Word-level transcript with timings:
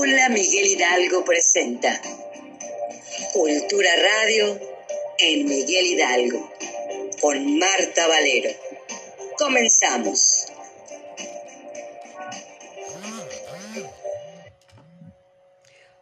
Aula 0.00 0.30
Miguel 0.30 0.66
Hidalgo 0.66 1.26
presenta 1.26 2.00
Cultura 3.34 3.90
Radio 3.96 4.58
en 5.18 5.44
Miguel 5.44 5.88
Hidalgo 5.88 6.50
con 7.20 7.58
Marta 7.58 8.08
Valero. 8.08 8.48
Comenzamos. 9.36 10.46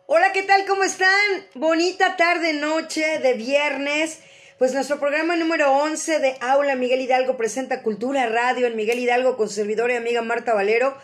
Hola, 0.07 0.31
¿qué 0.33 0.45
tal? 0.45 0.65
¿Cómo 0.65 0.85
están? 0.85 1.49
Bonita 1.55 2.17
tarde, 2.17 2.53
noche 2.53 3.19
de 3.19 3.33
viernes. 3.33 4.21
Pues 4.59 4.75
nuestro 4.75 5.01
programa 5.01 5.35
número 5.35 5.73
11 5.73 6.21
de 6.21 6.37
Aula 6.41 6.77
Miguel 6.77 7.01
Hidalgo 7.01 7.37
presenta 7.37 7.83
Cultura 7.83 8.27
Radio 8.27 8.69
en 8.69 8.77
Miguel 8.77 9.01
Hidalgo 9.01 9.37
con 9.37 9.51
servidora 9.51 9.95
y 9.95 9.97
amiga 9.97 10.23
Marta 10.23 10.55
Valero. 10.55 10.97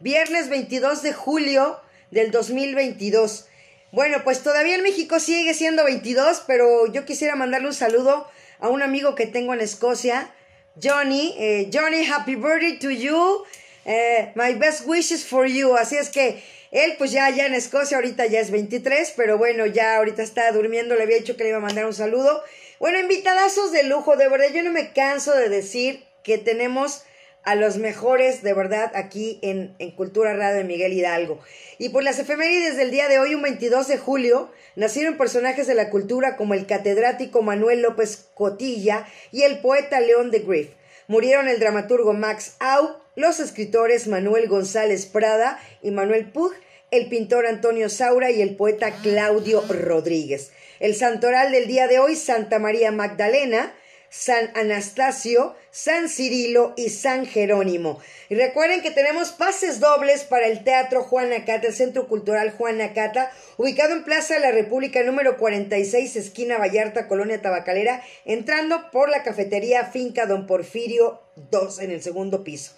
Viernes 0.00 0.48
22 0.48 1.02
de 1.02 1.12
julio 1.12 1.80
del 2.10 2.30
2022. 2.30 3.46
Bueno, 3.92 4.18
pues 4.22 4.42
todavía 4.42 4.76
en 4.76 4.82
México 4.82 5.18
sigue 5.18 5.54
siendo 5.54 5.84
22, 5.84 6.44
pero 6.46 6.86
yo 6.92 7.04
quisiera 7.04 7.34
mandarle 7.34 7.68
un 7.68 7.74
saludo 7.74 8.28
a 8.60 8.68
un 8.68 8.82
amigo 8.82 9.14
que 9.14 9.26
tengo 9.26 9.52
en 9.52 9.60
Escocia, 9.60 10.32
Johnny. 10.80 11.34
Eh, 11.38 11.70
Johnny, 11.72 12.04
happy 12.06 12.36
birthday 12.36 12.78
to 12.78 12.90
you. 12.90 13.44
Eh, 13.84 14.32
my 14.36 14.54
best 14.54 14.86
wishes 14.86 15.24
for 15.24 15.46
you. 15.46 15.76
Así 15.76 15.96
es 15.96 16.08
que 16.08 16.42
él, 16.70 16.94
pues 16.98 17.10
ya, 17.10 17.28
ya 17.30 17.46
en 17.46 17.54
Escocia, 17.54 17.96
ahorita 17.96 18.26
ya 18.26 18.40
es 18.40 18.50
23, 18.50 19.14
pero 19.16 19.38
bueno, 19.38 19.66
ya 19.66 19.96
ahorita 19.96 20.22
está 20.22 20.52
durmiendo. 20.52 20.94
Le 20.94 21.02
había 21.02 21.16
dicho 21.16 21.36
que 21.36 21.42
le 21.42 21.48
iba 21.50 21.58
a 21.58 21.62
mandar 21.62 21.86
un 21.86 21.94
saludo. 21.94 22.42
Bueno, 22.78 22.98
invitadazos 23.00 23.72
de 23.72 23.82
lujo, 23.82 24.16
de 24.16 24.28
verdad, 24.28 24.48
yo 24.54 24.62
no 24.62 24.70
me 24.70 24.92
canso 24.92 25.34
de 25.34 25.48
decir 25.48 26.04
que 26.22 26.38
tenemos 26.38 27.02
a 27.44 27.54
los 27.54 27.78
mejores, 27.78 28.42
de 28.42 28.52
verdad, 28.52 28.92
aquí 28.94 29.38
en, 29.42 29.74
en 29.78 29.90
Cultura 29.92 30.34
Radio 30.34 30.58
de 30.58 30.64
Miguel 30.64 30.92
Hidalgo. 30.92 31.40
Y 31.78 31.88
por 31.88 32.02
las 32.02 32.18
efemérides 32.18 32.76
del 32.76 32.90
día 32.90 33.08
de 33.08 33.18
hoy, 33.18 33.34
un 33.34 33.42
22 33.42 33.88
de 33.88 33.98
julio, 33.98 34.50
nacieron 34.76 35.16
personajes 35.16 35.66
de 35.66 35.74
la 35.74 35.90
cultura 35.90 36.36
como 36.36 36.54
el 36.54 36.66
catedrático 36.66 37.42
Manuel 37.42 37.82
López 37.82 38.28
Cotilla 38.34 39.06
y 39.32 39.42
el 39.42 39.60
poeta 39.60 40.00
León 40.00 40.30
de 40.30 40.40
Griff. 40.40 40.70
Murieron 41.08 41.48
el 41.48 41.58
dramaturgo 41.58 42.12
Max 42.12 42.56
Au, 42.60 42.96
los 43.16 43.40
escritores 43.40 44.06
Manuel 44.06 44.48
González 44.48 45.06
Prada 45.06 45.58
y 45.82 45.90
Manuel 45.90 46.30
Pug, 46.30 46.52
el 46.90 47.08
pintor 47.08 47.46
Antonio 47.46 47.88
Saura 47.88 48.30
y 48.30 48.42
el 48.42 48.56
poeta 48.56 48.92
Claudio 49.02 49.64
Rodríguez. 49.68 50.52
El 50.78 50.94
santoral 50.94 51.52
del 51.52 51.66
día 51.66 51.88
de 51.88 51.98
hoy, 51.98 52.16
Santa 52.16 52.58
María 52.58 52.92
Magdalena, 52.92 53.74
San 54.10 54.50
Anastasio, 54.56 55.54
San 55.70 56.08
Cirilo 56.08 56.74
y 56.76 56.90
San 56.90 57.26
Jerónimo. 57.26 58.00
Y 58.28 58.34
recuerden 58.34 58.82
que 58.82 58.90
tenemos 58.90 59.30
pases 59.30 59.78
dobles 59.78 60.24
para 60.24 60.48
el 60.48 60.64
Teatro 60.64 61.04
Juan 61.04 61.32
Acata, 61.32 61.68
el 61.68 61.74
Centro 61.74 62.08
Cultural 62.08 62.50
Juan 62.50 62.80
Acata, 62.80 63.32
ubicado 63.56 63.94
en 63.94 64.04
Plaza 64.04 64.34
de 64.34 64.40
la 64.40 64.50
República 64.50 65.02
número 65.04 65.38
46, 65.38 66.16
esquina 66.16 66.58
Vallarta, 66.58 67.06
Colonia 67.06 67.40
Tabacalera, 67.40 68.02
entrando 68.24 68.90
por 68.90 69.08
la 69.08 69.22
cafetería 69.22 69.86
Finca 69.86 70.26
Don 70.26 70.46
Porfirio 70.48 71.22
2 71.36 71.78
en 71.78 71.92
el 71.92 72.02
segundo 72.02 72.42
piso. 72.42 72.72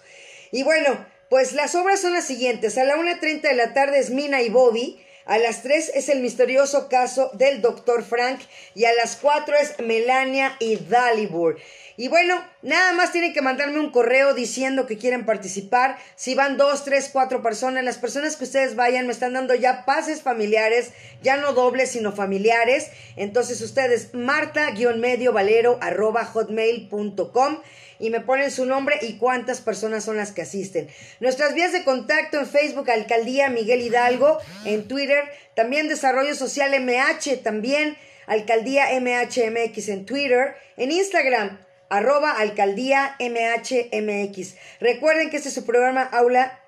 Y 0.51 0.61
bueno, 0.61 1.03
pues 1.29 1.53
las 1.53 1.73
obras 1.73 1.99
son 1.99 2.13
las 2.13 2.25
siguientes. 2.27 2.77
A 2.77 2.83
la 2.83 2.95
1.30 2.95 3.41
de 3.41 3.55
la 3.55 3.73
tarde 3.73 3.97
es 3.97 4.11
Mina 4.11 4.43
y 4.43 4.49
Bobby. 4.49 5.02
A 5.25 5.37
las 5.37 5.63
3 5.63 5.91
es 5.95 6.09
el 6.09 6.21
misterioso 6.21 6.89
caso 6.89 7.31
del 7.33 7.61
doctor 7.61 8.03
Frank 8.03 8.41
y 8.75 8.85
a 8.85 8.93
las 8.93 9.15
4 9.15 9.55
es 9.55 9.79
Melania 9.79 10.55
y 10.59 10.75
Dalibur. 10.75 11.57
Y 11.95 12.07
bueno, 12.07 12.43
nada 12.63 12.93
más 12.93 13.11
tienen 13.11 13.33
que 13.33 13.41
mandarme 13.43 13.79
un 13.79 13.91
correo 13.91 14.33
diciendo 14.33 14.87
que 14.87 14.97
quieren 14.97 15.25
participar. 15.25 15.97
Si 16.15 16.33
van 16.33 16.57
dos, 16.57 16.83
tres, 16.83 17.09
cuatro 17.13 17.43
personas, 17.43 17.83
las 17.83 17.99
personas 17.99 18.35
que 18.35 18.45
ustedes 18.45 18.75
vayan 18.75 19.05
me 19.05 19.13
están 19.13 19.33
dando 19.33 19.53
ya 19.53 19.85
pases 19.85 20.23
familiares, 20.23 20.91
ya 21.21 21.37
no 21.37 21.53
dobles, 21.53 21.91
sino 21.91 22.11
familiares. 22.11 22.89
Entonces 23.15 23.61
ustedes, 23.61 24.13
marta-medio 24.13 25.33
valero 25.33 25.77
arroba 25.81 26.25
hotmail.com 26.25 27.59
y 27.99 28.09
me 28.09 28.19
ponen 28.19 28.51
su 28.51 28.65
nombre 28.65 28.97
y 29.01 29.17
cuántas 29.17 29.61
personas 29.61 30.03
son 30.03 30.17
las 30.17 30.31
que 30.31 30.41
asisten. 30.41 30.87
Nuestras 31.19 31.53
vías 31.53 31.71
de 31.71 31.83
contacto 31.83 32.39
en 32.39 32.47
Facebook, 32.47 32.89
Alcaldía 32.89 33.49
Miguel 33.49 33.81
Hidalgo, 33.81 34.39
en 34.65 34.87
Twitter, 34.87 35.23
también 35.55 35.87
Desarrollo 35.87 36.35
Social 36.35 36.71
MH, 36.79 37.37
también 37.43 37.97
Alcaldía 38.25 38.87
MHMX 38.99 39.89
en 39.89 40.05
Twitter, 40.05 40.55
en 40.77 40.91
Instagram, 40.91 41.59
arroba 41.89 42.31
Alcaldía 42.31 43.15
MHMX. 43.19 44.55
Recuerden 44.79 45.29
que 45.29 45.37
este 45.37 45.49
es 45.49 45.55
su 45.55 45.65
programa 45.65 46.03
Aula 46.03 46.62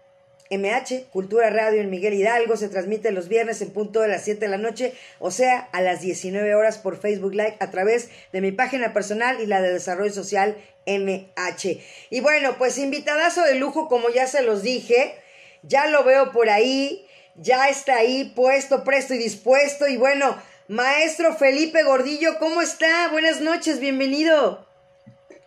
MH, 0.51 1.05
Cultura 1.11 1.49
Radio 1.49 1.81
en 1.81 1.89
Miguel 1.89 2.13
Hidalgo, 2.13 2.55
se 2.55 2.69
transmite 2.69 3.11
los 3.11 3.27
viernes 3.27 3.61
en 3.61 3.71
punto 3.71 4.01
de 4.01 4.07
las 4.07 4.23
7 4.23 4.41
de 4.41 4.47
la 4.47 4.57
noche, 4.57 4.93
o 5.19 5.31
sea, 5.31 5.69
a 5.71 5.81
las 5.81 6.01
19 6.01 6.53
horas 6.53 6.77
por 6.77 6.97
Facebook 6.97 7.33
Live 7.33 7.57
a 7.59 7.71
través 7.71 8.09
de 8.31 8.41
mi 8.41 8.51
página 8.51 8.93
personal 8.93 9.41
y 9.41 9.47
la 9.47 9.61
de 9.61 9.73
Desarrollo 9.73 10.13
Social 10.13 10.55
MH. 10.85 11.79
Y 12.11 12.19
bueno, 12.21 12.55
pues 12.57 12.77
invitadazo 12.77 13.43
de 13.43 13.55
lujo, 13.55 13.87
como 13.87 14.09
ya 14.09 14.27
se 14.27 14.43
los 14.43 14.61
dije, 14.61 15.15
ya 15.63 15.87
lo 15.87 16.03
veo 16.03 16.31
por 16.31 16.49
ahí, 16.49 17.05
ya 17.35 17.67
está 17.69 17.97
ahí 17.97 18.31
puesto, 18.35 18.83
presto 18.83 19.13
y 19.15 19.17
dispuesto. 19.17 19.87
Y 19.87 19.97
bueno, 19.97 20.35
maestro 20.67 21.33
Felipe 21.35 21.83
Gordillo, 21.83 22.37
¿cómo 22.39 22.61
está? 22.61 23.09
Buenas 23.11 23.41
noches, 23.41 23.79
bienvenido. 23.79 24.65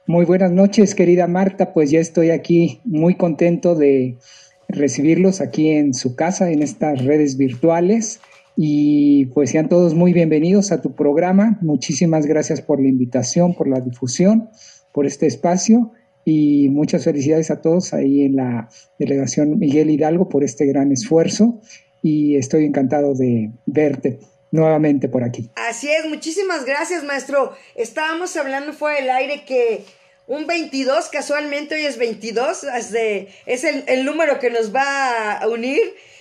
Muy 0.06 0.24
buenas 0.24 0.50
noches, 0.50 0.94
querida 0.94 1.26
Marta, 1.26 1.74
pues 1.74 1.90
ya 1.90 2.00
estoy 2.00 2.30
aquí 2.30 2.80
muy 2.84 3.14
contento 3.14 3.74
de 3.74 4.16
recibirlos 4.68 5.40
aquí 5.40 5.70
en 5.70 5.94
su 5.94 6.14
casa, 6.14 6.50
en 6.50 6.62
estas 6.62 7.04
redes 7.04 7.36
virtuales. 7.36 8.20
Y 8.56 9.26
pues 9.26 9.50
sean 9.50 9.68
todos 9.68 9.94
muy 9.94 10.12
bienvenidos 10.12 10.72
a 10.72 10.82
tu 10.82 10.94
programa. 10.94 11.58
Muchísimas 11.62 12.26
gracias 12.26 12.60
por 12.60 12.80
la 12.80 12.88
invitación, 12.88 13.54
por 13.54 13.68
la 13.68 13.80
difusión, 13.80 14.50
por 14.92 15.06
este 15.06 15.26
espacio 15.26 15.92
y 16.24 16.68
muchas 16.68 17.04
felicidades 17.04 17.50
a 17.50 17.60
todos 17.62 17.94
ahí 17.94 18.22
en 18.22 18.36
la 18.36 18.68
delegación 18.98 19.58
Miguel 19.58 19.90
Hidalgo 19.90 20.28
por 20.28 20.44
este 20.44 20.66
gran 20.66 20.92
esfuerzo 20.92 21.60
y 22.02 22.36
estoy 22.36 22.64
encantado 22.64 23.14
de 23.14 23.52
verte 23.64 24.18
nuevamente 24.50 25.08
por 25.08 25.24
aquí. 25.24 25.50
Así 25.56 25.88
es, 25.88 26.08
muchísimas 26.08 26.64
gracias 26.64 27.04
maestro. 27.04 27.52
Estábamos 27.76 28.36
hablando 28.36 28.72
fuera 28.72 29.00
del 29.00 29.10
aire 29.10 29.44
que 29.46 29.84
un 30.28 30.46
22, 30.46 31.08
casualmente 31.08 31.74
hoy 31.74 31.86
es 31.86 31.96
22, 31.96 32.64
es, 32.64 32.94
es 33.46 33.64
el, 33.64 34.04
número 34.04 34.38
que 34.38 34.50
nos 34.50 34.74
va 34.74 35.32
a 35.32 35.48
unir. 35.48 35.80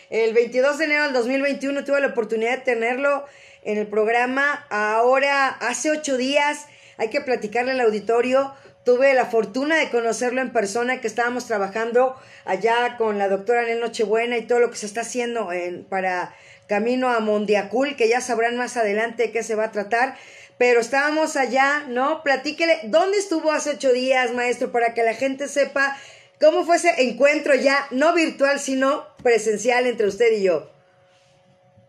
El 0.10 0.34
22 0.34 0.78
de 0.78 0.86
enero 0.86 1.04
del 1.04 1.14
2021 1.14 1.84
tuve 1.84 2.00
la 2.00 2.08
oportunidad 2.08 2.52
de 2.52 2.64
tenerlo 2.64 3.26
en 3.64 3.78
el 3.78 3.86
programa. 3.86 4.66
Ahora, 4.70 5.50
hace 5.50 5.92
ocho 5.92 6.16
días, 6.16 6.68
hay 6.96 7.10
que 7.10 7.20
platicarle 7.20 7.72
al 7.72 7.82
auditorio. 7.82 8.54
Tuve 8.86 9.14
la 9.14 9.26
fortuna 9.26 9.76
de 9.76 9.90
conocerlo 9.90 10.40
en 10.40 10.54
persona, 10.54 11.02
que 11.02 11.08
estábamos 11.08 11.46
trabajando 11.46 12.16
allá 12.46 12.96
con 12.98 13.18
la 13.18 13.28
doctora 13.28 13.64
Nel 13.64 13.82
Nochebuena 13.82 14.38
y 14.38 14.48
todo 14.48 14.60
lo 14.60 14.72
que 14.72 14.78
se 14.78 14.86
está 14.86 15.02
haciendo 15.02 15.52
en, 15.52 15.84
para 15.84 16.34
camino 16.70 17.10
a 17.10 17.20
Mondiacul, 17.20 17.98
que 17.98 18.08
ya 18.08 18.22
sabrán 18.22 18.56
más 18.56 18.78
adelante 18.78 19.24
de 19.24 19.32
qué 19.32 19.44
se 19.44 19.56
va 19.56 19.66
a 19.66 19.72
tratar 19.74 20.16
pero 20.58 20.80
estábamos 20.80 21.36
allá, 21.36 21.86
¿no? 21.88 22.24
Platíquele, 22.24 22.74
¿dónde 22.86 23.18
estuvo 23.18 23.52
hace 23.52 23.72
ocho 23.72 23.92
días, 23.94 24.34
maestro, 24.34 24.72
para 24.72 24.94
que 24.94 25.04
la 25.04 25.14
gente 25.14 25.48
sepa 25.48 25.96
cómo 26.40 26.64
fue 26.64 26.78
ese 26.78 26.90
encuentro 26.98 27.56
ya, 27.56 27.88
no 27.92 28.14
virtual, 28.14 28.60
sino 28.60 29.04
presencial 29.22 29.86
entre 29.86 30.08
usted 30.08 30.40
y 30.40 30.44
yo? 30.44 30.70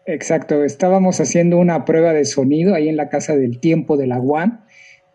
Exacto, 0.07 0.65
estábamos 0.65 1.21
haciendo 1.21 1.59
una 1.59 1.85
prueba 1.85 2.13
de 2.13 2.25
sonido 2.25 2.75
ahí 2.75 2.89
en 2.89 2.97
la 2.97 3.11
Casa 3.11 3.37
del 3.37 3.61
Tiempo 3.61 3.97
de 3.97 4.07
la 4.07 4.19
UAM 4.19 4.65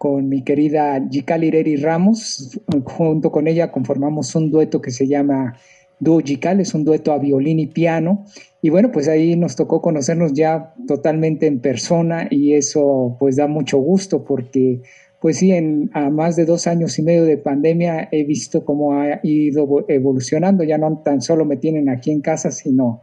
con 0.03 0.28
mi 0.28 0.44
querida 0.44 1.00
Yikali 1.09 1.47
Ireri 1.47 1.78
Ramos. 1.78 2.59
Junto 2.84 3.31
con 3.31 3.47
ella 3.47 3.72
conformamos 3.72 4.36
un 4.36 4.51
dueto 4.51 4.81
que 4.81 4.92
se 4.92 5.07
llama 5.07 5.57
Dúo 5.98 6.19
Yical, 6.19 6.60
es 6.60 6.74
un 6.74 6.83
dueto 6.83 7.13
a 7.13 7.19
violín 7.19 7.60
y 7.60 7.68
piano. 7.68 8.25
Y 8.63 8.69
bueno, 8.69 8.94
pues 8.94 9.10
ahí 9.10 9.36
nos 9.36 9.57
tocó 9.57 9.81
conocernos 9.81 10.31
ya 10.31 10.74
totalmente 10.88 11.48
en 11.48 11.60
persona 11.60 12.27
y 12.30 12.54
eso 12.54 13.18
pues 13.19 13.36
da 13.36 13.45
mucho 13.48 13.77
gusto 13.77 14.24
porque 14.24 14.81
pues 15.19 15.39
sí, 15.39 15.51
en, 15.51 15.89
a 15.94 16.10
más 16.10 16.38
de 16.38 16.45
dos 16.45 16.65
años 16.65 16.98
y 16.98 17.04
medio 17.04 17.25
de 17.25 17.36
pandemia 17.36 18.07
he 18.10 18.24
visto 18.24 18.63
cómo 18.63 18.94
ha 18.94 19.19
ido 19.21 19.68
evolucionando. 19.89 20.63
Ya 20.63 20.77
no 20.77 21.01
tan 21.04 21.21
solo 21.21 21.44
me 21.44 21.57
tienen 21.57 21.89
aquí 21.89 22.12
en 22.12 22.21
casa, 22.21 22.51
sino 22.51 23.01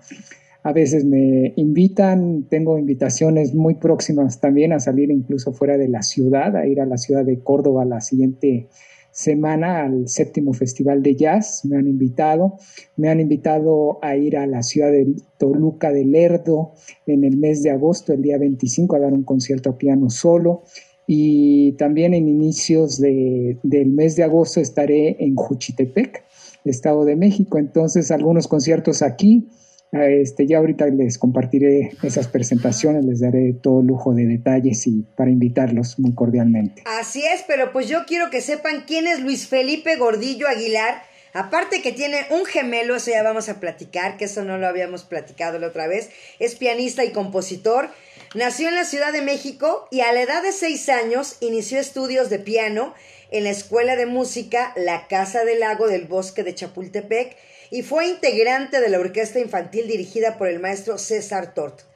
a 0.62 0.72
veces 0.72 1.04
me 1.04 1.52
invitan, 1.56 2.44
tengo 2.48 2.78
invitaciones 2.78 3.54
muy 3.54 3.74
próximas 3.74 4.40
también 4.40 4.72
a 4.72 4.80
salir 4.80 5.10
incluso 5.10 5.52
fuera 5.52 5.76
de 5.76 5.88
la 5.88 6.00
ciudad, 6.00 6.56
a 6.56 6.66
ir 6.66 6.80
a 6.80 6.86
la 6.86 6.96
ciudad 6.96 7.22
de 7.26 7.40
Córdoba 7.40 7.84
la 7.84 8.00
siguiente 8.00 8.68
semana 9.12 9.84
al 9.84 10.08
séptimo 10.08 10.52
Festival 10.52 11.02
de 11.02 11.16
Jazz, 11.16 11.64
me 11.64 11.76
han 11.76 11.86
invitado, 11.86 12.56
me 12.96 13.08
han 13.08 13.20
invitado 13.20 13.98
a 14.02 14.16
ir 14.16 14.36
a 14.36 14.46
la 14.46 14.62
ciudad 14.62 14.90
de 14.90 15.14
Toluca 15.38 15.92
de 15.92 16.04
Lerdo 16.04 16.72
en 17.06 17.24
el 17.24 17.36
mes 17.36 17.62
de 17.62 17.70
agosto, 17.70 18.12
el 18.12 18.22
día 18.22 18.38
25, 18.38 18.96
a 18.96 19.00
dar 19.00 19.12
un 19.12 19.24
concierto 19.24 19.70
a 19.70 19.78
piano 19.78 20.10
solo. 20.10 20.62
Y 21.06 21.72
también 21.72 22.14
en 22.14 22.28
inicios 22.28 23.00
de, 23.00 23.58
del 23.62 23.90
mes 23.90 24.14
de 24.14 24.22
agosto 24.22 24.60
estaré 24.60 25.16
en 25.18 25.34
Juchitepec, 25.34 26.22
Estado 26.64 27.04
de 27.04 27.16
México. 27.16 27.58
Entonces, 27.58 28.10
algunos 28.10 28.46
conciertos 28.46 29.02
aquí 29.02 29.48
Este, 29.92 30.46
ya 30.46 30.58
ahorita 30.58 30.86
les 30.86 31.18
compartiré 31.18 31.92
esas 32.02 32.28
presentaciones, 32.28 33.04
les 33.04 33.20
daré 33.20 33.54
todo 33.60 33.82
lujo 33.82 34.14
de 34.14 34.24
detalles 34.26 34.86
y 34.86 35.04
para 35.16 35.30
invitarlos 35.30 35.98
muy 35.98 36.14
cordialmente. 36.14 36.82
Así 36.86 37.24
es, 37.24 37.42
pero 37.46 37.72
pues 37.72 37.88
yo 37.88 38.04
quiero 38.06 38.30
que 38.30 38.40
sepan 38.40 38.84
quién 38.86 39.08
es 39.08 39.20
Luis 39.20 39.48
Felipe 39.48 39.96
Gordillo 39.96 40.46
Aguilar. 40.46 41.02
Aparte 41.32 41.80
que 41.82 41.92
tiene 41.92 42.18
un 42.30 42.44
gemelo, 42.44 42.96
eso 42.96 43.10
ya 43.10 43.22
vamos 43.22 43.48
a 43.48 43.60
platicar, 43.60 44.16
que 44.16 44.24
eso 44.24 44.44
no 44.44 44.58
lo 44.58 44.66
habíamos 44.66 45.04
platicado 45.04 45.58
la 45.58 45.68
otra 45.68 45.86
vez. 45.86 46.10
Es 46.38 46.56
pianista 46.56 47.04
y 47.04 47.10
compositor. 47.10 47.88
Nació 48.34 48.68
en 48.68 48.76
la 48.76 48.84
Ciudad 48.84 49.12
de 49.12 49.22
México 49.22 49.88
y 49.90 50.00
a 50.00 50.12
la 50.12 50.22
edad 50.22 50.42
de 50.42 50.52
seis 50.52 50.88
años 50.88 51.36
inició 51.40 51.80
estudios 51.80 52.30
de 52.30 52.38
piano 52.38 52.94
en 53.32 53.44
la 53.44 53.50
Escuela 53.50 53.96
de 53.96 54.06
Música 54.06 54.72
La 54.76 55.06
Casa 55.08 55.44
del 55.44 55.60
Lago 55.60 55.88
del 55.88 56.06
Bosque 56.06 56.42
de 56.42 56.54
Chapultepec 56.54 57.36
y 57.70 57.82
fue 57.82 58.08
integrante 58.08 58.80
de 58.80 58.88
la 58.88 58.98
orquesta 58.98 59.38
infantil 59.38 59.86
dirigida 59.86 60.38
por 60.38 60.48
el 60.48 60.60
maestro 60.60 60.98
César 60.98 61.54
Tort. 61.54 61.89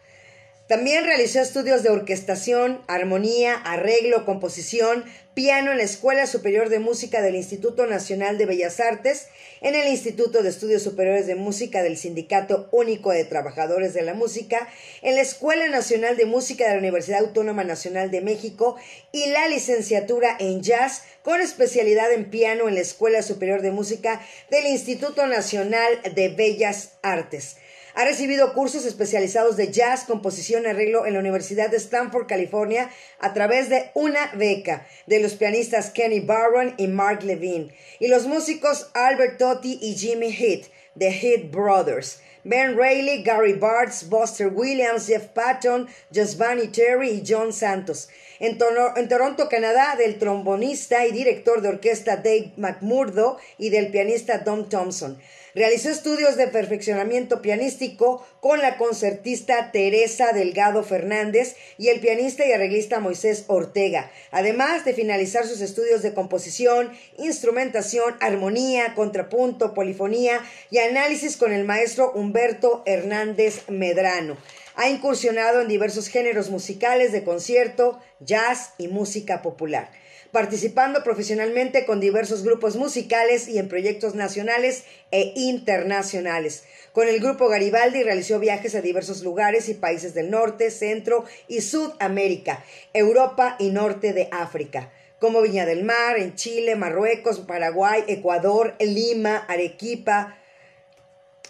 También 0.66 1.04
realizó 1.04 1.40
estudios 1.40 1.82
de 1.82 1.90
orquestación, 1.90 2.80
armonía, 2.86 3.54
arreglo, 3.54 4.24
composición, 4.24 5.04
piano 5.34 5.72
en 5.72 5.76
la 5.76 5.82
Escuela 5.82 6.26
Superior 6.26 6.70
de 6.70 6.78
Música 6.78 7.20
del 7.20 7.34
Instituto 7.34 7.84
Nacional 7.86 8.38
de 8.38 8.46
Bellas 8.46 8.80
Artes, 8.80 9.26
en 9.60 9.74
el 9.74 9.88
Instituto 9.88 10.42
de 10.42 10.48
Estudios 10.48 10.82
Superiores 10.82 11.26
de 11.26 11.34
Música 11.34 11.82
del 11.82 11.98
Sindicato 11.98 12.70
Único 12.72 13.10
de 13.10 13.26
Trabajadores 13.26 13.92
de 13.92 14.02
la 14.02 14.14
Música, 14.14 14.66
en 15.02 15.16
la 15.16 15.20
Escuela 15.20 15.68
Nacional 15.68 16.16
de 16.16 16.24
Música 16.24 16.64
de 16.64 16.72
la 16.72 16.78
Universidad 16.78 17.20
Autónoma 17.20 17.64
Nacional 17.64 18.10
de 18.10 18.22
México 18.22 18.76
y 19.12 19.26
la 19.26 19.46
licenciatura 19.48 20.34
en 20.40 20.62
jazz 20.62 21.02
con 21.22 21.42
especialidad 21.42 22.10
en 22.10 22.30
piano 22.30 22.68
en 22.68 22.76
la 22.76 22.80
Escuela 22.80 23.20
Superior 23.20 23.60
de 23.60 23.70
Música 23.70 24.22
del 24.50 24.64
Instituto 24.66 25.26
Nacional 25.26 26.00
de 26.14 26.30
Bellas 26.30 26.92
Artes. 27.02 27.56
Ha 27.96 28.04
recibido 28.04 28.54
cursos 28.54 28.84
especializados 28.84 29.56
de 29.56 29.70
jazz, 29.70 30.04
composición 30.04 30.64
y 30.64 30.66
arreglo 30.66 31.06
en 31.06 31.14
la 31.14 31.20
Universidad 31.20 31.70
de 31.70 31.76
Stanford, 31.76 32.26
California, 32.26 32.90
a 33.20 33.32
través 33.34 33.68
de 33.68 33.92
una 33.94 34.32
beca 34.34 34.84
de 35.06 35.20
los 35.20 35.34
pianistas 35.34 35.90
Kenny 35.90 36.18
Barron 36.18 36.74
y 36.76 36.88
Mark 36.88 37.22
Levine, 37.22 37.72
y 38.00 38.08
los 38.08 38.26
músicos 38.26 38.90
Albert 38.94 39.38
Totti 39.38 39.78
y 39.80 39.94
Jimmy 39.94 40.32
Heath, 40.32 40.66
de 40.96 41.10
Heath 41.10 41.52
Brothers. 41.52 42.20
Ben 42.46 42.76
Reilly, 42.76 43.22
Gary 43.22 43.54
Bartz, 43.54 44.06
Buster 44.10 44.48
Williams, 44.48 45.06
Jeff 45.06 45.28
Patton, 45.28 45.88
Giovanni 46.12 46.68
Terry 46.68 47.08
y 47.08 47.22
John 47.26 47.54
Santos. 47.54 48.10
En, 48.38 48.58
Toronto, 48.58 49.48
Canadá, 49.48 49.94
del 49.96 50.18
trombonista 50.18 51.06
y 51.06 51.12
director 51.12 51.62
de 51.62 51.68
orquesta 51.70 52.16
Dave 52.16 52.52
McMurdo 52.58 53.38
y 53.56 53.70
del 53.70 53.90
pianista 53.90 54.44
Tom 54.44 54.68
Thompson. 54.68 55.18
Realizó 55.54 55.88
estudios 55.88 56.36
de 56.36 56.48
perfeccionamiento 56.48 57.40
pianístico 57.40 58.26
con 58.40 58.60
la 58.60 58.76
concertista 58.76 59.70
Teresa 59.70 60.32
Delgado 60.32 60.82
Fernández 60.82 61.54
y 61.78 61.90
el 61.90 62.00
pianista 62.00 62.44
y 62.44 62.50
arreglista 62.50 62.98
Moisés 62.98 63.44
Ortega, 63.46 64.10
además 64.32 64.84
de 64.84 64.94
finalizar 64.94 65.46
sus 65.46 65.60
estudios 65.60 66.02
de 66.02 66.12
composición, 66.12 66.90
instrumentación, 67.18 68.16
armonía, 68.18 68.94
contrapunto, 68.96 69.74
polifonía 69.74 70.40
y 70.72 70.78
análisis 70.78 71.36
con 71.36 71.52
el 71.52 71.64
maestro 71.64 72.10
Humberto 72.12 72.82
Hernández 72.84 73.68
Medrano. 73.68 74.36
Ha 74.74 74.88
incursionado 74.88 75.60
en 75.60 75.68
diversos 75.68 76.08
géneros 76.08 76.50
musicales 76.50 77.12
de 77.12 77.22
concierto, 77.22 78.00
jazz 78.18 78.72
y 78.76 78.88
música 78.88 79.40
popular 79.40 79.88
participando 80.34 81.04
profesionalmente 81.04 81.86
con 81.86 82.00
diversos 82.00 82.42
grupos 82.42 82.74
musicales 82.74 83.46
y 83.46 83.58
en 83.58 83.68
proyectos 83.68 84.16
nacionales 84.16 84.82
e 85.12 85.32
internacionales. 85.36 86.64
Con 86.92 87.06
el 87.06 87.20
grupo 87.20 87.48
Garibaldi 87.48 88.02
realizó 88.02 88.40
viajes 88.40 88.74
a 88.74 88.80
diversos 88.80 89.22
lugares 89.22 89.68
y 89.68 89.74
países 89.74 90.12
del 90.12 90.30
norte, 90.30 90.72
centro 90.72 91.24
y 91.46 91.60
sudamérica, 91.60 92.64
Europa 92.92 93.54
y 93.60 93.70
norte 93.70 94.12
de 94.12 94.28
África 94.32 94.92
como 95.20 95.40
Viña 95.40 95.64
del 95.64 95.84
Mar, 95.84 96.18
en 96.18 96.34
Chile, 96.34 96.76
Marruecos, 96.76 97.38
Paraguay, 97.40 98.04
Ecuador, 98.08 98.74
Lima, 98.78 99.38
Arequipa, 99.48 100.36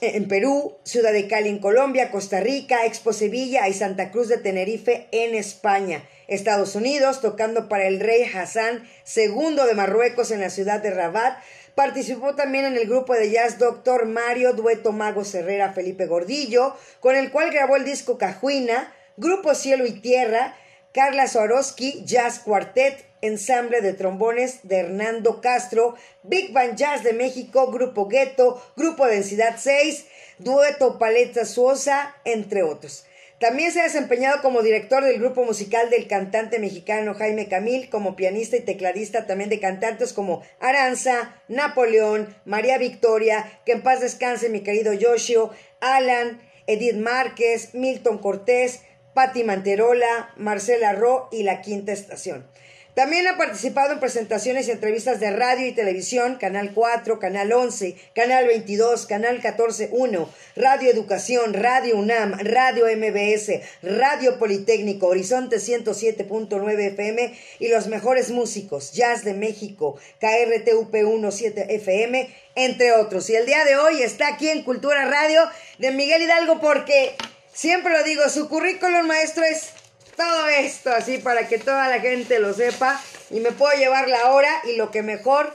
en 0.01 0.29
Perú, 0.29 0.77
Ciudad 0.85 1.13
de 1.13 1.27
Cali 1.27 1.49
en 1.49 1.59
Colombia, 1.59 2.13
Costa 2.13 2.39
Rica, 2.39 2.87
Expo 2.87 3.13
Sevilla 3.13 3.67
y 3.67 3.73
Santa 3.73 4.13
Cruz 4.13 4.29
de 4.29 4.39
Tenerife 4.39 5.09
en 5.11 5.35
España. 5.35 6.05
Estados 6.29 6.75
Unidos, 6.75 7.21
tocando 7.21 7.69
para 7.69 7.87
el 7.87 8.01
rey 8.01 8.25
Hassan 8.25 8.89
II 9.17 9.57
de 9.67 9.75
Marruecos 9.75 10.31
en 10.31 10.41
la 10.41 10.51
ciudad 10.51 10.81
de 10.81 10.91
Rabat. 10.91 11.39
Participó 11.75 12.35
también 12.35 12.65
en 12.65 12.77
el 12.77 12.87
grupo 12.87 13.15
de 13.15 13.31
jazz 13.31 13.59
Doctor 13.59 14.07
Mario 14.07 14.53
Dueto 14.53 14.93
Mago 14.93 15.23
Herrera 15.33 15.73
Felipe 15.73 16.07
Gordillo, 16.07 16.77
con 17.01 17.17
el 17.17 17.31
cual 17.31 17.51
grabó 17.51 17.77
el 17.77 17.85
disco 17.85 18.17
Cajuina, 18.17 18.93
Grupo 19.17 19.55
Cielo 19.55 19.87
y 19.87 20.01
Tierra, 20.01 20.57
Carla 20.93 21.27
Swarovski 21.27 22.05
Jazz 22.05 22.39
Quartet, 22.39 23.05
ensamble 23.21 23.81
de 23.81 23.95
trombones 23.95 24.61
de 24.63 24.81
Hernando 24.81 25.41
Castro, 25.41 25.97
Big 26.23 26.53
Band 26.53 26.77
Jazz 26.77 27.03
de 27.03 27.13
México, 27.13 27.73
Grupo 27.73 28.07
Gueto, 28.07 28.63
Grupo 28.77 29.07
Densidad 29.07 29.57
6, 29.59 30.07
Dueto 30.39 30.99
Paleta 30.99 31.45
Suosa, 31.45 32.15
entre 32.25 32.63
otros. 32.63 33.07
También 33.45 33.73
se 33.73 33.83
ha 33.83 33.85
desempeñado 33.85 34.41
como 34.41 34.63
director 34.63 35.05
del 35.05 35.19
grupo 35.19 35.45
musical 35.45 35.91
del 35.91 36.09
cantante 36.09 36.59
mexicano 36.59 37.13
Jaime 37.13 37.47
Camil, 37.47 37.91
como 37.91 38.17
pianista 38.17 38.57
y 38.57 38.61
tecladista 38.61 39.27
también 39.27 39.51
de 39.51 39.61
cantantes 39.61 40.15
como 40.15 40.41
Aranza, 40.61 41.43
Napoleón, 41.49 42.35
María 42.47 42.79
Victoria, 42.79 43.61
que 43.67 43.73
en 43.73 43.83
paz 43.83 44.01
descanse 44.01 44.49
mi 44.49 44.63
querido 44.63 44.95
Yoshio, 44.95 45.51
Alan, 45.83 46.41
Edith 46.67 46.97
Márquez, 46.97 47.75
Milton 47.75 48.17
Cortés, 48.17 48.81
Patti 49.13 49.45
Manterola, 49.45 50.33
Marcela 50.39 50.95
Ro 50.95 51.29
y 51.31 51.43
La 51.43 51.61
Quinta 51.61 51.93
Estación. 51.93 52.49
También 52.95 53.27
ha 53.27 53.37
participado 53.37 53.93
en 53.93 53.99
presentaciones 53.99 54.69
y 54.69 54.71
entrevistas 54.71 55.19
de 55.19 55.33
radio 55.33 55.67
y 55.67 55.73
televisión, 55.73 56.37
Canal 56.37 56.71
4, 56.73 57.19
Canal 57.19 57.53
11, 57.53 57.97
Canal 58.15 58.47
22, 58.47 59.07
Canal 59.07 59.43
14.1, 59.43 60.29
Radio 60.55 60.91
Educación, 60.93 61.55
Radio 61.55 61.97
UNAM, 61.97 62.39
Radio 62.39 62.87
MBS, 62.87 63.61
Radio 63.83 64.39
Politécnico, 64.39 65.09
Horizonte 65.09 65.57
107.9 65.57 66.93
FM 66.93 67.37
y 67.59 67.69
los 67.69 67.89
mejores 67.89 68.31
músicos, 68.31 68.93
Jazz 68.93 69.25
de 69.25 69.35
México, 69.35 69.99
KRTUP 70.21 70.95
17 70.95 71.75
FM, 71.75 72.33
entre 72.55 72.93
otros. 72.93 73.29
Y 73.29 73.35
el 73.35 73.45
día 73.45 73.65
de 73.65 73.75
hoy 73.75 74.03
está 74.03 74.29
aquí 74.29 74.49
en 74.51 74.63
Cultura 74.63 75.05
Radio 75.07 75.43
de 75.79 75.91
Miguel 75.91 76.23
Hidalgo 76.23 76.61
porque, 76.61 77.17
siempre 77.53 77.93
lo 77.93 78.05
digo, 78.05 78.29
su 78.29 78.49
currículum 78.49 79.05
maestro 79.05 79.43
es 79.43 79.73
todo 80.17 80.49
esto 80.49 80.91
así 80.91 81.19
para 81.19 81.49
que 81.49 81.59
toda 81.59 81.89
la 81.89 82.01
gente 82.01 82.39
lo 82.39 82.53
sepa 82.53 83.01
y 83.31 83.41
me 83.41 83.53
puedo 83.53 83.77
llevar 83.79 84.09
la 84.09 84.33
hora 84.33 84.51
y 84.73 84.77
lo 84.77 84.91
que 84.91 85.03
mejor 85.03 85.53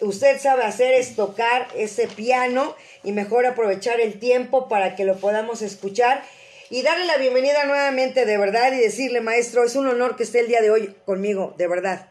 usted 0.00 0.38
sabe 0.38 0.64
hacer 0.64 0.94
es 0.94 1.14
tocar 1.16 1.68
ese 1.76 2.08
piano 2.08 2.74
y 3.04 3.12
mejor 3.12 3.46
aprovechar 3.46 4.00
el 4.00 4.18
tiempo 4.18 4.68
para 4.68 4.94
que 4.94 5.04
lo 5.04 5.16
podamos 5.16 5.62
escuchar 5.62 6.22
y 6.70 6.82
darle 6.82 7.06
la 7.06 7.18
bienvenida 7.18 7.64
nuevamente 7.66 8.24
de 8.24 8.38
verdad 8.38 8.72
y 8.72 8.80
decirle 8.80 9.20
maestro, 9.20 9.64
es 9.64 9.76
un 9.76 9.88
honor 9.88 10.16
que 10.16 10.22
esté 10.22 10.40
el 10.40 10.48
día 10.48 10.62
de 10.62 10.70
hoy 10.70 10.94
conmigo, 11.04 11.54
de 11.58 11.68
verdad. 11.68 12.08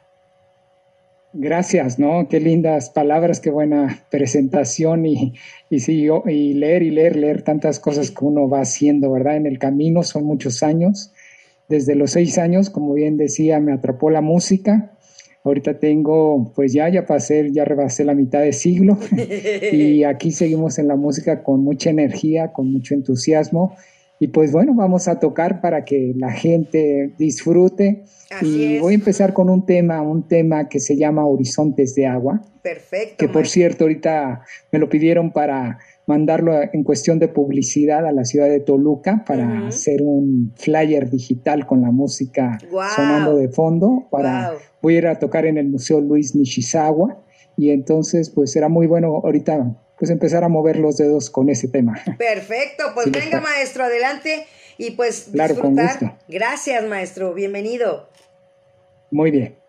Gracias, 1.33 1.97
¿no? 1.97 2.27
Qué 2.29 2.41
lindas 2.41 2.89
palabras, 2.89 3.39
qué 3.39 3.49
buena 3.49 4.05
presentación 4.11 5.05
y, 5.05 5.33
y, 5.69 5.79
sí, 5.79 6.07
y 6.27 6.53
leer 6.53 6.83
y 6.83 6.91
leer, 6.91 7.15
leer 7.15 7.41
tantas 7.41 7.79
cosas 7.79 8.11
que 8.11 8.25
uno 8.25 8.49
va 8.49 8.59
haciendo, 8.59 9.11
¿verdad? 9.11 9.37
En 9.37 9.45
el 9.45 9.57
camino 9.57 10.03
son 10.03 10.25
muchos 10.25 10.61
años 10.61 11.13
desde 11.71 11.95
los 11.95 12.11
seis 12.11 12.37
años, 12.37 12.69
como 12.69 12.93
bien 12.93 13.17
decía, 13.17 13.59
me 13.59 13.73
atrapó 13.73 14.11
la 14.11 14.21
música. 14.21 14.91
Ahorita 15.43 15.79
tengo, 15.79 16.51
pues 16.55 16.71
ya, 16.71 16.87
ya 16.89 17.07
pasé, 17.07 17.51
ya 17.51 17.65
rebasé 17.65 18.05
la 18.05 18.13
mitad 18.13 18.41
de 18.41 18.53
siglo 18.53 18.99
y 19.71 20.03
aquí 20.03 20.31
seguimos 20.31 20.77
en 20.77 20.87
la 20.87 20.95
música 20.95 21.41
con 21.41 21.63
mucha 21.63 21.89
energía, 21.89 22.53
con 22.53 22.71
mucho 22.71 22.93
entusiasmo. 22.93 23.75
Y 24.19 24.27
pues 24.27 24.51
bueno, 24.51 24.75
vamos 24.75 25.07
a 25.07 25.19
tocar 25.19 25.61
para 25.61 25.83
que 25.83 26.13
la 26.15 26.31
gente 26.31 27.15
disfrute. 27.17 28.03
y 28.43 28.77
voy 28.77 28.93
a 28.93 28.95
empezar 28.95 29.33
con 29.33 29.49
un 29.49 29.65
tema, 29.65 30.03
un 30.03 30.27
tema 30.27 30.69
que 30.69 30.79
se 30.79 30.95
llama 30.95 31.25
Horizontes 31.25 31.95
de 31.95 32.05
Agua. 32.05 32.39
Perfecto. 32.61 33.15
Que 33.17 33.27
por 33.27 33.47
cierto, 33.47 33.85
ahorita 33.85 34.43
me 34.71 34.77
lo 34.77 34.89
pidieron 34.89 35.31
para 35.31 35.79
mandarlo 36.11 36.53
en 36.73 36.83
cuestión 36.83 37.19
de 37.19 37.29
publicidad 37.29 38.05
a 38.05 38.11
la 38.11 38.25
ciudad 38.25 38.49
de 38.49 38.59
Toluca 38.59 39.23
para 39.25 39.67
hacer 39.67 40.01
un 40.03 40.53
flyer 40.57 41.09
digital 41.09 41.65
con 41.65 41.81
la 41.81 41.91
música 41.91 42.57
sonando 42.95 43.37
de 43.37 43.47
fondo. 43.47 44.07
Para, 44.11 44.51
Voy 44.81 44.95
a 44.95 44.97
ir 44.97 45.07
a 45.07 45.19
tocar 45.19 45.45
en 45.45 45.57
el 45.57 45.69
Museo 45.69 46.01
Luis 46.01 46.35
Nishizawa 46.35 47.23
y 47.55 47.69
entonces 47.69 48.29
pues 48.29 48.51
será 48.51 48.67
muy 48.67 48.87
bueno 48.87 49.21
ahorita 49.23 49.77
pues 49.97 50.11
empezar 50.11 50.43
a 50.43 50.49
mover 50.49 50.77
los 50.79 50.97
dedos 50.97 51.29
con 51.29 51.49
ese 51.49 51.69
tema. 51.69 51.97
Perfecto, 52.17 52.83
pues 52.93 53.09
venga 53.09 53.39
maestro, 53.39 53.85
adelante 53.85 54.45
y 54.77 54.91
pues 54.91 55.29
claro, 55.31 55.55
Con 55.55 55.77
gusto. 55.77 56.11
Gracias 56.27 56.83
maestro, 56.83 57.33
bienvenido. 57.33 58.09
Muy 59.11 59.31
bien. 59.31 59.60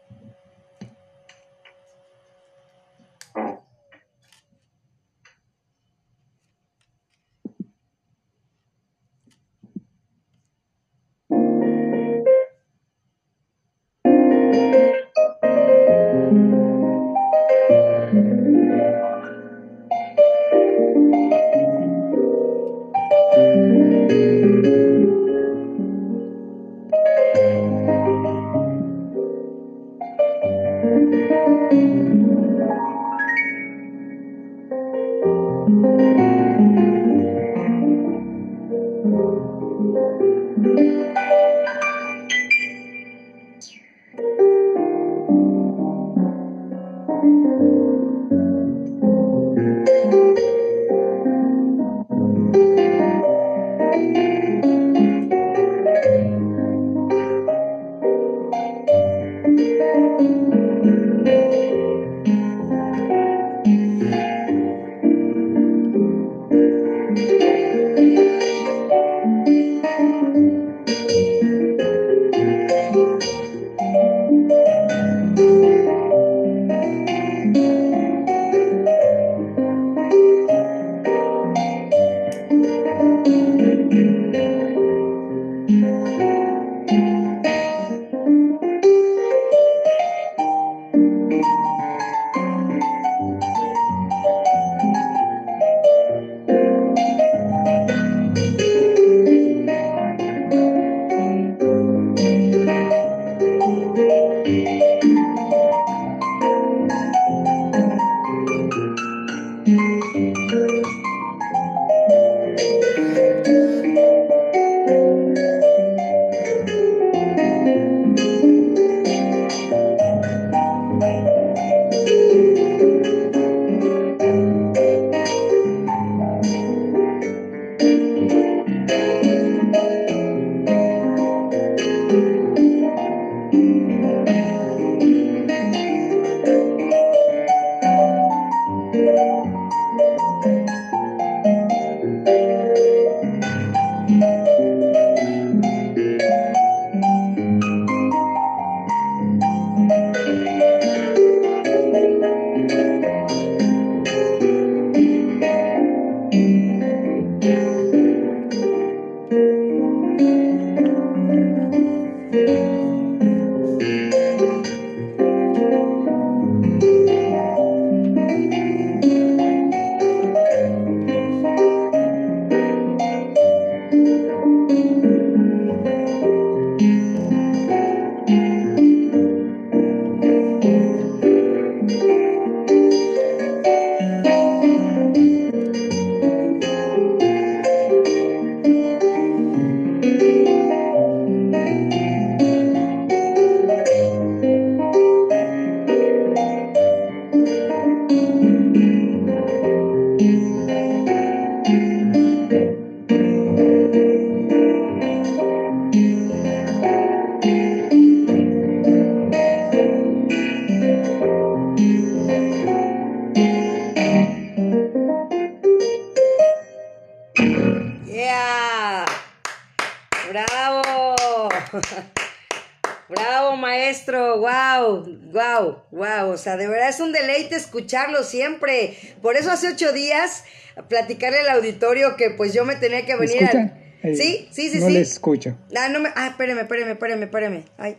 Escucharlo 227.72 228.22
siempre. 228.22 228.98
Por 229.22 229.36
eso 229.36 229.50
hace 229.50 229.68
ocho 229.68 229.92
días 229.92 230.44
platicarle 230.88 231.40
al 231.40 231.48
auditorio 231.48 232.16
que 232.16 232.30
pues 232.30 232.52
yo 232.52 232.66
me 232.66 232.76
tenía 232.76 233.06
que 233.06 233.16
venir 233.16 233.44
a... 233.44 233.78
Eh, 234.02 234.16
sí, 234.16 234.48
sí, 234.50 234.68
sí, 234.68 234.80
no 234.80 234.88
sí. 234.88 234.92
le 234.92 235.00
escucho. 235.00 235.56
Ah, 235.76 235.88
no 235.88 236.00
me... 236.00 236.10
Ah, 236.14 236.26
espérame, 236.28 236.58
espérame, 236.58 236.90
espérame, 236.90 237.22
espérame. 237.22 237.64
Ay. 237.78 237.96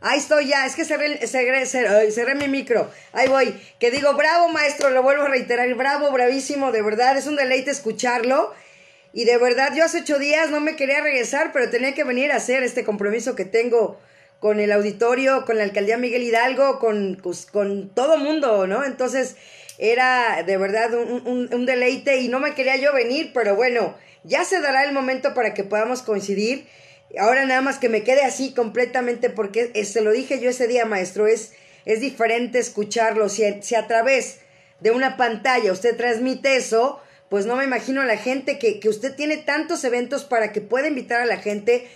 Ahí 0.00 0.18
estoy 0.18 0.46
ya, 0.46 0.64
es 0.64 0.76
que 0.76 0.84
cerré, 0.84 1.26
cerré, 1.26 1.66
cerré, 1.66 2.10
cerré, 2.12 2.34
mi 2.36 2.46
micro. 2.46 2.88
Ahí 3.12 3.26
voy. 3.26 3.52
Que 3.80 3.90
digo, 3.90 4.14
bravo 4.14 4.48
maestro, 4.48 4.90
lo 4.90 5.02
vuelvo 5.02 5.24
a 5.24 5.28
reiterar, 5.28 5.74
bravo, 5.74 6.12
bravísimo, 6.12 6.70
de 6.70 6.82
verdad, 6.82 7.16
es 7.16 7.26
un 7.26 7.34
deleite 7.34 7.72
escucharlo. 7.72 8.54
Y 9.12 9.24
de 9.24 9.38
verdad, 9.38 9.72
yo 9.74 9.84
hace 9.84 10.02
ocho 10.02 10.20
días 10.20 10.50
no 10.50 10.60
me 10.60 10.76
quería 10.76 11.00
regresar, 11.00 11.50
pero 11.52 11.68
tenía 11.68 11.94
que 11.94 12.04
venir 12.04 12.30
a 12.30 12.36
hacer 12.36 12.62
este 12.62 12.84
compromiso 12.84 13.34
que 13.34 13.44
tengo 13.44 13.98
con 14.40 14.60
el 14.60 14.70
auditorio, 14.72 15.44
con 15.44 15.58
la 15.58 15.64
alcaldía 15.64 15.96
Miguel 15.96 16.22
Hidalgo, 16.22 16.78
con, 16.78 17.18
pues, 17.22 17.46
con 17.46 17.88
todo 17.90 18.16
mundo, 18.18 18.66
¿no? 18.66 18.84
Entonces 18.84 19.36
era 19.78 20.42
de 20.44 20.56
verdad 20.56 20.92
un, 20.94 21.48
un, 21.52 21.66
deleite 21.66 22.18
y 22.18 22.28
no 22.28 22.40
me 22.40 22.54
quería 22.54 22.76
yo 22.76 22.92
venir, 22.92 23.30
pero 23.32 23.54
bueno, 23.54 23.96
ya 24.24 24.44
se 24.44 24.60
dará 24.60 24.84
el 24.84 24.92
momento 24.92 25.34
para 25.34 25.54
que 25.54 25.64
podamos 25.64 26.02
coincidir. 26.02 26.66
Ahora 27.18 27.46
nada 27.46 27.62
más 27.62 27.78
que 27.78 27.88
me 27.88 28.02
quede 28.02 28.22
así 28.22 28.52
completamente 28.52 29.30
porque 29.30 29.84
se 29.84 30.00
lo 30.00 30.12
dije 30.12 30.40
yo 30.40 30.50
ese 30.50 30.66
día, 30.68 30.84
maestro, 30.84 31.26
es, 31.26 31.52
es 31.84 32.00
diferente 32.00 32.58
escucharlo. 32.58 33.28
Si, 33.28 33.44
si 33.62 33.74
a 33.74 33.86
través 33.86 34.40
de 34.80 34.90
una 34.90 35.16
pantalla 35.16 35.72
usted 35.72 35.96
transmite 35.96 36.56
eso, 36.56 37.00
pues 37.28 37.46
no 37.46 37.56
me 37.56 37.64
imagino 37.64 38.04
la 38.04 38.16
gente 38.16 38.58
que, 38.58 38.80
que 38.80 38.88
usted 38.88 39.14
tiene 39.14 39.36
tantos 39.36 39.84
eventos 39.84 40.24
para 40.24 40.52
que 40.52 40.60
pueda 40.60 40.88
invitar 40.88 41.20
a 41.20 41.26
la 41.26 41.38
gente 41.38 41.88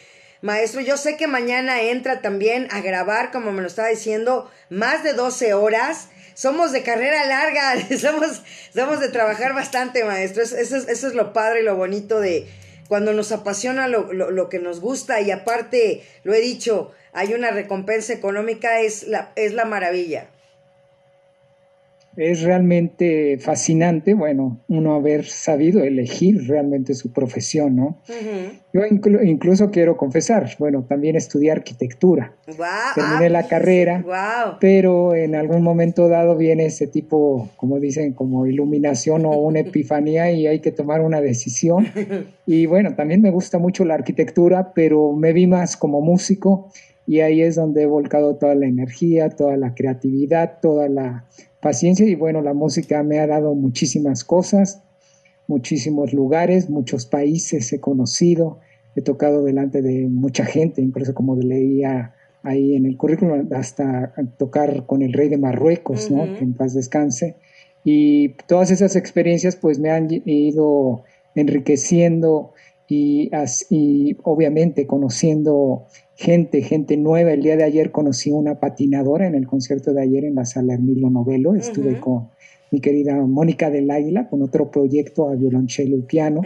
Maestro, 0.43 0.81
yo 0.81 0.97
sé 0.97 1.17
que 1.17 1.29
mañana 1.29 1.83
entra 1.83 2.21
también 2.21 2.67
a 2.73 2.81
grabar, 2.81 3.31
como 3.31 3.53
me 3.53 3.63
lo 3.63 3.69
estaba 3.69 3.87
diciendo, 3.89 4.51
más 4.71 5.05
de 5.05 5.13
12 5.13 5.55
horas. 5.55 6.09
Somos 6.35 6.73
de 6.73 6.83
carrera 6.83 7.25
larga, 7.27 7.75
somos, 7.99 8.43
somos 8.75 8.99
de 8.99 9.09
trabajar 9.09 9.55
bastante, 9.55 10.05
maestro. 10.05 10.43
Eso, 10.43 10.57
eso, 10.57 10.77
eso, 10.77 11.07
es 11.07 11.15
lo 11.15 11.33
padre 11.33 11.61
y 11.61 11.65
lo 11.65 11.77
bonito 11.77 12.19
de 12.21 12.49
cuando 12.89 13.13
nos 13.13 13.31
apasiona 13.31 13.87
lo, 13.87 14.13
lo, 14.13 14.33
lo, 14.33 14.49
que 14.49 14.59
nos 14.59 14.81
gusta 14.81 15.21
y 15.21 15.31
aparte, 15.31 16.05
lo 16.25 16.35
he 16.35 16.41
dicho, 16.41 16.91
hay 17.13 17.35
una 17.35 17.53
recompensa 17.53 18.13
económica, 18.13 18.81
es 18.81 19.05
la, 19.05 19.33
es 19.37 19.55
la 19.55 19.65
maravilla 19.65 20.32
es 22.17 22.43
realmente 22.43 23.39
fascinante, 23.39 24.15
bueno, 24.15 24.61
uno 24.69 24.95
haber 24.95 25.25
sabido 25.25 25.83
elegir 25.83 26.47
realmente 26.47 26.95
su 26.95 27.13
profesión, 27.13 27.77
¿no? 27.77 28.03
Yo 28.73 28.83
incluso 28.87 29.71
quiero 29.71 29.97
confesar, 29.97 30.51
bueno, 30.59 30.85
también 30.89 31.17
estudié 31.17 31.53
arquitectura. 31.53 32.35
Terminé 32.95 33.31
la 33.31 33.47
carrera, 33.47 34.05
pero 34.61 35.15
en 35.15 35.35
algún 35.35 35.63
momento 35.63 36.09
dado 36.09 36.37
viene 36.37 36.67
ese 36.67 36.87
tipo, 36.87 37.51
como 37.57 37.79
dicen, 37.81 38.13
como 38.13 38.47
iluminación 38.47 39.25
o 39.25 39.31
una 39.39 39.61
epifanía 39.61 40.31
y 40.33 40.47
hay 40.47 40.61
que 40.61 40.73
tomar 40.73 41.01
una 41.01 41.21
decisión. 41.21 41.87
Y 42.47 42.67
bueno, 42.67 42.95
también 42.95 43.23
me 43.23 43.31
gusta 43.31 43.59
mucho 43.59 43.85
la 43.85 43.95
arquitectura, 43.95 44.73
pero 44.75 45.13
me 45.13 45.33
vi 45.33 45.47
más 45.47 45.77
como 45.77 46.01
músico 46.01 46.71
y 47.07 47.21
ahí 47.21 47.43
es 47.43 47.57
donde 47.57 47.83
he 47.83 47.87
volcado 47.87 48.37
toda 48.37 48.55
la 48.55 48.67
energía, 48.67 49.31
toda 49.31 49.57
la 49.57 49.75
creatividad, 49.75 50.61
toda 50.61 50.89
la 50.89 51.27
paciencia 51.63 52.05
y 52.07 52.17
bueno, 52.17 52.43
la 52.43 52.53
música 52.53 53.03
me 53.05 53.21
ha 53.21 53.27
dado 53.27 53.55
muchísimas 53.55 54.25
cosas, 54.25 54.83
muchísimos 55.47 56.13
lugares, 56.13 56.69
muchos 56.69 57.07
países 57.07 57.73
he 57.73 57.81
conocido, 57.81 58.59
he 58.97 59.01
tocado 59.01 59.45
delante 59.45 59.81
de 59.81 60.09
mucha 60.09 60.45
gente, 60.45 60.83
incluso 60.83 61.15
como 61.15 61.37
leía 61.37 62.15
ahí 62.43 62.75
en 62.75 62.85
el 62.85 62.97
currículum, 62.97 63.49
hasta 63.55 64.13
tocar 64.39 64.87
con 64.87 65.03
el 65.03 65.13
rey 65.13 65.29
de 65.29 65.39
Marruecos, 65.39 66.11
¿no? 66.11 66.25
Que 66.37 66.43
en 66.43 66.55
paz 66.55 66.75
descanse. 66.75 67.37
Y 67.85 68.31
todas 68.49 68.73
esas 68.73 68.97
experiencias 68.97 69.55
pues 69.55 69.79
me 69.79 69.91
han 69.91 70.09
ido 70.11 71.05
enriqueciendo 71.37 72.55
y, 72.93 73.31
y 73.71 74.17
obviamente 74.23 74.87
conociendo 74.87 75.87
gente, 76.15 76.61
gente 76.61 76.99
nueva. 76.99 77.33
El 77.33 77.43
día 77.43 77.57
de 77.57 77.65
ayer 77.65 77.91
conocí 77.91 78.31
una 78.31 78.61
patinadora 78.61 79.27
en 79.27 79.35
el 79.35 79.47
concierto 79.47 79.95
de 79.95 80.03
ayer 80.03 80.25
en 80.25 80.35
la 80.35 80.45
sala 80.45 80.75
Emilio 80.75 81.09
Novelo. 81.09 81.55
Estuve 81.55 81.99
con 81.99 82.29
mi 82.71 82.81
querida 82.81 83.15
Mónica 83.17 83.71
del 83.71 83.91
Águila 83.91 84.29
con 84.29 84.43
otro 84.43 84.71
proyecto 84.71 85.29
a 85.29 85.35
violonchelo 85.35 85.97
y 85.97 86.03
piano 86.03 86.43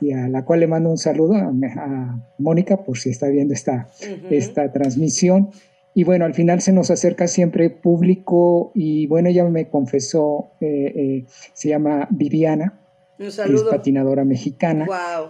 y 0.00 0.12
a 0.12 0.28
la 0.28 0.44
cual 0.44 0.60
le 0.60 0.66
mando 0.66 0.90
un 0.90 0.98
saludo 0.98 1.34
a, 1.36 2.22
Mónica 2.38 2.84
por 2.84 2.98
si 2.98 3.08
está 3.08 3.28
viendo 3.28 3.54
esta, 3.54 3.88
esta 4.30 4.70
transmisión. 4.70 5.50
Y 5.94 6.04
bueno, 6.04 6.26
al 6.26 6.34
final 6.34 6.60
se 6.60 6.72
nos 6.72 6.90
acerca 6.90 7.26
siempre 7.28 7.70
público 7.70 8.72
y 8.74 9.06
bueno, 9.06 9.30
ella 9.30 9.44
me 9.48 9.68
confesó, 9.68 10.50
eh, 10.60 10.92
eh, 10.94 11.24
se 11.54 11.70
llama 11.70 12.06
Viviana, 12.10 12.78
es 13.18 13.40
patinadora 13.70 14.24
mexicana. 14.24 14.86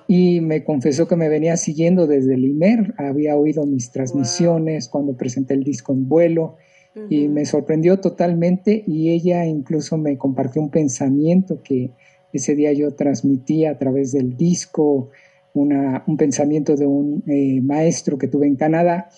Y 0.06 0.40
me 0.40 0.64
confesó 0.64 1.08
que 1.08 1.16
me 1.16 1.28
venía 1.28 1.56
siguiendo 1.56 2.06
desde 2.06 2.34
el 2.34 2.44
IMER. 2.44 2.94
Había 2.98 3.36
oído 3.36 3.66
mis 3.66 3.90
transmisiones 3.90 4.88
cuando 4.88 5.16
presenté 5.16 5.54
el 5.54 5.64
disco 5.64 5.92
en 5.92 6.08
vuelo. 6.08 6.56
Y 7.08 7.28
me 7.28 7.44
sorprendió 7.46 8.00
totalmente. 8.00 8.84
Y 8.86 9.10
ella 9.10 9.46
incluso 9.46 9.96
me 9.96 10.18
compartió 10.18 10.60
un 10.60 10.70
pensamiento 10.70 11.62
que 11.62 11.92
ese 12.32 12.54
día 12.54 12.72
yo 12.72 12.94
transmití 12.94 13.64
a 13.64 13.78
través 13.78 14.12
del 14.12 14.36
disco. 14.36 15.10
Una, 15.54 16.04
un 16.06 16.16
pensamiento 16.16 16.76
de 16.76 16.86
un 16.86 17.24
eh, 17.26 17.60
maestro 17.62 18.18
que 18.18 18.28
tuve 18.28 18.46
en 18.46 18.56
Canadá 18.56 19.08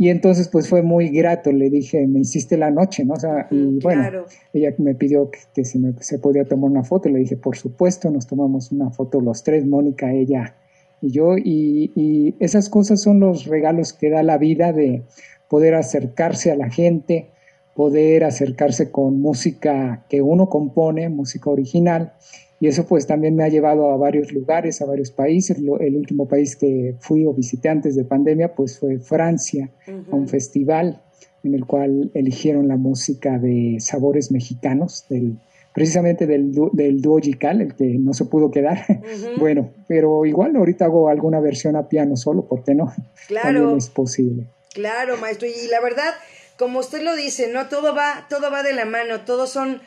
y 0.00 0.10
entonces 0.10 0.46
pues 0.46 0.68
fue 0.68 0.80
muy 0.80 1.08
grato, 1.08 1.50
le 1.50 1.70
dije, 1.70 2.06
me 2.06 2.20
hiciste 2.20 2.56
la 2.56 2.70
noche, 2.70 3.04
¿no? 3.04 3.14
O 3.14 3.20
sea, 3.20 3.48
y 3.50 3.80
bueno, 3.80 4.24
ella 4.52 4.72
me 4.78 4.94
pidió 4.94 5.28
que, 5.52 5.64
si 5.64 5.80
me, 5.80 5.92
se 6.00 6.20
podía 6.20 6.44
tomar 6.44 6.70
una 6.70 6.84
foto, 6.84 7.08
le 7.08 7.18
dije, 7.18 7.36
por 7.36 7.56
supuesto, 7.56 8.08
nos 8.08 8.28
tomamos 8.28 8.70
una 8.70 8.90
foto 8.90 9.20
los 9.20 9.42
tres, 9.42 9.66
Mónica, 9.66 10.12
ella 10.12 10.54
y 11.00 11.10
yo, 11.10 11.36
y, 11.36 11.90
y 11.96 12.36
esas 12.38 12.68
cosas 12.68 13.02
son 13.02 13.18
los 13.18 13.46
regalos 13.46 13.92
que 13.92 14.08
da 14.08 14.22
la 14.22 14.38
vida 14.38 14.72
de 14.72 15.02
poder 15.48 15.74
acercarse 15.74 16.52
a 16.52 16.56
la 16.56 16.70
gente, 16.70 17.30
poder 17.74 18.22
acercarse 18.22 18.92
con 18.92 19.20
música 19.20 20.06
que 20.08 20.22
uno 20.22 20.48
compone, 20.48 21.08
música 21.08 21.50
original, 21.50 22.12
y 22.60 22.66
eso 22.66 22.86
pues 22.86 23.06
también 23.06 23.36
me 23.36 23.44
ha 23.44 23.48
llevado 23.48 23.90
a 23.90 23.96
varios 23.96 24.32
lugares, 24.32 24.82
a 24.82 24.86
varios 24.86 25.10
países. 25.10 25.58
el 25.58 25.96
último 25.96 26.26
país 26.26 26.56
que 26.56 26.96
fui 27.00 27.24
o 27.24 27.32
visité 27.32 27.68
antes 27.68 27.94
de 27.94 28.04
pandemia 28.04 28.54
pues 28.54 28.78
fue 28.78 28.98
Francia, 28.98 29.70
a 30.10 30.14
un 30.14 30.28
festival 30.28 31.02
en 31.44 31.54
el 31.54 31.66
cual 31.66 32.10
eligieron 32.14 32.68
la 32.68 32.76
música 32.76 33.38
de 33.38 33.76
sabores 33.78 34.32
mexicanos, 34.32 35.04
del, 35.08 35.38
precisamente 35.72 36.26
del, 36.26 36.52
del 36.72 37.00
dúo 37.00 37.18
el 37.18 37.38
que 37.38 37.98
no 38.00 38.12
se 38.12 38.24
pudo 38.24 38.50
quedar. 38.50 38.84
bueno, 39.38 39.70
pero 39.86 40.26
igual 40.26 40.56
ahorita 40.56 40.86
hago 40.86 41.08
alguna 41.08 41.38
versión 41.40 41.76
a 41.76 41.88
piano 41.88 42.16
solo, 42.16 42.46
¿por 42.46 42.64
qué 42.64 42.74
no? 42.74 42.92
Claro. 43.28 43.60
También 43.60 43.78
es 43.78 43.88
posible. 43.88 44.46
Claro, 44.74 45.16
maestro. 45.16 45.46
Y 45.46 45.68
la 45.70 45.80
verdad, 45.80 46.12
como 46.58 46.80
usted 46.80 47.02
lo 47.02 47.14
dice, 47.14 47.52
¿no? 47.52 47.68
Todo 47.68 47.94
va, 47.94 48.26
todo 48.28 48.50
va 48.50 48.62
de 48.62 48.72
la 48.72 48.84
mano, 48.84 49.20
todos 49.24 49.50
son 49.50 49.80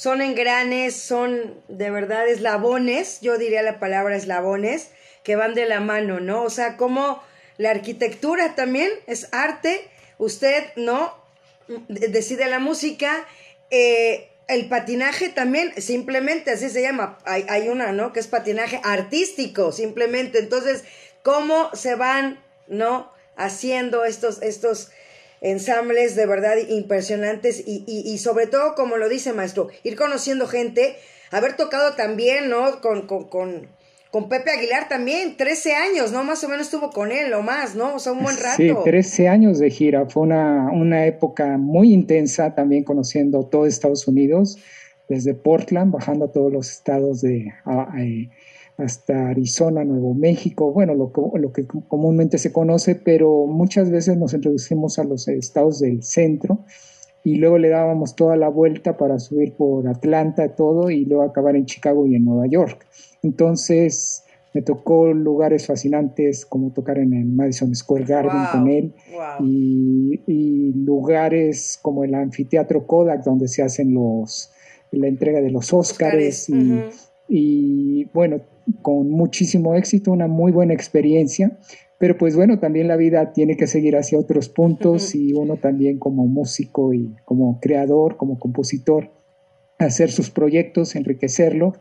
son 0.00 0.22
engranes, 0.22 0.96
son 0.96 1.62
de 1.68 1.90
verdad 1.90 2.26
eslabones, 2.26 3.20
yo 3.20 3.36
diría 3.36 3.60
la 3.60 3.78
palabra 3.78 4.16
eslabones, 4.16 4.92
que 5.22 5.36
van 5.36 5.52
de 5.52 5.66
la 5.66 5.80
mano, 5.80 6.20
¿no? 6.20 6.42
O 6.42 6.48
sea, 6.48 6.78
como 6.78 7.22
la 7.58 7.68
arquitectura 7.68 8.54
también 8.54 8.88
es 9.06 9.28
arte, 9.32 9.86
usted, 10.16 10.64
¿no? 10.76 11.14
Decide 11.88 12.48
la 12.48 12.60
música, 12.60 13.26
eh, 13.68 14.30
el 14.48 14.70
patinaje 14.70 15.28
también, 15.28 15.74
simplemente 15.76 16.50
así 16.52 16.70
se 16.70 16.80
llama, 16.80 17.18
hay, 17.26 17.44
hay 17.50 17.68
una, 17.68 17.92
¿no? 17.92 18.14
Que 18.14 18.20
es 18.20 18.26
patinaje 18.26 18.80
artístico, 18.82 19.70
simplemente. 19.70 20.38
Entonces, 20.38 20.84
¿cómo 21.22 21.68
se 21.74 21.94
van, 21.94 22.42
¿no? 22.68 23.12
Haciendo 23.36 24.06
estos, 24.06 24.40
estos, 24.40 24.92
ensambles 25.40 26.16
de 26.16 26.26
verdad 26.26 26.56
impresionantes 26.68 27.62
y, 27.66 27.84
y, 27.86 28.18
sobre 28.18 28.46
todo, 28.46 28.74
como 28.74 28.96
lo 28.96 29.08
dice 29.08 29.32
maestro, 29.32 29.68
ir 29.84 29.96
conociendo 29.96 30.46
gente, 30.46 30.96
haber 31.30 31.56
tocado 31.56 31.94
también, 31.94 32.50
¿no? 32.50 32.80
Con, 32.80 33.06
con, 33.06 33.28
con, 33.28 33.68
con 34.10 34.28
Pepe 34.28 34.50
Aguilar 34.50 34.88
también, 34.88 35.36
13 35.36 35.74
años, 35.74 36.12
¿no? 36.12 36.24
Más 36.24 36.44
o 36.44 36.48
menos 36.48 36.66
estuvo 36.66 36.90
con 36.90 37.10
él, 37.10 37.32
o 37.32 37.42
más, 37.42 37.74
¿no? 37.74 37.94
O 37.94 37.98
sea, 37.98 38.12
un 38.12 38.22
buen 38.22 38.36
rato. 38.36 38.56
Sí, 38.56 38.70
13 38.84 39.28
años 39.28 39.58
de 39.58 39.70
gira, 39.70 40.06
fue 40.06 40.24
una, 40.24 40.68
una 40.72 41.06
época 41.06 41.56
muy 41.56 41.92
intensa 41.92 42.54
también 42.54 42.84
conociendo 42.84 43.44
todo 43.46 43.66
Estados 43.66 44.06
Unidos, 44.06 44.58
desde 45.08 45.34
Portland, 45.34 45.92
bajando 45.92 46.26
a 46.26 46.32
todos 46.32 46.52
los 46.52 46.70
estados 46.70 47.20
de... 47.22 47.52
Eh, 47.98 48.28
hasta 48.80 49.28
Arizona, 49.28 49.84
Nuevo 49.84 50.14
México, 50.14 50.72
bueno, 50.72 50.94
lo, 50.94 51.12
lo, 51.38 51.52
que 51.52 51.66
comúnmente 51.66 52.38
se 52.38 52.52
conoce, 52.52 52.94
pero 52.94 53.46
muchas 53.46 53.90
veces 53.90 54.16
nos 54.16 54.34
introducimos 54.34 54.98
a 54.98 55.04
los 55.04 55.28
estados 55.28 55.80
del 55.80 56.02
centro 56.02 56.64
y 57.22 57.36
luego 57.36 57.58
le 57.58 57.68
dábamos 57.68 58.16
toda 58.16 58.36
la 58.36 58.48
vuelta 58.48 58.96
para 58.96 59.18
subir 59.18 59.54
por 59.54 59.86
Atlanta, 59.88 60.54
todo, 60.54 60.90
y 60.90 61.04
luego 61.04 61.22
acabar 61.22 61.56
en 61.56 61.66
Chicago 61.66 62.06
y 62.06 62.14
en 62.14 62.24
Nueva 62.24 62.46
York. 62.46 62.86
Entonces, 63.22 64.24
me 64.54 64.62
tocó 64.62 65.12
lugares 65.12 65.66
fascinantes 65.66 66.46
como 66.46 66.72
tocar 66.72 66.98
en 66.98 67.12
el 67.12 67.26
Madison 67.26 67.74
Square 67.74 68.04
Garden 68.04 68.42
con 68.50 68.68
él 68.68 68.94
y, 69.40 70.20
y, 70.26 70.72
lugares 70.72 71.78
como 71.80 72.02
el 72.04 72.14
anfiteatro 72.14 72.86
Kodak 72.86 73.22
donde 73.22 73.46
se 73.46 73.62
hacen 73.62 73.94
los 73.94 74.50
la 74.92 75.06
entrega 75.06 75.40
de 75.40 75.50
los 75.50 75.72
Óscares 75.72 76.48
y, 76.48 76.82
y 77.32 78.06
bueno, 78.12 78.40
con 78.82 79.08
muchísimo 79.08 79.76
éxito, 79.76 80.10
una 80.10 80.26
muy 80.26 80.50
buena 80.50 80.74
experiencia, 80.74 81.56
pero 81.98 82.18
pues 82.18 82.34
bueno, 82.34 82.58
también 82.58 82.88
la 82.88 82.96
vida 82.96 83.32
tiene 83.32 83.56
que 83.56 83.68
seguir 83.68 83.96
hacia 83.96 84.18
otros 84.18 84.48
puntos 84.48 85.14
y 85.14 85.32
uno 85.32 85.56
también 85.56 85.98
como 85.98 86.26
músico 86.26 86.92
y 86.92 87.14
como 87.24 87.60
creador, 87.60 88.16
como 88.16 88.38
compositor, 88.38 89.10
hacer 89.78 90.10
sus 90.10 90.30
proyectos, 90.30 90.96
enriquecerlo. 90.96 91.74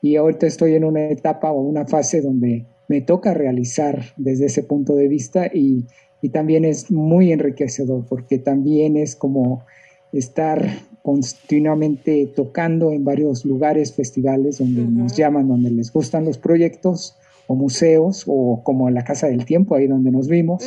Y 0.00 0.16
ahorita 0.16 0.46
estoy 0.46 0.74
en 0.74 0.84
una 0.84 1.08
etapa 1.08 1.50
o 1.50 1.60
una 1.60 1.86
fase 1.86 2.20
donde 2.20 2.66
me 2.88 3.00
toca 3.00 3.34
realizar 3.34 4.04
desde 4.16 4.46
ese 4.46 4.62
punto 4.62 4.94
de 4.94 5.08
vista 5.08 5.46
y, 5.52 5.86
y 6.20 6.28
también 6.28 6.64
es 6.64 6.90
muy 6.90 7.32
enriquecedor 7.32 8.06
porque 8.06 8.38
también 8.38 8.96
es 8.96 9.16
como 9.16 9.64
estar 10.12 10.64
continuamente 11.02 12.26
tocando 12.34 12.92
en 12.92 13.04
varios 13.04 13.44
lugares, 13.44 13.92
festivales 13.92 14.58
donde 14.58 14.82
nos 14.82 15.16
llaman, 15.16 15.48
donde 15.48 15.70
les 15.70 15.92
gustan 15.92 16.24
los 16.24 16.38
proyectos 16.38 17.16
o 17.48 17.56
museos 17.56 18.24
o 18.26 18.62
como 18.62 18.88
la 18.90 19.04
Casa 19.04 19.26
del 19.26 19.44
Tiempo, 19.44 19.74
ahí 19.74 19.88
donde 19.88 20.12
nos 20.12 20.28
vimos. 20.28 20.64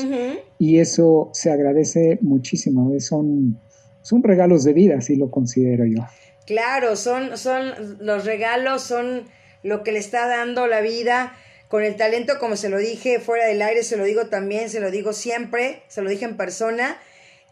Y 0.59 0.79
eso 0.79 1.29
se 1.33 1.51
agradece 1.51 2.19
muchísimo. 2.21 2.91
Son, 2.99 3.59
son 4.01 4.23
regalos 4.23 4.65
de 4.65 4.73
vida, 4.73 4.97
así 4.97 5.15
lo 5.15 5.31
considero 5.31 5.85
yo. 5.85 6.05
Claro, 6.45 6.95
son, 6.95 7.37
son 7.37 7.97
los 7.99 8.25
regalos, 8.25 8.83
son 8.83 9.23
lo 9.63 9.83
que 9.83 9.93
le 9.93 9.99
está 9.99 10.27
dando 10.27 10.67
la 10.67 10.81
vida 10.81 11.33
con 11.69 11.83
el 11.83 11.95
talento, 11.95 12.33
como 12.39 12.55
se 12.55 12.69
lo 12.69 12.77
dije 12.77 13.19
fuera 13.19 13.47
del 13.47 13.61
aire, 13.61 13.83
se 13.83 13.97
lo 13.97 14.03
digo 14.03 14.27
también, 14.27 14.69
se 14.69 14.79
lo 14.79 14.91
digo 14.91 15.13
siempre, 15.13 15.81
se 15.87 16.03
lo 16.03 16.09
dije 16.09 16.25
en 16.25 16.37
persona 16.37 16.97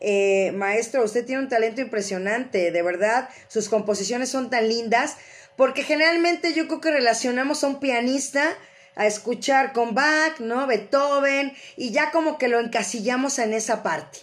eh, 0.05 0.51
maestro, 0.51 1.01
usted 1.01 1.25
tiene 1.25 1.41
un 1.41 1.47
talento 1.47 1.79
impresionante, 1.79 2.71
de 2.71 2.81
verdad, 2.81 3.29
sus 3.47 3.69
composiciones 3.69 4.27
son 4.27 4.49
tan 4.49 4.67
lindas, 4.67 5.15
porque 5.55 5.83
generalmente 5.83 6.53
yo 6.53 6.67
creo 6.67 6.81
que 6.81 6.91
relacionamos 6.91 7.63
a 7.63 7.67
un 7.67 7.79
pianista 7.79 8.53
a 8.95 9.07
escuchar 9.07 9.71
con 9.71 9.95
Bach, 9.95 10.39
¿no? 10.39 10.67
Beethoven, 10.67 11.53
y 11.77 11.91
ya 11.91 12.11
como 12.11 12.37
que 12.37 12.49
lo 12.49 12.59
encasillamos 12.59 13.39
en 13.39 13.53
esa 13.53 13.81
parte. 13.81 14.19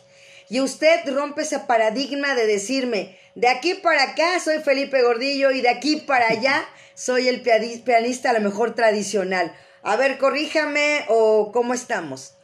Y 0.50 0.60
usted 0.60 1.00
rompe 1.14 1.42
ese 1.42 1.60
paradigma 1.60 2.34
de 2.34 2.46
decirme, 2.46 3.18
de 3.34 3.48
aquí 3.48 3.72
para 3.72 4.02
acá 4.02 4.38
soy 4.38 4.58
Felipe 4.58 5.02
Gordillo 5.02 5.50
y 5.50 5.62
de 5.62 5.70
aquí 5.70 5.96
para 5.96 6.28
allá 6.28 6.62
soy 6.94 7.26
el 7.28 7.40
pianista 7.40 8.30
a 8.30 8.34
lo 8.34 8.40
mejor 8.40 8.74
tradicional. 8.74 9.56
A 9.82 9.96
ver, 9.96 10.18
corríjame 10.18 11.06
o 11.08 11.52
cómo 11.52 11.72
estamos 11.72 12.34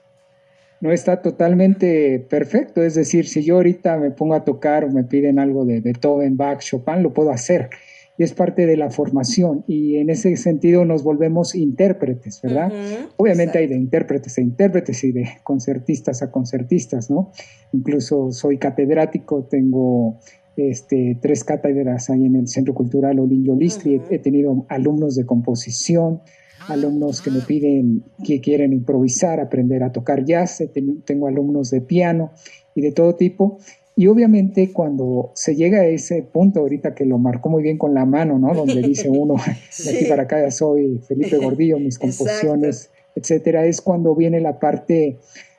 no 0.80 0.92
está 0.92 1.22
totalmente 1.22 2.24
perfecto. 2.28 2.82
Es 2.82 2.94
decir, 2.94 3.26
si 3.26 3.42
yo 3.42 3.56
ahorita 3.56 3.98
me 3.98 4.10
pongo 4.10 4.34
a 4.34 4.44
tocar 4.44 4.84
o 4.84 4.90
me 4.90 5.04
piden 5.04 5.38
algo 5.38 5.64
de 5.64 5.80
Beethoven, 5.80 6.36
Bach, 6.36 6.60
Chopin, 6.60 7.02
lo 7.02 7.12
puedo 7.12 7.30
hacer. 7.30 7.70
Y 8.18 8.22
es 8.22 8.32
parte 8.32 8.64
de 8.66 8.76
la 8.76 8.90
formación. 8.90 9.64
Y 9.66 9.96
en 9.96 10.08
ese 10.08 10.36
sentido 10.36 10.84
nos 10.84 11.02
volvemos 11.02 11.54
intérpretes, 11.54 12.40
¿verdad? 12.42 12.72
Obviamente 13.16 13.58
hay 13.58 13.66
de 13.66 13.76
intérpretes 13.76 14.38
a 14.38 14.40
intérpretes 14.40 15.04
y 15.04 15.12
de 15.12 15.28
concertistas 15.42 16.22
a 16.22 16.30
concertistas, 16.30 17.10
¿no? 17.10 17.30
Incluso 17.72 18.32
soy 18.32 18.56
catedrático, 18.56 19.44
tengo 19.44 20.18
este, 20.56 21.18
tres 21.20 21.44
cátedras 21.44 22.08
ahí 22.08 22.24
en 22.24 22.36
el 22.36 22.48
Centro 22.48 22.72
Cultural 22.72 23.18
Olin 23.18 23.58
Listri. 23.58 24.00
He 24.08 24.18
tenido 24.18 24.64
alumnos 24.70 25.14
de 25.14 25.26
composición, 25.26 26.22
alumnos 26.68 27.22
que 27.22 27.30
me 27.30 27.40
piden 27.40 28.04
que 28.24 28.40
quieren 28.40 28.72
improvisar, 28.72 29.40
aprender 29.40 29.82
a 29.82 29.92
tocar 29.92 30.24
jazz, 30.24 30.62
tengo 31.04 31.28
alumnos 31.28 31.70
de 31.70 31.80
piano 31.80 32.32
y 32.74 32.82
de 32.82 32.92
todo 32.92 33.14
tipo. 33.14 33.58
Y 33.98 34.08
obviamente 34.08 34.72
cuando 34.72 35.32
se 35.34 35.56
llega 35.56 35.80
a 35.80 35.86
ese 35.86 36.22
punto, 36.22 36.60
ahorita 36.60 36.94
que 36.94 37.06
lo 37.06 37.16
marcó 37.16 37.48
muy 37.48 37.62
bien 37.62 37.78
con 37.78 37.94
la 37.94 38.04
mano, 38.04 38.38
¿no? 38.38 38.52
Donde 38.52 38.82
dice 38.82 39.08
uno, 39.08 39.36
de 39.84 39.90
aquí 39.90 40.04
para 40.04 40.24
acá 40.24 40.50
soy 40.50 40.98
Felipe 40.98 41.38
Gordillo, 41.38 41.78
mis 41.78 41.98
composiciones, 41.98 42.90
etcétera, 43.14 43.64
es 43.64 43.80
cuando 43.80 44.14
viene 44.14 44.40
la 44.40 44.58
parte, 44.58 45.16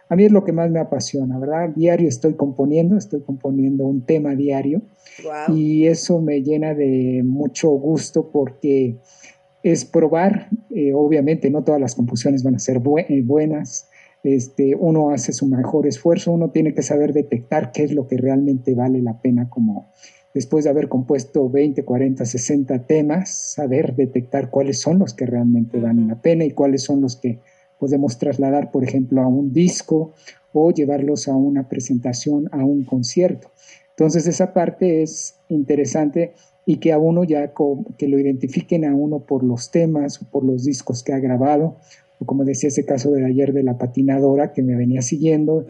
a 0.08 0.16
mí 0.16 0.26
es 0.26 0.32
lo 0.32 0.44
que 0.44 0.52
más 0.52 0.70
me 0.70 0.80
apasiona, 0.80 1.40
¿verdad? 1.40 1.70
Diario 1.76 2.08
estoy 2.08 2.36
componiendo, 2.36 2.96
estoy 2.96 3.22
componiendo 3.22 3.88
un 3.88 4.02
tema 4.02 4.36
diario 4.36 4.84
y 5.48 5.88
eso 5.88 6.22
me 6.22 6.44
llena 6.44 6.76
de 6.76 7.24
mucho 7.26 7.70
gusto 7.72 8.30
porque 8.32 8.98
es 9.64 9.86
probar, 9.86 10.50
eh, 10.70 10.94
obviamente 10.94 11.50
no 11.50 11.64
todas 11.64 11.82
las 11.82 11.96
composiciones 11.96 12.44
van 12.44 12.56
a 12.56 12.60
ser 12.60 12.78
eh, 12.78 13.22
buenas, 13.24 13.90
este, 14.24 14.76
uno 14.76 15.12
hace 15.12 15.34
su 15.34 15.48
mejor 15.48 15.88
esfuerzo, 15.88 16.32
uno 16.32 16.50
tiene 16.50 16.74
que 16.74 16.82
saber 16.82 17.14
detectar 17.14 17.72
qué 17.72 17.84
es 17.84 17.94
lo 17.94 18.08
que 18.08 18.18
realmente 18.18 18.74
vale 18.74 19.02
la 19.02 19.22
pena 19.22 19.50
como 19.50 19.92
después 20.34 20.66
de 20.66 20.70
haber 20.70 20.88
compuesto 20.88 21.50
20, 21.50 21.84
40, 21.84 22.26
60 22.26 22.86
temas, 22.86 23.54
saber 23.54 23.96
detectar 23.96 24.50
cuáles 24.50 24.80
son 24.80 25.00
los 25.00 25.14
que 25.14 25.26
realmente 25.26 25.80
valen 25.80 26.08
la 26.08 26.22
pena 26.22 26.46
y 26.46 26.52
cuáles 26.52 26.84
son 26.84 27.02
los 27.02 27.16
que 27.16 27.40
podemos 27.80 28.18
trasladar, 28.18 28.72
por 28.72 28.84
ejemplo, 28.84 29.22
a 29.22 29.28
un 29.28 29.54
disco 29.54 30.14
o 30.54 30.72
llevarlos 30.72 31.28
a 31.28 31.36
una 31.36 31.70
presentación, 31.70 32.50
a 32.52 32.64
un 32.66 32.84
concierto. 32.84 33.52
Entonces 33.92 34.28
esa 34.28 34.54
parte 34.54 35.02
es 35.02 35.40
interesante 35.50 36.34
y 36.70 36.78
que 36.78 36.92
a 36.92 37.00
uno 37.00 37.24
ya 37.24 37.54
que 37.98 38.10
lo 38.10 38.20
identifiquen 38.20 38.84
a 38.84 38.94
uno 38.94 39.22
por 39.22 39.42
los 39.42 39.72
temas 39.72 40.22
o 40.22 40.30
por 40.30 40.44
los 40.44 40.66
discos 40.66 41.02
que 41.02 41.14
ha 41.14 41.20
grabado, 41.20 41.78
o 42.20 42.26
como 42.26 42.44
decía 42.44 42.68
ese 42.68 42.84
caso 42.84 43.10
de 43.12 43.26
ayer 43.26 43.54
de 43.54 43.64
la 43.64 43.78
patinadora 43.78 44.52
que 44.52 44.62
me 44.64 44.76
venía 44.76 45.02
siguiendo. 45.02 45.66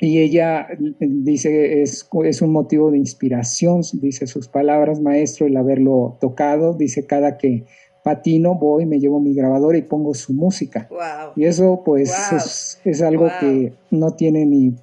Y 0.00 0.18
ella 0.18 0.66
dice, 0.98 1.82
es, 1.82 2.08
es 2.24 2.42
un 2.42 2.50
motivo 2.50 2.90
de 2.90 2.98
inspiración, 2.98 3.82
dice 3.92 4.26
sus 4.26 4.48
palabras, 4.48 5.00
maestro, 5.00 5.46
el 5.46 5.56
haberlo 5.56 6.18
tocado, 6.20 6.74
dice, 6.74 7.06
cada 7.06 7.38
que 7.38 7.64
patino, 8.02 8.56
voy, 8.56 8.86
me 8.86 8.98
llevo 8.98 9.20
mi 9.20 9.34
grabadora 9.34 9.78
y 9.78 9.82
pongo 9.82 10.14
su 10.14 10.32
música. 10.32 10.88
Y 11.36 11.44
eso 11.44 11.82
pues 11.84 12.12
es, 12.32 12.80
es, 12.84 13.02
algo 13.02 13.28
que 13.38 13.72
no 13.92 14.16
tiene 14.16 14.46
ni 14.46 14.74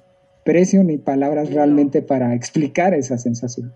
precio 0.46 0.82
ni 0.82 0.96
palabras 0.96 1.52
realmente 1.52 2.00
para 2.00 2.34
explicar 2.34 2.94
esa 2.94 3.18
sensación. 3.18 3.74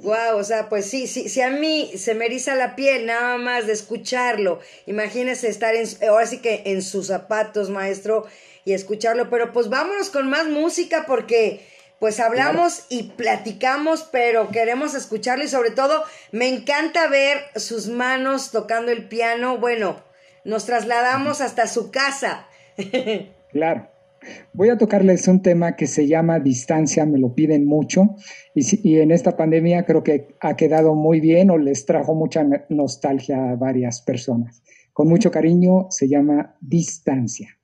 Wow, 0.00 0.36
o 0.36 0.44
sea, 0.44 0.68
pues 0.68 0.88
sí, 0.88 1.08
sí, 1.08 1.28
si 1.28 1.40
a 1.40 1.50
mí 1.50 1.90
se 1.96 2.14
me 2.14 2.26
eriza 2.26 2.54
la 2.54 2.76
piel 2.76 3.06
nada 3.06 3.36
más 3.36 3.66
de 3.66 3.72
escucharlo, 3.72 4.60
imagínese 4.86 5.48
estar 5.48 5.74
en, 5.74 5.88
ahora 6.08 6.24
sí 6.26 6.38
que 6.38 6.62
en 6.66 6.82
sus 6.82 7.08
zapatos, 7.08 7.68
maestro, 7.68 8.26
y 8.64 8.74
escucharlo, 8.74 9.28
pero 9.28 9.52
pues 9.52 9.68
vámonos 9.68 10.10
con 10.10 10.28
más 10.28 10.46
música 10.46 11.04
porque 11.06 11.66
pues 11.98 12.20
hablamos 12.20 12.84
y 12.88 13.04
platicamos, 13.04 14.04
pero 14.12 14.50
queremos 14.50 14.94
escucharlo 14.94 15.44
y 15.44 15.48
sobre 15.48 15.70
todo 15.72 16.04
me 16.30 16.48
encanta 16.48 17.08
ver 17.08 17.42
sus 17.56 17.88
manos 17.88 18.52
tocando 18.52 18.92
el 18.92 19.08
piano, 19.08 19.58
bueno, 19.58 20.00
nos 20.44 20.66
trasladamos 20.66 21.40
hasta 21.40 21.66
su 21.66 21.90
casa. 21.90 22.46
claro. 23.50 23.88
Voy 24.52 24.68
a 24.68 24.78
tocarles 24.78 25.28
un 25.28 25.42
tema 25.42 25.76
que 25.76 25.86
se 25.86 26.06
llama 26.06 26.40
Distancia, 26.40 27.06
me 27.06 27.18
lo 27.18 27.34
piden 27.34 27.66
mucho 27.66 28.16
y, 28.54 28.98
en 28.98 29.10
esta 29.10 29.36
pandemia 29.36 29.84
creo 29.84 30.02
que 30.02 30.36
ha 30.40 30.56
quedado 30.56 30.94
muy 30.94 31.20
bien 31.20 31.50
o 31.50 31.58
les 31.58 31.86
trajo 31.86 32.14
mucha 32.14 32.46
nostalgia 32.68 33.50
a 33.50 33.56
varias 33.56 34.02
personas. 34.02 34.62
Con 34.92 35.08
mucho 35.08 35.30
cariño 35.30 35.86
se 35.90 36.08
llama 36.08 36.56
Distancia. 36.60 37.57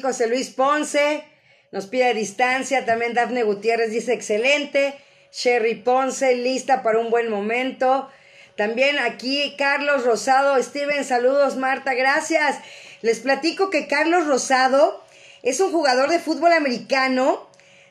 José 0.00 0.26
Luis 0.26 0.50
Ponce 0.50 1.24
nos 1.70 1.86
pide 1.86 2.14
distancia. 2.14 2.84
También 2.84 3.14
Dafne 3.14 3.42
Gutiérrez 3.42 3.90
dice 3.90 4.12
excelente. 4.12 4.94
Sherry 5.32 5.76
Ponce, 5.76 6.34
lista 6.34 6.82
para 6.82 6.98
un 6.98 7.10
buen 7.10 7.30
momento. 7.30 8.08
También 8.56 8.98
aquí 8.98 9.54
Carlos 9.56 10.04
Rosado, 10.04 10.62
Steven, 10.62 11.04
saludos 11.04 11.56
Marta, 11.56 11.94
gracias. 11.94 12.58
Les 13.00 13.20
platico 13.20 13.70
que 13.70 13.86
Carlos 13.86 14.26
Rosado 14.26 15.02
es 15.42 15.60
un 15.60 15.72
jugador 15.72 16.10
de 16.10 16.18
fútbol 16.18 16.52
americano 16.52 17.48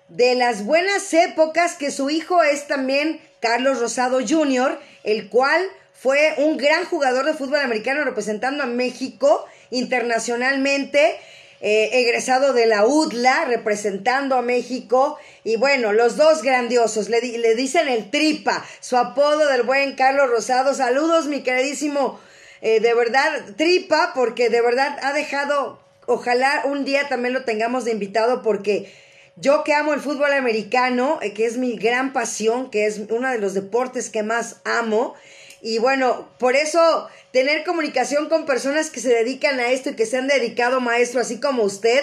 de 0.08 0.36
las 0.36 0.64
buenas 0.64 1.14
épocas 1.14 1.76
que 1.76 1.90
su 1.90 2.10
hijo 2.10 2.44
es 2.44 2.68
también 2.68 3.20
Carlos 3.40 3.80
Rosado 3.80 4.20
Jr., 4.26 4.80
el 5.04 5.30
cual 5.30 5.66
fue 5.94 6.36
un 6.38 6.58
gran 6.58 6.86
jugador 6.86 7.26
de 7.26 7.34
fútbol 7.34 7.60
americano 7.60 8.04
representando 8.04 8.64
a 8.64 8.68
México 8.68 9.46
internacionalmente. 9.72 11.18
Eh, 11.63 12.02
egresado 12.02 12.54
de 12.54 12.65
la 12.65 12.88
UDLA, 12.88 13.45
representando 13.45 14.36
a 14.36 14.41
México. 14.41 15.19
Y 15.43 15.58
bueno, 15.58 15.93
los 15.93 16.17
dos 16.17 16.41
grandiosos, 16.41 17.08
le, 17.08 17.21
le, 17.21 17.54
dicen 17.54 17.88
el 17.88 18.10
tripa, 18.10 18.65
su 18.80 18.97
apodo 18.97 19.47
del 19.47 19.62
buen 19.62 19.95
Carlos 19.95 20.32
Rosado. 20.32 20.74
Saludos, 20.74 21.28
mi 21.28 21.43
queridísimo, 21.43 22.19
eh, 22.62 22.80
de 22.80 22.95
verdad, 22.95 23.45
tripa, 23.58 24.13
porque 24.15 24.50
de 24.50 24.60
verdad 24.62 24.97
ha 25.04 25.13
dejado, 25.13 25.80
ojalá 26.08 26.63
un 26.65 26.84
día 26.84 27.08
también 27.10 27.36
lo 27.36 27.43
tengamos 27.43 27.86
de 27.86 27.91
invitado, 27.91 28.41
porque 28.41 28.91
yo 29.36 29.63
que 29.63 29.76
amo 29.76 29.93
el 29.93 30.02
fútbol 30.02 30.34
americano, 30.34 31.19
eh, 31.21 31.34
que 31.34 31.45
es 31.45 31.58
mi 31.58 31.76
gran 31.76 32.12
pasión, 32.12 32.71
que 32.71 32.88
es 32.88 33.02
uno 33.10 33.30
de 33.30 33.38
los 33.38 33.54
deportes 33.54 34.10
que 34.10 34.24
más 34.24 34.62
amo, 34.65 35.13
y 35.62 35.78
bueno, 35.78 36.30
por 36.39 36.56
eso 36.56 37.08
tener 37.32 37.63
comunicación 37.63 38.30
con 38.30 38.45
personas 38.45 38.89
que 38.89 39.00
se 39.00 39.10
dedican 39.10 39.60
a 39.60 39.71
esto 39.71 39.91
y 39.91 39.95
que 39.95 40.06
se 40.06 40.17
han 40.17 40.28
dedicado, 40.28 40.82
maestro, 40.82 41.21
así 41.21 41.39
como 41.39 41.63
usted, 41.63 42.02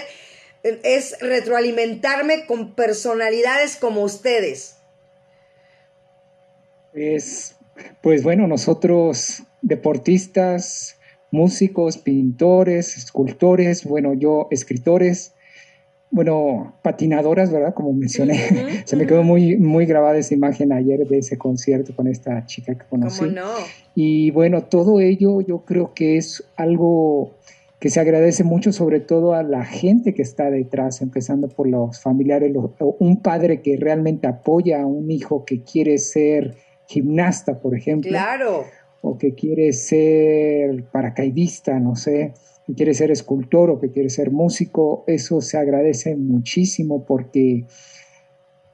es 0.62 1.16
retroalimentarme 1.20 2.46
con 2.46 2.74
personalidades 2.74 3.76
como 3.76 4.02
ustedes. 4.02 4.76
Es, 6.94 7.56
pues 8.02 8.22
bueno, 8.22 8.46
nosotros 8.46 9.42
deportistas, 9.62 10.98
músicos, 11.30 11.98
pintores, 11.98 12.96
escultores, 12.96 13.84
bueno, 13.84 14.14
yo 14.14 14.48
escritores, 14.50 15.34
bueno, 16.10 16.74
patinadoras, 16.82 17.52
¿verdad? 17.52 17.74
Como 17.74 17.92
mencioné, 17.92 18.38
se 18.84 18.96
me 18.96 19.06
quedó 19.06 19.22
muy, 19.22 19.56
muy 19.56 19.86
grabada 19.86 20.18
esa 20.18 20.34
imagen 20.34 20.72
ayer 20.72 21.06
de 21.06 21.18
ese 21.18 21.36
concierto 21.36 21.94
con 21.94 22.08
esta 22.08 22.44
chica 22.46 22.74
que 22.74 22.84
conocí. 22.86 23.20
¿Cómo 23.20 23.32
no? 23.32 23.50
Y 23.94 24.30
bueno, 24.30 24.64
todo 24.64 25.00
ello 25.00 25.40
yo 25.40 25.64
creo 25.64 25.92
que 25.94 26.16
es 26.16 26.44
algo 26.56 27.34
que 27.78 27.90
se 27.90 28.00
agradece 28.00 28.42
mucho, 28.42 28.72
sobre 28.72 29.00
todo 29.00 29.34
a 29.34 29.42
la 29.42 29.64
gente 29.64 30.14
que 30.14 30.22
está 30.22 30.50
detrás, 30.50 31.00
empezando 31.00 31.48
por 31.48 31.68
los 31.68 32.00
familiares, 32.00 32.52
un 32.98 33.22
padre 33.22 33.60
que 33.62 33.76
realmente 33.76 34.26
apoya 34.26 34.82
a 34.82 34.86
un 34.86 35.10
hijo 35.10 35.44
que 35.44 35.62
quiere 35.62 35.98
ser 35.98 36.56
gimnasta, 36.86 37.60
por 37.60 37.76
ejemplo. 37.76 38.10
Claro. 38.10 38.64
O 39.00 39.16
que 39.16 39.34
quiere 39.34 39.72
ser 39.72 40.84
paracaidista, 40.90 41.78
no 41.78 41.94
sé 41.94 42.32
que 42.68 42.74
quiere 42.74 42.92
ser 42.92 43.10
escultor 43.10 43.70
o 43.70 43.80
que 43.80 43.90
quiere 43.90 44.10
ser 44.10 44.30
músico, 44.30 45.02
eso 45.06 45.40
se 45.40 45.56
agradece 45.56 46.16
muchísimo 46.16 47.06
porque, 47.06 47.64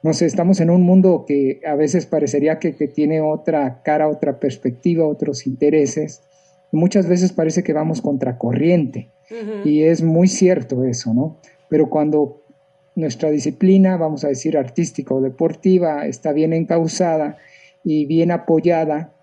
no 0.03 0.13
sé, 0.13 0.25
estamos 0.25 0.59
en 0.59 0.69
un 0.69 0.81
mundo 0.81 1.23
que 1.25 1.61
a 1.65 1.75
veces 1.75 2.05
parecería 2.05 2.59
que, 2.59 2.73
tiene 2.73 3.21
otra 3.21 3.81
cara, 3.83 4.09
otra 4.09 4.37
perspectiva, 4.37 5.07
otros 5.07 5.47
intereses. 5.47 6.21
muchas 6.73 7.07
veces 7.07 7.31
parece 7.31 7.63
que 7.63 7.71
vamos 7.71 8.01
contracorriente 8.01 9.11
y 9.63 9.83
es 9.83 10.03
muy 10.03 10.27
cierto 10.27 10.83
eso, 10.83 11.13
¿no? 11.13 11.37
Pero 11.69 11.89
cuando 11.89 12.43
nuestra 12.95 13.29
disciplina, 13.29 13.95
vamos 13.95 14.25
a 14.25 14.27
decir 14.27 14.57
artística 14.57 15.15
o 15.15 15.21
deportiva, 15.21 16.05
está 16.05 16.33
bien 16.33 16.51
encausada 16.51 17.37
y 17.81 18.05
bien 18.05 18.31
apoyada, 18.31 19.13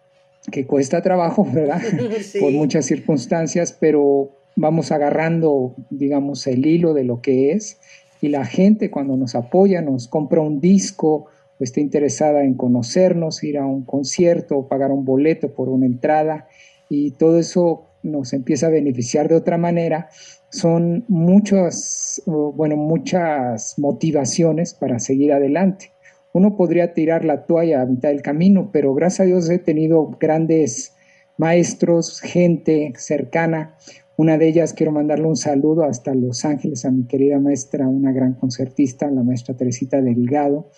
que 0.51 0.67
cuesta 0.67 1.03
trabajo, 1.03 1.47
¿verdad? 1.53 1.83
Por 2.41 2.53
muchas 2.53 2.87
circunstancias, 2.87 3.77
pero 3.79 4.42
vamos 4.57 4.93
agarrando, 4.93 5.75
digamos, 5.91 6.47
el 6.47 6.67
hilo 6.67 6.95
de 6.95 7.05
lo 7.05 7.21
que 7.21 7.53
es 7.53 7.79
y 8.21 8.29
la 8.29 8.45
gente 8.45 8.91
cuando 8.91 9.17
nos 9.17 9.35
apoya, 9.35 9.83
nos 9.83 10.09
compra 10.09 10.41
un 10.41 10.61
disco 10.61 11.27
o 11.59 11.65
está 11.65 11.81
interesada 11.81 12.45
en 12.45 12.55
conocernos, 12.55 13.43
ir 13.45 13.59
a 13.59 13.67
un 13.67 13.85
concierto 13.85 14.59
o 14.59 14.69
pagar 14.69 14.91
un 14.93 15.05
boleto 15.05 15.53
por 15.53 15.69
una 15.69 15.87
entrada 15.87 16.47
y 16.89 17.13
todo 17.13 17.39
eso 17.39 17.87
nos 18.03 18.33
empieza 18.33 18.67
a 18.67 18.71
beneficiar 18.71 19.29
de 19.29 19.37
otra 19.37 19.59
manera, 19.59 20.09
son 20.51 21.05
muchas, 21.09 22.23
bueno, 22.27 22.77
muchas 22.77 23.79
motivaciones 23.79 24.75
para 24.75 24.99
seguir 24.99 25.33
adelante. 25.33 25.93
Uno 26.35 26.57
podría 26.57 26.95
tirar 26.95 27.25
la 27.25 27.47
toalla 27.47 27.83
a 27.83 27.87
mitad 27.87 28.09
del 28.11 28.23
camino, 28.23 28.71
pero 28.73 28.95
gracias 28.95 29.21
a 29.21 29.25
Dios 29.25 29.51
he 29.51 29.59
tenido 29.59 30.11
grandes 30.19 30.95
maestros, 31.39 32.21
gente 32.21 32.93
cercana 32.97 33.77
una 34.17 34.39
de 34.39 34.49
ellas 34.49 34.75
quiero 34.75 34.93
mandarle 34.93 35.27
un 35.27 35.37
saludo 35.37 35.85
hasta 35.85 36.15
Los 36.15 36.45
Ángeles 36.45 36.85
a 36.85 36.91
mi 36.91 37.05
querida 37.05 37.39
maestra, 37.39 37.89
una 37.89 38.13
gran 38.13 38.35
concertista, 38.35 39.11
la 39.11 39.23
maestra 39.23 39.57
Teresita 39.57 40.01
Delgado. 40.01 40.69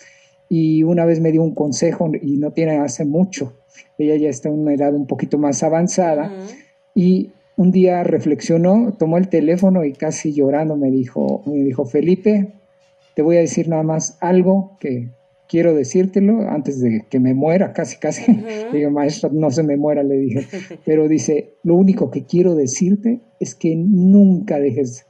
Y 0.47 0.83
una 0.83 1.05
vez 1.05 1.19
me 1.19 1.31
dio 1.31 1.43
un 1.43 1.53
consejo 1.53 2.11
y 2.21 2.37
no 2.37 2.51
tiene 2.51 2.77
hace 2.77 3.03
mucho. 3.03 3.53
Ella 3.97 4.15
ya 4.15 4.29
está 4.29 4.49
en 4.49 4.59
una 4.59 4.73
edad 4.73 4.93
un 4.93 5.07
poquito 5.07 5.37
más 5.37 5.63
avanzada. 5.63 6.31
Y 6.93 7.31
un 7.57 7.71
día 7.71 8.03
reflexionó, 8.03 8.93
tomó 8.97 9.17
el 9.17 9.27
teléfono 9.27 9.83
y 9.83 9.93
casi 9.93 10.33
llorando 10.33 10.77
me 10.77 10.91
dijo, 10.91 11.41
me 11.45 11.55
dijo, 11.55 11.85
Felipe, 11.85 12.53
te 13.15 13.21
voy 13.21 13.37
a 13.37 13.41
decir 13.41 13.67
nada 13.67 13.83
más 13.83 14.17
algo 14.21 14.77
que 14.79 15.09
quiero 15.47 15.73
decírtelo 15.73 16.49
antes 16.49 16.79
de 16.79 17.05
que 17.09 17.19
me 17.19 17.33
muera, 17.33 17.73
casi, 17.73 17.97
casi. 17.97 18.23
Digo, 18.73 18.89
maestro, 18.91 19.29
no 19.31 19.51
se 19.51 19.63
me 19.63 19.77
muera, 19.77 20.03
le 20.03 20.17
dije. 20.17 20.47
Pero 20.85 21.07
dice, 21.07 21.55
lo 21.63 21.75
único 21.75 22.11
que 22.11 22.25
quiero 22.25 22.55
decirte 22.55 23.21
es 23.39 23.55
que 23.55 23.75
nunca 23.75 24.59
dejes, 24.59 25.05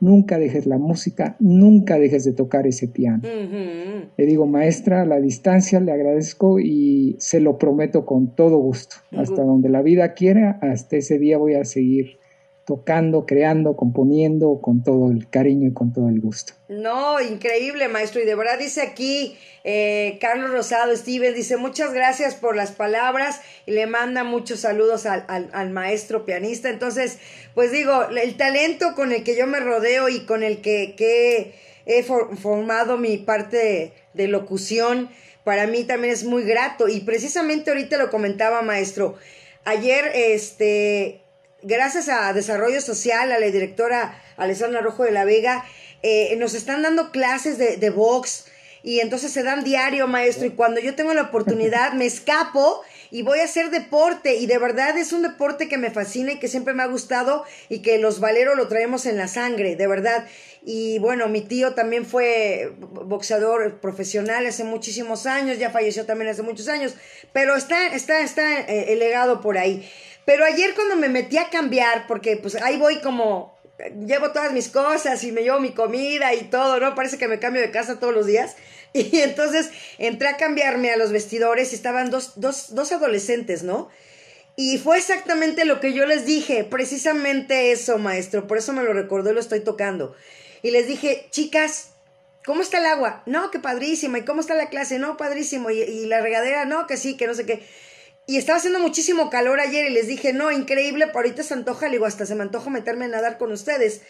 nunca 0.00 0.38
dejes 0.38 0.66
la 0.66 0.78
música, 0.78 1.36
nunca 1.40 1.98
dejes 1.98 2.24
de 2.24 2.32
tocar 2.32 2.66
ese 2.66 2.88
piano. 2.88 3.22
Le 3.22 4.26
digo, 4.26 4.46
maestra, 4.46 5.02
a 5.02 5.06
la 5.06 5.20
distancia 5.20 5.80
le 5.80 5.92
agradezco 5.92 6.58
y 6.58 7.16
se 7.18 7.40
lo 7.40 7.58
prometo 7.58 8.06
con 8.06 8.34
todo 8.34 8.58
gusto. 8.58 8.96
Hasta 9.12 9.42
donde 9.42 9.68
la 9.68 9.82
vida 9.82 10.14
quiera, 10.14 10.58
hasta 10.62 10.96
ese 10.96 11.18
día 11.18 11.38
voy 11.38 11.54
a 11.54 11.64
seguir 11.64 12.18
tocando, 12.68 13.24
creando, 13.24 13.76
componiendo 13.76 14.60
con 14.60 14.82
todo 14.82 15.10
el 15.10 15.30
cariño 15.30 15.70
y 15.70 15.72
con 15.72 15.94
todo 15.94 16.10
el 16.10 16.20
gusto. 16.20 16.52
No, 16.68 17.18
increíble, 17.18 17.88
maestro. 17.88 18.20
Y 18.20 18.26
de 18.26 18.34
verdad 18.34 18.58
dice 18.58 18.82
aquí 18.82 19.38
eh, 19.64 20.18
Carlos 20.20 20.50
Rosado, 20.50 20.94
Steven, 20.94 21.34
dice 21.34 21.56
muchas 21.56 21.94
gracias 21.94 22.34
por 22.34 22.54
las 22.54 22.72
palabras 22.72 23.40
y 23.64 23.70
le 23.70 23.86
manda 23.86 24.22
muchos 24.22 24.60
saludos 24.60 25.06
al, 25.06 25.24
al, 25.50 25.70
maestro 25.70 26.26
pianista. 26.26 26.68
Entonces, 26.68 27.20
pues 27.54 27.72
digo, 27.72 28.02
el 28.10 28.36
talento 28.36 28.94
con 28.94 29.12
el 29.12 29.24
que 29.24 29.34
yo 29.34 29.46
me 29.46 29.60
rodeo 29.60 30.10
y 30.10 30.26
con 30.26 30.42
el 30.42 30.60
que, 30.60 30.94
que 30.94 31.54
he 31.86 32.02
formado 32.02 32.98
mi 32.98 33.16
parte 33.16 33.94
de 34.12 34.28
locución, 34.28 35.08
para 35.42 35.66
mí 35.66 35.84
también 35.84 36.12
es 36.12 36.24
muy 36.24 36.42
grato. 36.42 36.86
Y 36.86 37.00
precisamente 37.00 37.70
ahorita 37.70 37.96
lo 37.96 38.10
comentaba, 38.10 38.60
maestro. 38.60 39.14
Ayer, 39.64 40.12
este, 40.14 41.22
gracias 41.62 42.08
a 42.08 42.32
Desarrollo 42.32 42.80
Social, 42.80 43.32
a 43.32 43.38
la 43.38 43.46
directora 43.46 44.22
Alessandra 44.36 44.80
Rojo 44.80 45.04
de 45.04 45.10
la 45.10 45.24
Vega, 45.24 45.64
eh, 46.02 46.36
nos 46.36 46.54
están 46.54 46.82
dando 46.82 47.10
clases 47.10 47.58
de, 47.58 47.76
de 47.76 47.90
box 47.90 48.46
y 48.82 49.00
entonces 49.00 49.32
se 49.32 49.42
dan 49.42 49.64
diario, 49.64 50.06
maestro, 50.06 50.46
y 50.46 50.50
cuando 50.50 50.80
yo 50.80 50.94
tengo 50.94 51.12
la 51.12 51.22
oportunidad 51.22 51.92
me 51.92 52.06
escapo 52.06 52.82
y 53.10 53.22
voy 53.22 53.40
a 53.40 53.44
hacer 53.44 53.70
deporte 53.70 54.36
y 54.36 54.46
de 54.46 54.58
verdad 54.58 54.96
es 54.96 55.12
un 55.12 55.22
deporte 55.22 55.68
que 55.68 55.78
me 55.78 55.90
fascina 55.90 56.32
y 56.32 56.38
que 56.38 56.48
siempre 56.48 56.74
me 56.74 56.82
ha 56.82 56.86
gustado 56.86 57.44
y 57.68 57.80
que 57.80 57.98
los 57.98 58.20
valeros 58.20 58.56
lo 58.56 58.68
traemos 58.68 59.06
en 59.06 59.16
la 59.16 59.28
sangre, 59.28 59.76
de 59.76 59.86
verdad. 59.86 60.26
Y 60.64 60.98
bueno, 60.98 61.28
mi 61.28 61.40
tío 61.40 61.74
también 61.74 62.04
fue 62.04 62.72
boxeador 62.78 63.80
profesional 63.80 64.46
hace 64.46 64.64
muchísimos 64.64 65.26
años, 65.26 65.58
ya 65.58 65.70
falleció 65.70 66.04
también 66.04 66.30
hace 66.30 66.42
muchos 66.42 66.68
años, 66.68 66.94
pero 67.32 67.56
está, 67.56 67.86
está, 67.94 68.20
está 68.20 68.60
eh, 68.60 68.94
legado 68.96 69.40
por 69.40 69.56
ahí. 69.56 69.88
Pero 70.28 70.44
ayer 70.44 70.74
cuando 70.74 70.94
me 70.96 71.08
metí 71.08 71.38
a 71.38 71.48
cambiar, 71.48 72.06
porque 72.06 72.36
pues 72.36 72.54
ahí 72.56 72.76
voy 72.76 73.00
como, 73.00 73.58
llevo 74.04 74.30
todas 74.30 74.52
mis 74.52 74.68
cosas 74.68 75.24
y 75.24 75.32
me 75.32 75.40
llevo 75.40 75.58
mi 75.58 75.72
comida 75.72 76.34
y 76.34 76.42
todo, 76.50 76.78
¿no? 76.78 76.94
Parece 76.94 77.16
que 77.16 77.28
me 77.28 77.38
cambio 77.38 77.62
de 77.62 77.70
casa 77.70 77.98
todos 77.98 78.12
los 78.12 78.26
días. 78.26 78.54
Y 78.92 79.20
entonces 79.20 79.70
entré 79.96 80.28
a 80.28 80.36
cambiarme 80.36 80.90
a 80.90 80.98
los 80.98 81.12
vestidores 81.12 81.72
y 81.72 81.76
estaban 81.76 82.10
dos, 82.10 82.32
dos, 82.36 82.74
dos 82.74 82.92
adolescentes, 82.92 83.62
¿no? 83.62 83.88
Y 84.54 84.76
fue 84.76 84.98
exactamente 84.98 85.64
lo 85.64 85.80
que 85.80 85.94
yo 85.94 86.04
les 86.04 86.26
dije, 86.26 86.62
precisamente 86.62 87.72
eso, 87.72 87.96
maestro, 87.96 88.46
por 88.46 88.58
eso 88.58 88.74
me 88.74 88.82
lo 88.82 88.92
recordó 88.92 89.30
y 89.30 89.34
lo 89.34 89.40
estoy 89.40 89.60
tocando. 89.60 90.14
Y 90.62 90.72
les 90.72 90.86
dije, 90.86 91.26
chicas, 91.30 91.92
¿cómo 92.44 92.60
está 92.60 92.78
el 92.78 92.86
agua? 92.86 93.22
No, 93.24 93.50
que 93.50 93.60
padrísima. 93.60 94.18
¿Y 94.18 94.24
cómo 94.26 94.42
está 94.42 94.54
la 94.54 94.68
clase? 94.68 94.98
No, 94.98 95.16
padrísimo. 95.16 95.70
¿Y, 95.70 95.80
y 95.80 96.04
la 96.04 96.20
regadera? 96.20 96.66
No, 96.66 96.86
que 96.86 96.98
sí, 96.98 97.16
que 97.16 97.26
no 97.26 97.32
sé 97.32 97.46
qué. 97.46 97.62
Y 98.28 98.36
estaba 98.36 98.58
haciendo 98.58 98.78
muchísimo 98.78 99.30
calor 99.30 99.58
ayer 99.58 99.90
y 99.90 99.94
les 99.94 100.06
dije, 100.06 100.34
no, 100.34 100.52
increíble, 100.52 101.06
por 101.06 101.24
ahorita 101.24 101.42
se 101.42 101.54
antoja, 101.54 101.86
le 101.86 101.92
digo, 101.92 102.04
hasta 102.04 102.26
se 102.26 102.34
me 102.34 102.42
antoja 102.42 102.68
meterme 102.68 103.06
a 103.06 103.08
nadar 103.08 103.38
con 103.38 103.50
ustedes. 103.50 104.02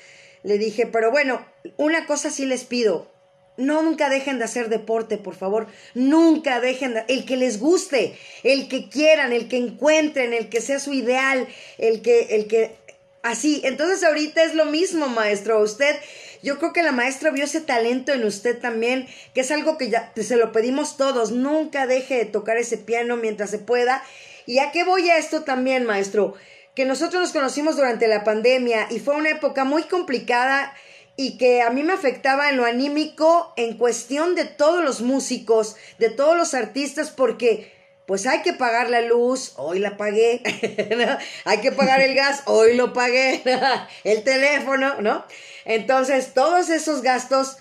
Le 0.43 0.59
dije, 0.59 0.87
pero 0.87 1.13
bueno, 1.13 1.47
una 1.77 2.05
cosa 2.05 2.29
sí 2.31 2.45
les 2.45 2.65
pido, 2.65 3.11
no, 3.59 3.83
nunca 3.83 4.09
dejen 4.09 4.39
de 4.39 4.45
hacer 4.45 4.69
deporte, 4.69 5.19
por 5.19 5.35
favor. 5.35 5.67
Nunca 5.95 6.61
dejen 6.61 6.95
de... 6.95 7.05
El 7.09 7.25
que 7.27 7.37
les 7.37 7.59
guste, 7.59 8.17
el 8.45 8.69
que 8.69 8.89
quieran, 8.89 9.33
el 9.33 9.49
que 9.49 9.57
encuentren, 9.57 10.33
el 10.33 10.49
que 10.49 10.61
sea 10.61 10.79
su 10.79 10.93
ideal, 10.93 11.47
el 11.77 12.01
que, 12.01 12.37
el 12.37 12.47
que... 12.47 12.77
Así. 13.23 13.61
Entonces 13.65 14.05
ahorita 14.05 14.45
es 14.45 14.55
lo 14.55 14.65
mismo, 14.65 15.09
maestro. 15.09 15.61
Usted 15.61 15.95
yo 16.43 16.59
creo 16.59 16.73
que 16.73 16.83
la 16.83 16.93
maestra 16.93 17.31
vio 17.31 17.45
ese 17.45 17.61
talento 17.61 18.13
en 18.13 18.25
usted 18.25 18.59
también, 18.59 19.09
que 19.35 19.41
es 19.41 19.51
algo 19.51 19.79
que 19.79 19.91
ya 19.91 20.13
se 20.17 20.37
lo 20.37 20.53
pedimos 20.53 20.97
todos. 20.97 21.33
Nunca 21.33 21.87
deje 21.87 22.17
de 22.17 22.25
tocar 22.25 22.57
ese 22.57 22.79
piano 22.79 23.17
mientras 23.17 23.51
se 23.51 23.59
pueda. 23.59 24.03
¿Y 24.47 24.61
a 24.61 24.71
qué 24.73 24.85
voy 24.85 25.11
a 25.11 25.19
esto 25.19 25.43
también, 25.43 25.85
maestro? 25.85 26.35
Que 26.75 26.85
nosotros 26.85 27.21
nos 27.21 27.33
conocimos 27.33 27.77
durante 27.77 28.09
la 28.09 28.25
pandemia 28.25 28.87
y 28.91 29.01
fue 29.01 29.17
una 29.17 29.31
época 29.31 29.65
muy 29.65 29.83
complicada 29.85 30.75
y 31.17 31.37
que 31.37 31.63
a 31.63 31.71
mí 31.71 31.83
me 31.83 31.93
afectaba 31.93 32.49
en 32.49 32.57
lo 32.57 32.65
anímico 32.65 33.53
en 33.57 33.77
cuestión 33.77 34.37
de 34.37 34.45
todos 34.45 34.85
los 34.85 35.01
músicos, 35.01 35.77
de 35.99 36.11
todos 36.11 36.37
los 36.37 36.55
artistas, 36.55 37.11
porque 37.11 37.73
pues 38.07 38.27
hay 38.27 38.41
que 38.41 38.53
pagar 38.53 38.89
la 38.89 39.03
luz, 39.03 39.53
hoy 39.57 39.81
la 39.81 39.97
pagué, 39.97 40.43
hay 41.45 41.59
que 41.59 41.73
pagar 41.73 42.01
el 42.01 42.15
gas, 42.15 42.43
hoy 42.47 42.77
lo 42.77 42.93
pagué, 42.93 43.43
el 44.05 44.23
teléfono, 44.23 45.01
¿no? 45.03 45.25
Entonces, 45.69 46.33
todos 46.33 46.71
esos 46.71 47.03
gastos, 47.03 47.59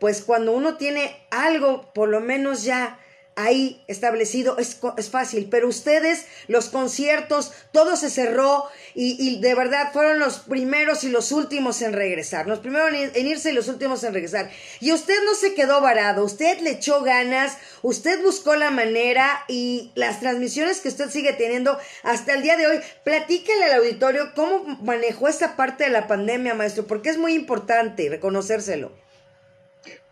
pues 0.00 0.22
cuando 0.22 0.52
uno 0.52 0.78
tiene 0.78 1.26
algo, 1.30 1.92
por 1.92 2.08
lo 2.08 2.20
menos 2.20 2.64
ya 2.64 2.98
ahí 3.36 3.82
establecido, 3.86 4.58
es, 4.58 4.78
es 4.96 5.10
fácil. 5.10 5.48
Pero 5.50 5.68
ustedes, 5.68 6.26
los 6.48 6.68
conciertos, 6.68 7.52
todo 7.72 7.96
se 7.96 8.10
cerró 8.10 8.66
y, 8.94 9.40
de 9.40 9.54
verdad 9.54 9.92
fueron 9.92 10.18
los 10.18 10.40
primeros 10.40 11.04
y 11.04 11.08
los 11.08 11.32
últimos 11.32 11.82
en 11.82 11.92
regresar. 11.92 12.46
Los 12.46 12.60
primeros 12.60 12.90
en 12.92 13.26
irse 13.26 13.50
y 13.50 13.54
los 13.54 13.68
últimos 13.68 14.04
en 14.04 14.14
regresar. 14.14 14.50
Y 14.80 14.92
usted 14.92 15.16
no 15.24 15.34
se 15.34 15.54
quedó 15.54 15.80
varado, 15.80 16.24
usted 16.24 16.60
le 16.60 16.70
echó 16.70 17.02
ganas, 17.02 17.56
usted 17.82 18.22
buscó 18.22 18.56
la 18.56 18.70
manera 18.70 19.44
y 19.48 19.92
las 19.94 20.20
transmisiones 20.20 20.80
que 20.80 20.88
usted 20.88 21.10
sigue 21.10 21.32
teniendo 21.32 21.78
hasta 22.02 22.34
el 22.34 22.42
día 22.42 22.56
de 22.56 22.66
hoy. 22.66 22.80
Platíquele 23.04 23.64
al 23.64 23.80
auditorio 23.80 24.32
cómo 24.34 24.64
manejó 24.82 25.28
esta 25.28 25.56
parte 25.56 25.84
de 25.84 25.90
la 25.90 26.06
pandemia, 26.06 26.54
maestro, 26.54 26.86
porque 26.86 27.10
es 27.10 27.18
muy 27.18 27.34
importante 27.34 28.08
reconocérselo. 28.08 29.01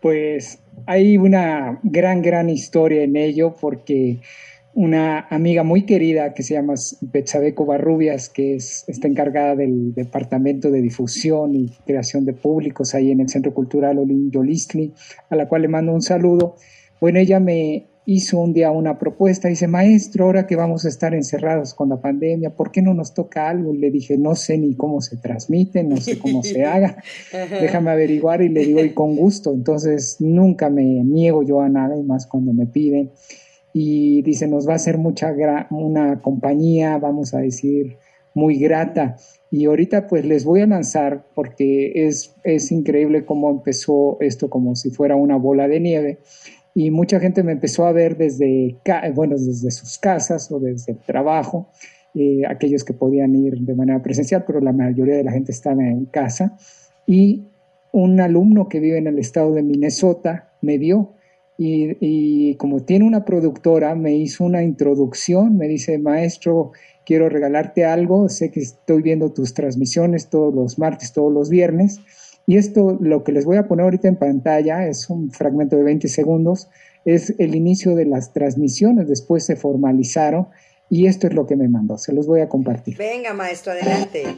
Pues 0.01 0.59
hay 0.85 1.17
una 1.17 1.79
gran, 1.83 2.21
gran 2.21 2.49
historia 2.49 3.03
en 3.03 3.15
ello 3.15 3.55
porque 3.59 4.19
una 4.73 5.27
amiga 5.29 5.63
muy 5.63 5.83
querida 5.83 6.33
que 6.33 6.43
se 6.43 6.53
llama 6.53 6.75
Betsabe 7.01 7.53
Barrubias, 7.57 8.29
que 8.29 8.55
es, 8.55 8.85
está 8.87 9.07
encargada 9.07 9.55
del 9.55 9.93
Departamento 9.93 10.71
de 10.71 10.81
Difusión 10.81 11.55
y 11.55 11.69
Creación 11.85 12.25
de 12.25 12.33
Públicos 12.33 12.95
ahí 12.95 13.11
en 13.11 13.19
el 13.19 13.29
Centro 13.29 13.53
Cultural 13.53 13.99
Olin 13.99 14.31
Yolistli, 14.31 14.93
a 15.29 15.35
la 15.35 15.47
cual 15.47 15.63
le 15.63 15.67
mando 15.67 15.93
un 15.93 16.01
saludo. 16.01 16.55
Bueno, 17.01 17.19
ella 17.19 17.39
me 17.39 17.87
hizo 18.05 18.39
un 18.39 18.53
día 18.53 18.71
una 18.71 18.97
propuesta, 18.97 19.47
dice, 19.47 19.67
maestro, 19.67 20.25
ahora 20.25 20.47
que 20.47 20.55
vamos 20.55 20.85
a 20.85 20.89
estar 20.89 21.13
encerrados 21.13 21.73
con 21.73 21.89
la 21.89 22.01
pandemia, 22.01 22.49
¿por 22.55 22.71
qué 22.71 22.81
no 22.81 22.93
nos 22.93 23.13
toca 23.13 23.47
algo? 23.47 23.73
Le 23.73 23.91
dije, 23.91 24.17
no 24.17 24.35
sé 24.35 24.57
ni 24.57 24.75
cómo 24.75 25.01
se 25.01 25.17
transmite, 25.17 25.83
no 25.83 25.97
sé 25.97 26.17
cómo 26.17 26.43
se 26.43 26.65
haga, 26.65 26.97
déjame 27.31 27.91
averiguar 27.91 28.41
y 28.41 28.49
le 28.49 28.65
digo, 28.65 28.83
y 28.83 28.93
con 28.93 29.15
gusto, 29.15 29.53
entonces 29.53 30.17
nunca 30.19 30.69
me 30.69 30.83
niego 30.83 31.43
yo 31.43 31.61
a 31.61 31.69
nada 31.69 31.95
y 31.95 32.03
más 32.03 32.25
cuando 32.25 32.53
me 32.53 32.65
piden. 32.65 33.11
Y 33.73 34.21
dice, 34.23 34.47
nos 34.47 34.67
va 34.67 34.73
a 34.73 34.75
hacer 34.75 34.97
mucha 34.97 35.33
una 35.69 36.21
compañía, 36.21 36.97
vamos 36.97 37.33
a 37.33 37.39
decir, 37.39 37.97
muy 38.33 38.57
grata. 38.57 39.15
Y 39.49 39.65
ahorita 39.65 40.07
pues 40.07 40.25
les 40.25 40.43
voy 40.43 40.61
a 40.61 40.67
lanzar, 40.67 41.25
porque 41.35 42.07
es, 42.07 42.35
es 42.43 42.71
increíble 42.71 43.25
cómo 43.25 43.49
empezó 43.49 44.17
esto 44.19 44.49
como 44.49 44.75
si 44.75 44.89
fuera 44.89 45.15
una 45.15 45.37
bola 45.37 45.69
de 45.69 45.79
nieve 45.79 46.19
y 46.73 46.91
mucha 46.91 47.19
gente 47.19 47.43
me 47.43 47.51
empezó 47.51 47.85
a 47.85 47.91
ver 47.91 48.17
desde, 48.17 48.77
bueno, 49.13 49.35
desde 49.37 49.71
sus 49.71 49.97
casas 49.97 50.51
o 50.51 50.59
desde 50.59 50.93
el 50.93 50.99
trabajo, 50.99 51.69
eh, 52.13 52.43
aquellos 52.47 52.83
que 52.83 52.93
podían 52.93 53.35
ir 53.35 53.57
de 53.59 53.75
manera 53.75 54.01
presencial, 54.01 54.43
pero 54.45 54.59
la 54.59 54.71
mayoría 54.71 55.15
de 55.15 55.23
la 55.23 55.31
gente 55.31 55.51
estaba 55.51 55.83
en 55.83 56.05
casa. 56.05 56.57
Y 57.05 57.43
un 57.91 58.19
alumno 58.21 58.69
que 58.69 58.79
vive 58.79 58.97
en 58.97 59.07
el 59.07 59.19
estado 59.19 59.53
de 59.53 59.63
Minnesota 59.63 60.53
me 60.61 60.77
vio 60.77 61.13
y, 61.57 61.97
y, 61.99 62.55
como 62.55 62.83
tiene 62.83 63.05
una 63.05 63.25
productora, 63.25 63.93
me 63.95 64.15
hizo 64.15 64.45
una 64.45 64.63
introducción, 64.63 65.57
me 65.57 65.67
dice, 65.67 65.99
maestro, 65.99 66.71
quiero 67.05 67.29
regalarte 67.29 67.85
algo, 67.85 68.29
sé 68.29 68.49
que 68.49 68.61
estoy 68.61 69.01
viendo 69.01 69.31
tus 69.31 69.53
transmisiones 69.53 70.29
todos 70.29 70.53
los 70.53 70.79
martes, 70.79 71.13
todos 71.13 71.31
los 71.31 71.49
viernes 71.49 71.99
y 72.45 72.57
esto, 72.57 72.97
lo 72.99 73.23
que 73.23 73.31
les 73.31 73.45
voy 73.45 73.57
a 73.57 73.67
poner 73.67 73.83
ahorita 73.83 74.07
en 74.07 74.15
pantalla, 74.15 74.87
es 74.87 75.09
un 75.09 75.31
fragmento 75.31 75.75
de 75.75 75.83
20 75.83 76.07
segundos, 76.07 76.69
es 77.05 77.33
el 77.39 77.55
inicio 77.55 77.95
de 77.95 78.05
las 78.05 78.33
transmisiones, 78.33 79.07
después 79.07 79.45
se 79.45 79.55
formalizaron 79.55 80.47
y 80.89 81.07
esto 81.07 81.27
es 81.27 81.33
lo 81.33 81.47
que 81.47 81.55
me 81.55 81.67
mandó, 81.67 81.97
se 81.97 82.13
los 82.13 82.27
voy 82.27 82.41
a 82.41 82.49
compartir. 82.49 82.97
Venga, 82.97 83.33
maestro, 83.33 83.71
adelante. 83.71 84.37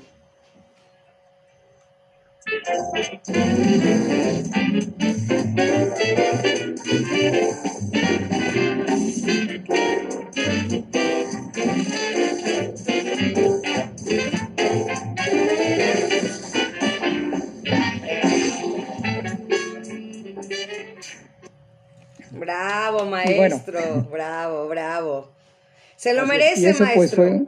Maestro. 23.25 24.07
bravo, 24.11 24.67
bravo. 24.67 25.31
Se 25.95 26.13
lo 26.13 26.25
merece, 26.25 26.71
y 26.71 26.73
pues, 26.73 26.81
maestro. 26.81 27.23
fue, 27.23 27.47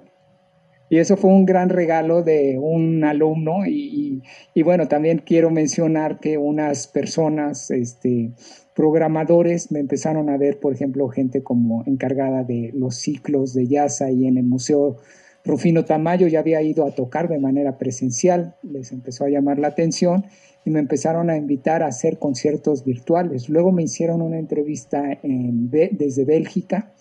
y 0.90 1.00
eso 1.00 1.18
fue 1.18 1.32
un 1.32 1.46
gran 1.46 1.70
regalo 1.70 2.22
de 2.22 2.58
un 2.60 3.04
alumno. 3.04 3.66
Y, 3.66 4.22
bueno, 4.64 4.88
también 4.88 5.24
quiero 5.26 5.50
mencionar 5.50 6.20
que 6.20 6.38
unas 6.38 6.88
personas, 6.88 7.72
este, 7.72 8.32
programadores, 8.76 9.72
me 9.72 9.80
empezaron 9.80 10.30
a 10.30 10.38
ver, 10.38 10.60
por 10.60 10.74
ejemplo, 10.74 11.08
gente 11.10 11.42
como 11.42 11.84
encargada 11.88 12.44
de 12.44 12.72
los 12.74 12.96
ciclos 12.96 13.54
de 13.54 13.68
jazz 13.68 14.02
ahí 14.02 14.28
en 14.28 14.38
el 14.38 14.46
Museo 14.46 14.98
Rufino 15.46 15.86
Tamayo, 15.86 16.28
ya 16.28 16.40
había 16.40 16.62
ido 16.62 16.88
a 16.88 16.92
tocar 16.92 17.30
de 17.30 17.40
manera 17.40 17.78
presencial, 17.78 18.56
les 18.64 18.92
empezó 18.92 19.26
a 19.26 19.30
llamar 19.30 19.60
la 19.60 19.68
atención 19.68 20.26
y 20.66 20.72
me 20.72 20.80
empezaron 20.80 21.30
a 21.30 21.38
invitar 21.38 21.84
a 21.84 21.88
hacer 21.88 22.18
conciertos 22.18 22.84
virtuales. 22.84 23.48
Luego 23.48 23.72
me 23.72 23.84
hicieron 23.84 24.22
una 24.24 24.40
entrevista 24.40 25.20
en, 25.22 25.70
desde 25.70 26.26
Bélgica, 26.26 26.92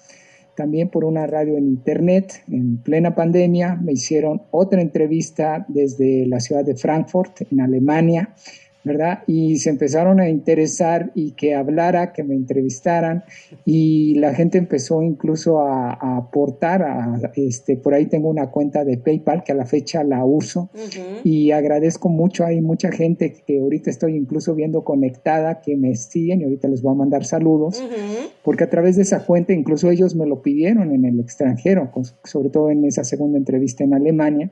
también 0.54 0.90
por 0.90 1.04
una 1.04 1.26
radio 1.26 1.56
en 1.56 1.64
internet 1.64 2.44
en 2.48 2.76
plena 2.76 3.14
pandemia. 3.14 3.76
Me 3.82 3.92
hicieron 3.92 4.42
otra 4.50 4.82
entrevista 4.82 5.64
desde 5.68 6.26
la 6.26 6.38
ciudad 6.40 6.64
de 6.64 6.76
Frankfurt, 6.76 7.50
en 7.50 7.60
Alemania. 7.60 8.34
¿Verdad? 8.84 9.20
Y 9.26 9.56
se 9.56 9.70
empezaron 9.70 10.20
a 10.20 10.28
interesar 10.28 11.10
y 11.14 11.32
que 11.32 11.54
hablara, 11.54 12.12
que 12.12 12.22
me 12.22 12.34
entrevistaran. 12.34 13.24
Y 13.64 14.14
la 14.16 14.34
gente 14.34 14.58
empezó 14.58 15.02
incluso 15.02 15.60
a, 15.60 16.16
aportar, 16.18 16.82
a, 16.82 17.20
este, 17.34 17.76
por 17.76 17.94
ahí 17.94 18.06
tengo 18.06 18.28
una 18.28 18.50
cuenta 18.50 18.84
de 18.84 18.98
PayPal 18.98 19.42
que 19.42 19.52
a 19.52 19.54
la 19.54 19.64
fecha 19.64 20.04
la 20.04 20.24
uso. 20.24 20.70
Y 21.24 21.50
agradezco 21.50 22.08
mucho, 22.08 22.44
hay 22.44 22.60
mucha 22.60 22.92
gente 22.92 23.32
que 23.46 23.58
ahorita 23.58 23.90
estoy 23.90 24.16
incluso 24.16 24.54
viendo 24.54 24.84
conectada 24.84 25.60
que 25.62 25.76
me 25.76 25.94
siguen 25.94 26.40
y 26.40 26.44
ahorita 26.44 26.68
les 26.68 26.82
voy 26.82 26.92
a 26.92 26.96
mandar 26.96 27.24
saludos, 27.24 27.82
porque 28.42 28.64
a 28.64 28.70
través 28.70 28.96
de 28.96 29.02
esa 29.02 29.24
cuenta 29.24 29.52
incluso 29.52 29.90
ellos 29.90 30.14
me 30.14 30.26
lo 30.26 30.42
pidieron 30.42 30.92
en 30.92 31.04
el 31.04 31.20
extranjero, 31.20 31.90
sobre 32.24 32.50
todo 32.50 32.70
en 32.70 32.84
esa 32.84 33.04
segunda 33.04 33.38
entrevista 33.38 33.84
en 33.84 33.94
Alemania 33.94 34.50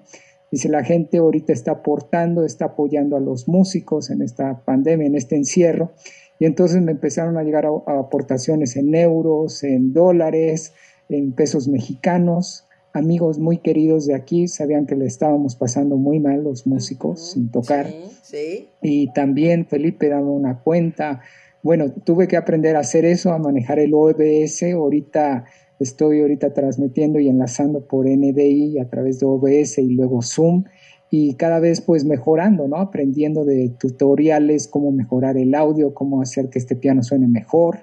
Dice, 0.52 0.68
la 0.68 0.84
gente 0.84 1.16
ahorita 1.16 1.54
está 1.54 1.72
aportando, 1.72 2.44
está 2.44 2.66
apoyando 2.66 3.16
a 3.16 3.20
los 3.20 3.48
músicos 3.48 4.10
en 4.10 4.20
esta 4.20 4.62
pandemia, 4.66 5.06
en 5.06 5.14
este 5.14 5.34
encierro. 5.34 5.92
Y 6.38 6.44
entonces 6.44 6.82
me 6.82 6.92
empezaron 6.92 7.38
a 7.38 7.42
llegar 7.42 7.64
a, 7.64 7.98
aportaciones 7.98 8.76
en 8.76 8.94
euros, 8.94 9.64
en 9.64 9.94
dólares, 9.94 10.74
en 11.08 11.32
pesos 11.32 11.68
mexicanos. 11.68 12.66
amigos 12.92 13.38
muy 13.38 13.56
queridos 13.58 14.06
de 14.06 14.14
aquí 14.14 14.46
sabían 14.46 14.84
que 14.84 14.94
le 14.94 15.06
estábamos 15.06 15.56
pasando 15.56 15.96
muy 15.96 16.20
mal 16.20 16.44
los 16.44 16.66
músicos 16.66 17.32
sin 17.32 17.50
tocar. 17.50 17.86
Sí, 18.22 18.68
Y 18.82 19.10
también 19.14 19.64
Felipe 19.64 20.10
daba 20.10 20.30
una 20.30 20.60
cuenta. 20.60 21.22
Bueno, 21.62 21.90
tuve 22.04 22.28
que 22.28 22.36
aprender 22.36 22.76
a 22.76 22.80
hacer 22.80 23.06
eso, 23.06 23.32
a 23.32 23.38
manejar 23.38 23.78
el 23.78 23.94
OBS. 23.94 24.64
Ahorita 24.74 25.46
estoy 25.82 26.20
ahorita 26.20 26.54
transmitiendo 26.54 27.18
y 27.18 27.28
enlazando 27.28 27.86
por 27.86 28.06
NDI 28.06 28.78
a 28.78 28.88
través 28.88 29.20
de 29.20 29.26
OBS 29.26 29.78
y 29.78 29.94
luego 29.94 30.22
Zoom 30.22 30.64
y 31.10 31.34
cada 31.34 31.60
vez 31.60 31.82
pues 31.82 32.04
mejorando, 32.04 32.68
¿no? 32.68 32.76
Aprendiendo 32.76 33.44
de 33.44 33.74
tutoriales, 33.78 34.66
cómo 34.66 34.92
mejorar 34.92 35.36
el 35.36 35.54
audio, 35.54 35.92
cómo 35.92 36.22
hacer 36.22 36.48
que 36.48 36.58
este 36.58 36.74
piano 36.74 37.02
suene 37.02 37.28
mejor 37.28 37.80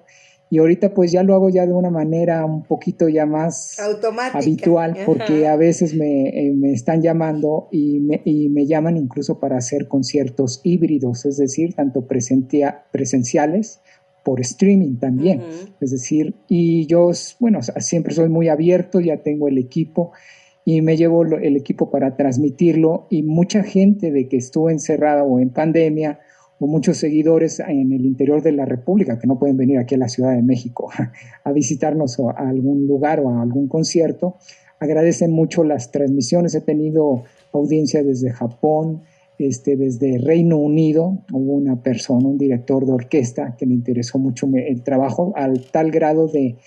y 0.50 0.58
ahorita 0.58 0.94
pues 0.94 1.12
ya 1.12 1.22
lo 1.22 1.36
hago 1.36 1.50
ya 1.50 1.66
de 1.68 1.74
una 1.74 1.92
manera 1.92 2.44
un 2.44 2.64
poquito 2.64 3.08
ya 3.08 3.26
más 3.26 3.80
Automática. 3.80 4.40
habitual 4.40 4.98
porque 5.06 5.48
a 5.48 5.56
veces 5.56 5.94
me, 5.94 6.30
eh, 6.30 6.54
me 6.56 6.74
están 6.74 7.02
llamando 7.02 7.68
y 7.72 8.00
me, 8.00 8.22
y 8.26 8.50
me, 8.50 8.66
llaman 8.66 8.98
incluso 8.98 9.40
para 9.40 9.58
hacer 9.58 9.88
conciertos 9.88 10.62
híbridos, 10.64 11.26
es 11.26 11.38
decir, 11.38 11.76
tanto 11.76 12.08
presenciales 12.08 13.82
por 14.24 14.40
streaming 14.42 14.98
también. 14.98 15.40
Uh 15.40 15.44
-huh. 15.44 15.74
Es 15.82 15.92
decir, 15.92 16.36
y 16.48 16.86
yo, 16.88 17.12
bueno, 17.40 17.60
siempre 17.78 18.14
soy 18.14 18.30
muy 18.30 18.48
abierto, 18.48 19.00
ya 19.00 19.18
tengo 19.18 19.48
el 19.48 19.58
equipo 19.58 20.12
y 20.66 20.82
me 20.82 20.98
llevo 20.98 21.24
el 21.24 21.56
equipo 21.56 21.90
para 21.90 22.16
transmitirlo 22.16 23.08
y 23.10 23.24
mucha 23.24 23.64
gente 23.64 24.12
de 24.12 24.28
que 24.28 24.38
estuvo 24.38 24.70
encerrada 24.70 25.24
o 25.24 25.40
en 25.40 25.50
pandemia 25.50 26.20
o 26.60 26.68
muchos 26.68 26.98
seguidores 26.98 27.60
en 27.60 27.92
el 27.92 28.06
interior 28.06 28.44
de 28.44 28.52
la 28.52 28.66
República 28.66 29.18
que 29.18 29.28
no 29.28 29.40
pueden 29.40 29.58
venir 29.58 29.80
aquí 29.80 29.96
a 29.96 29.98
la 29.98 30.10
Ciudad 30.10 30.36
de 30.36 30.44
México 30.44 30.90
a 31.44 31.52
visitarnos 31.52 32.20
a 32.20 32.50
algún 32.50 32.86
lugar 32.86 33.20
o 33.22 33.30
a 33.30 33.42
algún 33.42 33.68
concierto. 33.68 34.36
Agradecen 34.80 35.32
mucho 35.32 35.64
las 35.64 35.92
transmisiones. 35.92 36.54
He 36.56 36.62
tenido 36.62 37.24
audiencia 37.54 38.04
desde 38.04 38.32
Japón, 38.32 39.02
este, 39.40 39.76
desde 39.76 40.20
Reino 40.20 40.58
Unido. 40.58 41.18
Hubo 41.32 41.54
una 41.54 41.82
persona, 41.82 42.28
un 42.28 42.38
director 42.38 42.86
de 42.86 42.92
orquesta 42.92 43.56
que 43.58 43.66
le 43.66 43.74
interesó 43.74 44.20
mucho 44.20 44.48
el 44.54 44.84
trabajo 44.84 45.34
al 45.36 45.66
tal 45.72 45.90
grado 45.92 46.28
de 46.28 46.58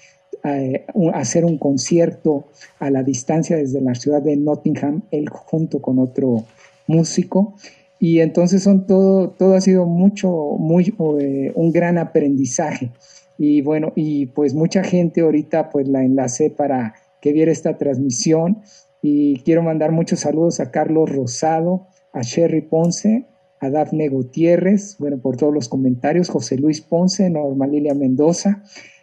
eh, 0.45 0.87
hacer 1.15 1.45
un 1.45 1.59
concierto 1.59 2.47
a 2.81 2.91
la 2.91 3.05
distancia 3.05 3.57
desde 3.57 3.81
la 3.81 3.95
ciudad 3.95 4.23
de 4.23 4.37
Nottingham, 4.37 5.03
él 5.13 5.29
junto 5.29 5.81
con 5.81 6.01
otro 6.01 6.45
músico 6.89 7.55
y 8.03 8.19
entonces 8.19 8.65
son 8.65 8.89
todo, 8.89 9.31
todo 9.31 9.55
ha 9.55 9.61
sido 9.61 9.87
mucho, 9.87 10.29
muy, 10.59 10.93
eh, 11.21 11.53
un 11.55 11.71
gran 11.71 11.99
aprendizaje. 11.99 12.91
Y 13.39 13.63
bueno, 13.63 13.93
y 13.95 14.27
pues 14.27 14.55
mucha 14.55 14.83
gente 14.83 15.21
ahorita 15.21 15.71
pues 15.71 15.87
la 15.87 16.03
enlacé 16.03 16.51
para 16.51 16.95
que 17.21 17.33
viera 17.33 17.53
esta 17.53 17.79
transmisión 17.79 18.63
y 19.03 19.39
quiero 19.45 19.63
mandar 19.63 19.93
muchos 19.93 20.19
saludos 20.19 20.59
a 20.59 20.73
Carlos 20.73 21.11
Rosado, 21.11 21.87
a 22.13 22.23
Sherry 22.23 22.63
Ponce, 22.63 23.27
a 23.61 23.71
Dafne 23.71 24.09
Gutiérrez, 24.09 24.97
bueno, 24.99 25.19
por 25.19 25.37
todos 25.37 25.55
los 25.55 25.69
comentarios, 25.69 26.29
José 26.29 26.57
Luis 26.57 26.81
Ponce, 26.81 27.31
Norma 27.31 27.67
Lilia 27.67 27.95
Mendoza, 27.95 28.63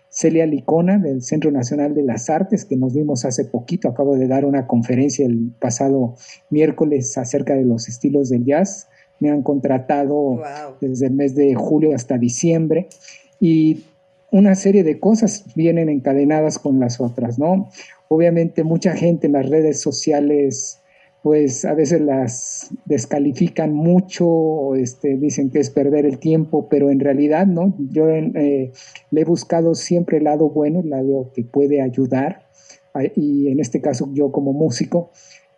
Celia 0.09 0.45
Licona 0.45 0.97
del 0.97 1.21
Centro 1.21 1.51
Nacional 1.51 1.93
de 1.93 2.03
las 2.03 2.29
Artes, 2.29 2.65
que 2.65 2.75
nos 2.75 2.93
vimos 2.93 3.25
hace 3.25 3.45
poquito, 3.45 3.87
acabo 3.87 4.17
de 4.17 4.27
dar 4.27 4.43
una 4.43 4.67
conferencia 4.67 5.25
el 5.25 5.51
pasado 5.59 6.15
miércoles 6.49 7.17
acerca 7.17 7.55
de 7.55 7.63
los 7.63 7.87
estilos 7.87 8.29
del 8.29 8.45
jazz, 8.45 8.87
me 9.19 9.29
han 9.29 9.43
contratado 9.43 10.15
wow. 10.15 10.75
desde 10.81 11.07
el 11.07 11.13
mes 11.13 11.35
de 11.35 11.53
julio 11.55 11.93
hasta 11.93 12.17
diciembre 12.17 12.87
y 13.39 13.83
una 14.31 14.55
serie 14.55 14.83
de 14.83 14.99
cosas 14.99 15.45
vienen 15.55 15.89
encadenadas 15.89 16.59
con 16.59 16.79
las 16.79 16.99
otras, 16.99 17.39
¿no? 17.39 17.69
Obviamente 18.07 18.63
mucha 18.63 18.95
gente 18.95 19.27
en 19.27 19.33
las 19.33 19.49
redes 19.49 19.81
sociales 19.81 20.78
pues 21.21 21.65
a 21.65 21.73
veces 21.73 22.01
las 22.01 22.69
descalifican 22.85 23.73
mucho, 23.73 24.75
este, 24.75 25.17
dicen 25.17 25.49
que 25.49 25.59
es 25.59 25.69
perder 25.69 26.05
el 26.05 26.19
tiempo, 26.19 26.67
pero 26.69 26.89
en 26.89 26.99
realidad 26.99 27.45
no, 27.45 27.75
yo 27.91 28.09
eh, 28.09 28.71
le 29.11 29.21
he 29.21 29.25
buscado 29.25 29.75
siempre 29.75 30.17
el 30.17 30.23
lado 30.25 30.49
bueno, 30.49 30.79
el 30.79 30.89
lado 30.89 31.31
que 31.33 31.43
puede 31.43 31.81
ayudar, 31.81 32.47
y 33.15 33.49
en 33.49 33.59
este 33.59 33.81
caso 33.81 34.09
yo 34.13 34.31
como 34.31 34.53
músico, 34.53 35.11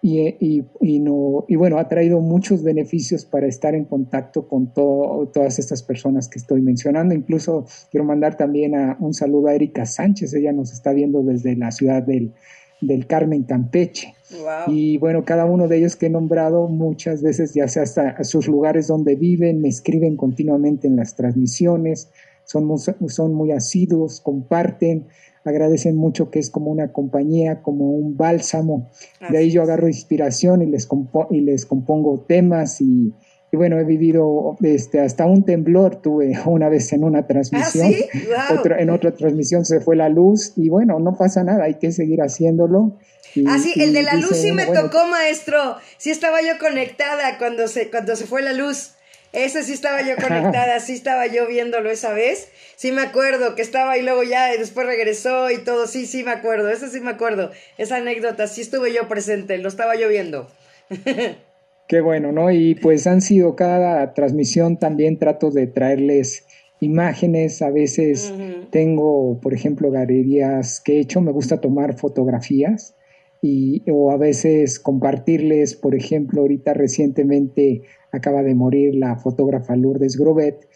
y, 0.03 0.65
no, 0.99 1.45
y 1.47 1.55
bueno, 1.55 1.77
ha 1.77 1.87
traído 1.87 2.21
muchos 2.21 2.63
beneficios 2.63 3.23
para 3.23 3.45
estar 3.45 3.75
en 3.75 3.85
contacto 3.85 4.47
con 4.47 4.73
todas 4.73 5.59
estas 5.59 5.83
personas 5.83 6.27
que 6.27 6.39
estoy 6.39 6.61
mencionando. 6.61 7.13
Incluso 7.13 7.67
quiero 7.91 8.03
mandar 8.03 8.35
también 8.35 8.73
un 8.99 9.13
saludo 9.13 9.49
a 9.49 9.53
Erika 9.53 9.85
Sánchez, 9.85 10.33
ella 10.33 10.53
nos 10.53 10.73
está 10.73 10.91
viendo 10.91 11.21
desde 11.21 11.55
la 11.55 11.71
ciudad 11.71 12.01
del, 12.01 12.33
del 12.81 13.07
Carmen, 13.07 13.43
Campeche. 13.43 14.13
Wow. 14.31 14.73
Y 14.73 14.97
bueno, 14.97 15.23
cada 15.25 15.45
uno 15.45 15.67
de 15.67 15.77
ellos 15.77 15.95
que 15.95 16.07
he 16.07 16.09
nombrado 16.09 16.67
muchas 16.67 17.21
veces, 17.21 17.53
ya 17.53 17.67
sea 17.67 17.83
hasta 17.83 18.09
a 18.09 18.23
sus 18.23 18.47
lugares 18.47 18.87
donde 18.87 19.15
viven, 19.15 19.61
me 19.61 19.69
escriben 19.69 20.15
continuamente 20.17 20.87
en 20.87 20.95
las 20.95 21.15
transmisiones, 21.15 22.09
son 22.45 22.65
muy, 22.65 22.79
son 22.79 23.33
muy 23.33 23.51
asiduos, 23.51 24.21
comparten, 24.21 25.07
agradecen 25.43 25.95
mucho 25.95 26.29
que 26.29 26.39
es 26.39 26.49
como 26.49 26.71
una 26.71 26.91
compañía, 26.91 27.61
como 27.61 27.91
un 27.91 28.17
bálsamo. 28.17 28.89
Así 29.19 29.33
de 29.33 29.39
ahí 29.39 29.51
yo 29.51 29.63
agarro 29.63 29.87
inspiración 29.87 30.61
y 30.61 30.65
les, 30.65 30.85
compo 30.85 31.27
y 31.29 31.41
les 31.41 31.65
compongo 31.65 32.19
temas 32.27 32.81
y, 32.81 33.13
y, 33.51 33.57
bueno, 33.57 33.77
he 33.79 33.83
vivido 33.83 34.57
este, 34.61 34.99
hasta 34.99 35.25
un 35.25 35.43
temblor 35.43 36.01
tuve 36.01 36.33
una 36.45 36.69
vez 36.69 36.91
en 36.93 37.03
una 37.03 37.27
transmisión. 37.27 37.87
¿Ah, 37.87 37.91
sí? 37.91 38.09
wow. 38.27 38.73
En 38.77 38.89
otra 38.89 39.11
transmisión 39.11 39.65
se 39.65 39.81
fue 39.81 39.95
la 39.95 40.09
luz 40.09 40.53
y 40.55 40.69
bueno, 40.69 40.99
no 40.99 41.17
pasa 41.17 41.43
nada, 41.43 41.65
hay 41.65 41.75
que 41.75 41.91
seguir 41.91 42.21
haciéndolo. 42.21 42.97
Y, 43.35 43.45
ah, 43.47 43.59
sí, 43.59 43.73
el 43.77 43.93
de 43.93 44.03
la 44.03 44.15
luz 44.15 44.35
sí 44.35 44.51
me 44.51 44.65
bueno, 44.65 44.83
tocó, 44.83 45.07
maestro. 45.07 45.77
Sí 45.97 46.11
estaba 46.11 46.41
yo 46.41 46.57
conectada 46.59 47.37
cuando 47.37 47.67
se, 47.67 47.89
cuando 47.89 48.15
se 48.15 48.25
fue 48.25 48.41
la 48.41 48.53
luz. 48.53 48.95
Esa 49.33 49.63
sí 49.63 49.71
estaba 49.71 50.01
yo 50.01 50.15
conectada, 50.17 50.79
sí 50.81 50.91
estaba 50.91 51.25
yo 51.27 51.47
viéndolo 51.47 51.89
esa 51.89 52.11
vez. 52.11 52.49
Sí 52.75 52.91
me 52.91 53.01
acuerdo 53.01 53.55
que 53.55 53.61
estaba 53.61 53.97
y 53.97 54.01
luego 54.01 54.23
ya 54.23 54.53
y 54.53 54.57
después 54.57 54.85
regresó 54.85 55.49
y 55.49 55.59
todo. 55.59 55.87
Sí, 55.87 56.05
sí 56.05 56.23
me 56.23 56.31
acuerdo, 56.31 56.69
esa 56.69 56.89
sí 56.89 56.99
me 56.99 57.11
acuerdo. 57.11 57.51
Esa 57.77 57.97
anécdota, 57.97 58.47
sí 58.47 58.61
estuve 58.61 58.93
yo 58.93 59.07
presente, 59.07 59.57
lo 59.57 59.69
estaba 59.69 59.95
yo 59.95 60.09
viendo. 60.09 60.51
Qué 61.87 62.01
bueno, 62.01 62.31
¿no? 62.31 62.51
Y 62.51 62.75
pues 62.75 63.05
han 63.07 63.21
sido 63.21 63.55
cada 63.55 64.13
transmisión 64.13 64.77
también 64.77 65.17
trato 65.17 65.51
de 65.51 65.67
traerles 65.67 66.45
imágenes, 66.79 67.61
a 67.61 67.69
veces 67.69 68.33
uh 68.33 68.39
-huh. 68.39 68.69
tengo, 68.71 69.39
por 69.39 69.53
ejemplo, 69.53 69.91
galerías 69.91 70.81
que 70.81 70.97
he 70.97 70.99
hecho, 70.99 71.21
me 71.21 71.31
gusta 71.31 71.61
tomar 71.61 71.97
fotografías 71.97 72.95
y, 73.41 73.83
o 73.89 74.11
a 74.11 74.17
veces 74.17 74.79
compartirles, 74.79 75.75
por 75.75 75.95
ejemplo, 75.95 76.41
ahorita 76.41 76.73
recientemente 76.73 77.83
acaba 78.11 78.43
de 78.43 78.55
morir 78.55 78.95
la 78.95 79.15
fotógrafa 79.17 79.75
Lourdes 79.75 80.17
Grobet 80.17 80.67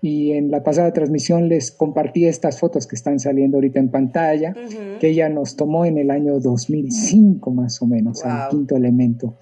y 0.00 0.32
en 0.32 0.50
la 0.50 0.64
pasada 0.64 0.92
transmisión 0.92 1.48
les 1.48 1.70
compartí 1.70 2.26
estas 2.26 2.58
fotos 2.58 2.86
que 2.86 2.96
están 2.96 3.20
saliendo 3.20 3.56
ahorita 3.58 3.78
en 3.78 3.88
pantalla, 3.90 4.54
uh 4.56 4.68
-huh. 4.68 4.98
que 4.98 5.08
ella 5.08 5.28
nos 5.28 5.54
tomó 5.56 5.84
en 5.86 5.98
el 5.98 6.10
año 6.10 6.40
2005 6.40 7.50
más 7.50 7.80
o 7.82 7.86
menos, 7.86 8.22
wow. 8.22 8.32
al 8.32 8.48
quinto 8.50 8.76
elemento. 8.76 9.36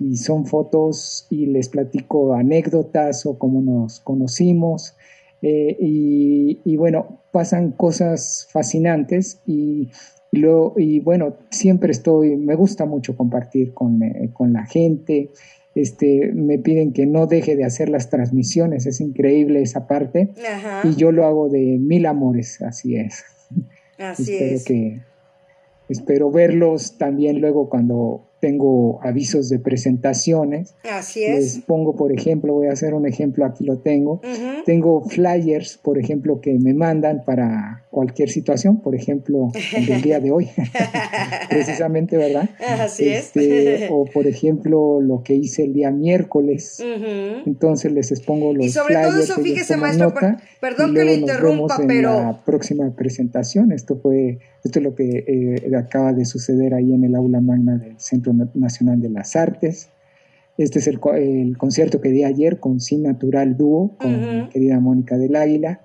Y 0.00 0.16
son 0.16 0.46
fotos 0.46 1.26
y 1.30 1.46
les 1.46 1.68
platico 1.68 2.34
anécdotas 2.34 3.26
o 3.26 3.38
cómo 3.38 3.62
nos 3.62 4.00
conocimos. 4.00 4.96
Eh, 5.42 5.76
y, 5.78 6.58
y, 6.64 6.76
bueno, 6.76 7.20
pasan 7.30 7.70
cosas 7.72 8.48
fascinantes 8.50 9.40
y, 9.46 9.90
y, 10.32 10.38
lo, 10.38 10.74
y, 10.76 11.00
bueno, 11.00 11.34
siempre 11.50 11.92
estoy, 11.92 12.36
me 12.36 12.56
gusta 12.56 12.86
mucho 12.86 13.16
compartir 13.16 13.72
con, 13.72 14.02
eh, 14.02 14.30
con 14.32 14.52
la 14.52 14.66
gente 14.66 15.30
este, 15.74 16.32
me 16.34 16.58
piden 16.58 16.92
que 16.92 17.06
no 17.06 17.26
deje 17.26 17.56
de 17.56 17.64
hacer 17.64 17.88
las 17.88 18.10
transmisiones, 18.10 18.86
es 18.86 19.00
increíble 19.00 19.62
esa 19.62 19.86
parte. 19.86 20.30
Ajá. 20.48 20.82
Y 20.84 20.96
yo 20.96 21.12
lo 21.12 21.26
hago 21.26 21.48
de 21.48 21.78
mil 21.78 22.06
amores, 22.06 22.60
así 22.62 22.96
es. 22.96 23.24
Así 23.98 24.32
espero 24.32 24.54
es. 24.54 24.64
que 24.64 25.00
espero 25.88 26.30
verlos 26.30 26.98
también 26.98 27.40
luego 27.40 27.68
cuando 27.68 28.29
tengo 28.40 29.00
avisos 29.02 29.48
de 29.48 29.58
presentaciones. 29.58 30.74
Así 30.90 31.22
es. 31.24 31.34
Les 31.56 31.58
pongo, 31.64 31.94
por 31.94 32.12
ejemplo, 32.12 32.54
voy 32.54 32.68
a 32.68 32.72
hacer 32.72 32.94
un 32.94 33.06
ejemplo, 33.06 33.44
aquí 33.44 33.64
lo 33.64 33.78
tengo. 33.78 34.14
Uh 34.14 34.26
-huh. 34.26 34.64
Tengo 34.64 35.02
flyers, 35.08 35.78
por 35.78 35.98
ejemplo, 35.98 36.40
que 36.40 36.58
me 36.58 36.72
mandan 36.74 37.22
para 37.24 37.84
cualquier 37.90 38.30
situación, 38.30 38.80
por 38.80 38.94
ejemplo, 38.94 39.48
el 39.76 39.86
del 39.86 40.02
día 40.02 40.20
de 40.20 40.30
hoy, 40.30 40.48
precisamente, 41.50 42.16
¿verdad? 42.16 42.48
Así 42.80 43.08
este, 43.08 43.84
es. 43.84 43.90
o, 43.92 44.04
por 44.04 44.26
ejemplo, 44.26 45.00
lo 45.00 45.22
que 45.22 45.34
hice 45.34 45.64
el 45.64 45.72
día 45.72 45.90
miércoles. 45.90 46.78
Uh 46.80 46.84
-huh. 47.02 47.42
Entonces 47.46 47.92
les 47.92 48.10
expongo 48.12 48.52
los 48.54 48.66
Y 48.66 48.70
sobre 48.70 48.94
flyers, 48.94 49.10
todo 49.10 49.22
eso, 49.22 49.34
fíjese, 49.40 49.76
maestro, 49.76 50.06
nota, 50.08 50.20
per- 50.20 50.36
perdón 50.60 50.94
que 50.94 51.04
nos 51.04 51.14
interrumpa, 51.18 51.76
en 51.80 51.86
pero... 51.86 52.12
la 52.12 52.44
próxima 52.44 52.94
presentación. 52.94 53.72
Esto 53.72 53.96
fue, 53.96 54.38
esto 54.64 54.78
es 54.78 54.84
lo 54.84 54.94
que 54.94 55.24
eh, 55.26 55.76
acaba 55.76 56.12
de 56.12 56.24
suceder 56.24 56.74
ahí 56.74 56.92
en 56.92 57.04
el 57.04 57.14
aula 57.14 57.40
magna 57.40 57.78
del 57.78 57.98
Centro 57.98 58.32
Nacional 58.54 59.00
de 59.00 59.10
las 59.10 59.36
Artes. 59.36 59.88
Este 60.58 60.78
es 60.80 60.86
el, 60.86 61.00
el 61.14 61.56
concierto 61.56 62.00
que 62.00 62.10
di 62.10 62.24
ayer 62.24 62.60
con 62.60 62.80
Sin 62.80 63.04
Natural 63.04 63.56
Dúo, 63.56 63.96
con 63.98 64.14
Uh 64.14 64.42
mi 64.42 64.48
querida 64.50 64.78
Mónica 64.80 65.16
del 65.16 65.36
Águila. 65.36 65.80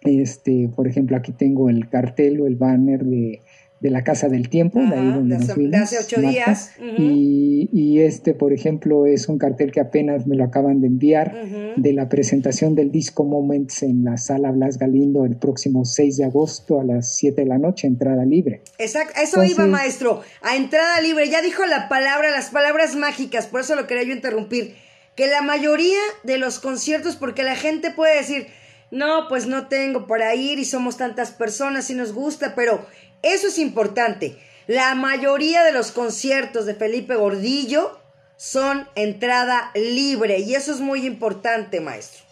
Este, 0.00 0.68
por 0.74 0.88
ejemplo, 0.88 1.16
aquí 1.16 1.32
tengo 1.32 1.70
el 1.70 1.88
cartel 1.88 2.40
o 2.40 2.46
el 2.46 2.56
banner 2.56 3.04
de, 3.04 3.40
de 3.84 3.90
la 3.90 4.02
Casa 4.02 4.30
del 4.30 4.48
Tiempo, 4.48 4.80
de 4.80 4.96
ahí 4.96 5.12
donde 5.12 5.36
nos 5.36 5.54
vimos, 5.54 5.78
hace 5.82 5.98
ocho 5.98 6.18
días. 6.22 6.72
y, 6.80 7.68
y, 7.70 8.00
este, 8.00 8.32
por 8.32 8.54
ejemplo, 8.54 9.04
es 9.04 9.28
un 9.28 9.36
cartel 9.36 9.72
que 9.72 9.80
apenas 9.80 10.26
me 10.26 10.36
lo 10.36 10.44
acaban 10.44 10.80
de 10.80 10.86
enviar 10.86 11.34
de 11.76 11.92
la 11.92 12.08
presentación 12.08 12.74
del 12.74 12.90
disco 12.90 13.24
Moments 13.24 13.82
en 13.82 14.02
la 14.02 14.16
Sala 14.16 14.52
Blas 14.52 14.78
Galindo 14.78 15.26
el 15.26 15.36
próximo 15.36 15.84
6 15.84 16.16
de 16.16 16.24
agosto 16.24 16.80
a 16.80 16.84
las 16.84 17.14
7 17.18 17.42
de 17.42 17.46
la 17.46 17.58
noche, 17.58 17.86
entrada 17.86 18.24
libre. 18.24 18.62
Exacto, 18.78 19.20
eso 19.22 19.44
iba, 19.44 19.66
maestro, 19.66 20.22
a 20.40 20.56
entrada 20.56 20.98
libre. 21.02 21.28
Ya 21.28 21.42
dijo 21.42 21.66
la 21.66 21.90
palabra, 21.90 22.30
las 22.30 22.48
palabras 22.48 22.96
mágicas, 22.96 23.48
por 23.48 23.60
eso 23.60 23.76
lo 23.76 23.86
quería 23.86 24.04
yo 24.04 24.14
interrumpir. 24.14 24.76
Que 25.14 25.26
la 25.26 25.42
mayoría 25.42 26.00
de 26.22 26.38
los 26.38 26.58
conciertos, 26.58 27.16
porque 27.16 27.42
la 27.42 27.54
gente 27.54 27.90
puede 27.90 28.16
decir, 28.16 28.46
no, 28.90 29.28
pues 29.28 29.46
no 29.46 29.66
tengo 29.68 30.06
para 30.06 30.34
ir 30.34 30.58
y 30.58 30.64
somos 30.64 30.96
tantas 30.96 31.32
personas 31.32 31.90
y 31.90 31.94
nos 31.94 32.14
gusta, 32.14 32.54
pero 32.54 32.86
eso 33.24 33.48
es 33.48 33.58
importante. 33.58 34.36
La 34.66 34.94
mayoría 34.94 35.62
de 35.64 35.72
los 35.72 35.92
conciertos 35.92 36.66
de 36.66 36.74
Felipe 36.74 37.16
Gordillo 37.16 37.98
son 38.36 38.84
entrada 38.94 39.70
libre 39.74 40.40
y 40.40 40.54
eso 40.54 40.72
es 40.72 40.80
muy 40.80 41.06
importante, 41.06 41.80
maestro. 41.80 42.24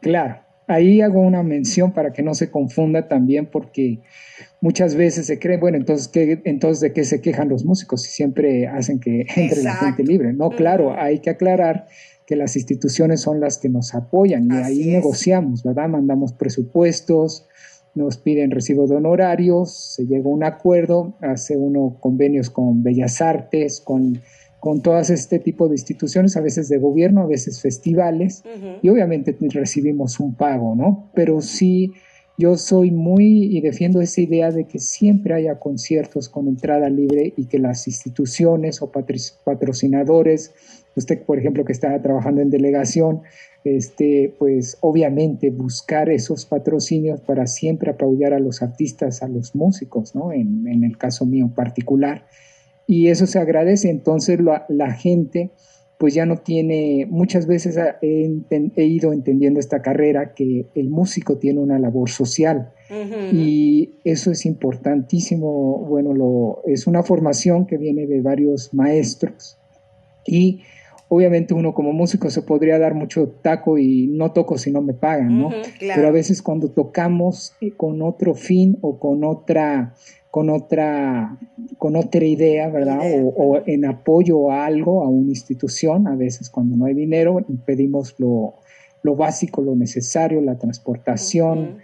Claro, 0.00 0.40
ahí 0.66 1.00
hago 1.00 1.20
una 1.20 1.42
mención 1.42 1.92
para 1.92 2.12
que 2.12 2.22
no 2.22 2.34
se 2.34 2.50
confunda 2.50 3.06
también 3.08 3.46
porque 3.46 4.00
muchas 4.60 4.94
veces 4.94 5.26
se 5.26 5.38
cree, 5.38 5.58
bueno, 5.58 5.76
entonces, 5.76 6.08
¿qué, 6.08 6.40
entonces 6.44 6.80
¿de 6.80 6.92
qué 6.92 7.04
se 7.04 7.20
quejan 7.20 7.48
los 7.48 7.64
músicos 7.64 8.02
si 8.02 8.10
siempre 8.10 8.66
hacen 8.66 8.98
que 8.98 9.26
entre 9.36 9.62
la 9.62 9.74
gente 9.74 10.02
libre? 10.02 10.32
No, 10.32 10.50
claro, 10.50 10.98
hay 10.98 11.18
que 11.20 11.30
aclarar 11.30 11.86
que 12.26 12.36
las 12.36 12.56
instituciones 12.56 13.20
son 13.20 13.40
las 13.40 13.58
que 13.58 13.68
nos 13.68 13.94
apoyan 13.94 14.48
y 14.50 14.54
ahí 14.54 14.84
negociamos, 14.86 15.62
¿verdad? 15.62 15.88
Mandamos 15.88 16.32
presupuestos, 16.32 17.46
nos 17.94 18.16
piden 18.18 18.50
recibo 18.50 18.86
de 18.86 18.96
honorarios, 18.96 19.94
se 19.94 20.06
llega 20.06 20.24
a 20.24 20.32
un 20.32 20.44
acuerdo, 20.44 21.14
hace 21.20 21.56
uno 21.56 21.96
convenios 22.00 22.50
con 22.50 22.82
Bellas 22.82 23.20
Artes, 23.20 23.80
con, 23.80 24.20
con 24.60 24.82
todas 24.82 25.10
este 25.10 25.38
tipo 25.38 25.68
de 25.68 25.74
instituciones, 25.74 26.36
a 26.36 26.40
veces 26.40 26.68
de 26.68 26.78
gobierno, 26.78 27.22
a 27.22 27.26
veces 27.26 27.60
festivales, 27.60 28.42
y 28.82 28.88
obviamente 28.88 29.36
recibimos 29.50 30.20
un 30.20 30.34
pago, 30.34 30.74
¿no? 30.74 31.10
Pero 31.14 31.40
sí, 31.40 31.92
yo 32.36 32.56
soy 32.56 32.90
muy 32.90 33.56
y 33.56 33.60
defiendo 33.60 34.00
esa 34.00 34.20
idea 34.20 34.50
de 34.50 34.64
que 34.64 34.80
siempre 34.80 35.34
haya 35.34 35.60
conciertos 35.60 36.28
con 36.28 36.48
entrada 36.48 36.90
libre 36.90 37.32
y 37.36 37.46
que 37.46 37.60
las 37.60 37.86
instituciones 37.86 38.82
o 38.82 38.90
patrocinadores, 38.90 40.52
usted 40.96 41.22
por 41.22 41.38
ejemplo 41.38 41.64
que 41.64 41.72
está 41.72 42.00
trabajando 42.02 42.40
en 42.40 42.50
delegación, 42.50 43.22
este, 43.64 44.34
pues 44.38 44.76
obviamente 44.80 45.50
buscar 45.50 46.10
esos 46.10 46.44
patrocinios 46.44 47.20
para 47.20 47.46
siempre 47.46 47.90
apoyar 47.90 48.32
a 48.32 48.38
los 48.38 48.62
artistas, 48.62 49.22
a 49.22 49.28
los 49.28 49.54
músicos, 49.54 50.14
¿no? 50.14 50.32
En, 50.32 50.66
en 50.68 50.84
el 50.84 50.98
caso 50.98 51.26
mío 51.26 51.50
particular. 51.54 52.26
Y 52.86 53.08
eso 53.08 53.26
se 53.26 53.38
agradece, 53.38 53.88
entonces 53.88 54.40
la, 54.40 54.66
la 54.68 54.92
gente 54.92 55.50
pues 55.98 56.12
ya 56.12 56.26
no 56.26 56.36
tiene, 56.36 57.06
muchas 57.08 57.46
veces 57.46 57.78
he, 58.02 58.42
he, 58.76 58.84
ido 58.84 59.12
entendiendo 59.12 59.60
esta 59.60 59.80
carrera 59.80 60.34
que 60.34 60.66
el 60.74 60.90
músico 60.90 61.38
tiene 61.38 61.60
una 61.60 61.78
labor 61.78 62.10
social. 62.10 62.70
Y 63.32 63.94
eso 64.04 64.30
es 64.30 64.44
importantísimo, 64.44 65.78
bueno, 65.88 66.12
lo, 66.12 66.62
es 66.66 66.86
una 66.86 67.02
formación 67.02 67.66
que 67.66 67.78
viene 67.78 68.06
de 68.06 68.20
varios 68.20 68.72
maestros. 68.74 69.58
Y 70.26 70.60
obviamente 71.14 71.54
uno 71.54 71.74
como 71.74 71.92
músico 71.92 72.30
se 72.30 72.42
podría 72.42 72.78
dar 72.78 72.94
mucho 72.94 73.28
taco 73.28 73.78
y 73.78 74.08
no 74.08 74.32
toco 74.32 74.58
si 74.58 74.70
no 74.70 74.82
me 74.82 74.94
pagan, 74.94 75.38
¿no? 75.38 75.50
Pero 75.78 76.08
a 76.08 76.10
veces 76.10 76.42
cuando 76.42 76.70
tocamos 76.70 77.54
eh, 77.60 77.72
con 77.76 78.02
otro 78.02 78.34
fin 78.34 78.78
o 78.80 78.98
con 78.98 79.24
otra 79.24 79.94
con 80.30 80.50
otra 80.50 81.38
con 81.78 81.94
otra 81.94 82.24
idea, 82.24 82.68
¿verdad? 82.68 82.98
O, 83.36 83.62
en 83.66 83.84
apoyo 83.84 84.50
a 84.50 84.66
algo, 84.66 85.04
a 85.04 85.08
una 85.08 85.30
institución, 85.30 86.08
a 86.08 86.16
veces 86.16 86.50
cuando 86.50 86.76
no 86.76 86.86
hay 86.86 86.94
dinero 86.94 87.44
pedimos 87.64 88.16
lo, 88.18 88.54
lo 89.04 89.14
básico, 89.14 89.62
lo 89.62 89.76
necesario, 89.76 90.40
la 90.40 90.58
transportación, 90.58 91.78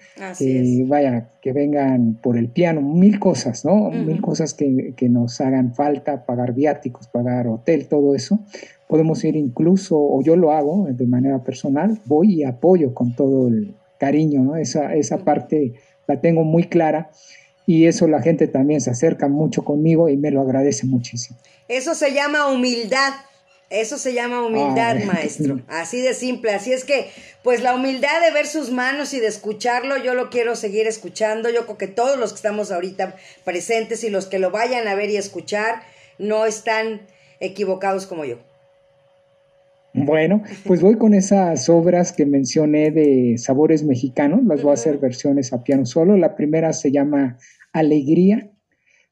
vaya, 0.87 1.29
que 1.41 1.53
vengan 1.53 2.19
por 2.21 2.37
el 2.37 2.49
piano, 2.49 2.81
mil 2.81 3.21
cosas, 3.21 3.65
¿no? 3.65 3.91
Mil 3.91 4.21
cosas 4.21 4.55
que, 4.55 4.95
que, 4.97 5.09
nos 5.09 5.41
hagan 5.41 5.75
falta, 5.75 6.25
pagar 6.25 6.55
viáticos, 6.55 7.07
pagar 7.09 7.47
hotel, 7.47 7.87
todo 7.87 8.15
eso 8.15 8.41
podemos 8.91 9.23
ir 9.23 9.37
incluso, 9.37 9.97
o 9.97 10.21
yo 10.21 10.35
lo 10.35 10.51
hago 10.51 10.89
de 10.91 11.07
manera 11.07 11.45
personal, 11.45 12.01
voy 12.07 12.41
y 12.41 12.45
apoyo 12.45 12.93
con 12.93 13.15
todo 13.15 13.47
el 13.47 13.77
cariño, 13.99 14.43
¿no? 14.43 14.57
Esa, 14.57 14.95
esa 14.97 15.19
parte 15.19 15.75
la 16.09 16.21
tengo 16.21 16.43
muy 16.43 16.65
clara 16.65 17.11
y 17.67 17.87
eso 17.87 18.09
la 18.09 18.21
gente 18.21 18.49
también 18.49 18.81
se 18.81 18.91
acerca 18.91 19.29
mucho 19.29 19.63
conmigo 19.63 20.09
y 20.09 20.17
me 20.17 20.33
lo 20.33 20.41
agradece 20.41 20.87
muchísimo. 20.87 21.39
Eso 21.69 21.95
se 21.95 22.13
llama 22.13 22.51
humildad. 22.51 23.13
Eso 23.71 23.99
se 23.99 24.13
llama 24.13 24.45
humildad, 24.45 24.97
maestro. 25.05 25.61
Así 25.69 26.01
de 26.01 26.13
simple. 26.13 26.51
Así 26.53 26.73
es 26.73 26.85
que, 26.85 27.07
pues 27.45 27.63
la 27.63 27.75
humildad 27.75 28.21
de 28.21 28.33
ver 28.33 28.47
sus 28.47 28.73
manos 28.73 29.15
y 29.15 29.21
de 29.21 29.29
escucharlo, 29.29 29.97
yo 29.97 30.15
lo 30.15 30.29
quiero 30.29 30.57
seguir 30.57 30.89
escuchando. 30.89 31.49
Yo 31.51 31.65
creo 31.65 31.79
que 31.79 31.87
todos 31.87 32.19
los 32.19 32.33
que 32.33 32.37
estamos 32.37 32.73
ahorita 32.73 33.15
presentes 33.45 34.03
y 34.03 34.11
los 34.11 34.27
que 34.27 34.41
lo 34.41 34.51
vayan 34.51 34.89
a 34.89 34.97
ver 34.97 35.11
y 35.11 35.17
escuchar, 35.17 35.83
no 36.19 36.47
están 36.47 37.03
equivocados 37.39 38.07
como 38.07 38.25
yo. 38.25 38.39
Bueno, 39.93 40.43
pues 40.65 40.81
voy 40.81 40.97
con 40.97 41.15
esas 41.15 41.69
obras 41.69 42.13
que 42.13 42.25
mencioné 42.25 42.91
de 42.91 43.37
sabores 43.39 43.83
mexicanos, 43.83 44.45
las 44.45 44.63
voy 44.63 44.71
a 44.71 44.75
hacer 44.75 44.99
versiones 44.99 45.53
a 45.53 45.65
piano 45.65 45.85
solo. 45.85 46.17
La 46.17 46.37
primera 46.37 46.73
se 46.73 46.93
llama 46.93 47.39
Alegría, 47.73 48.50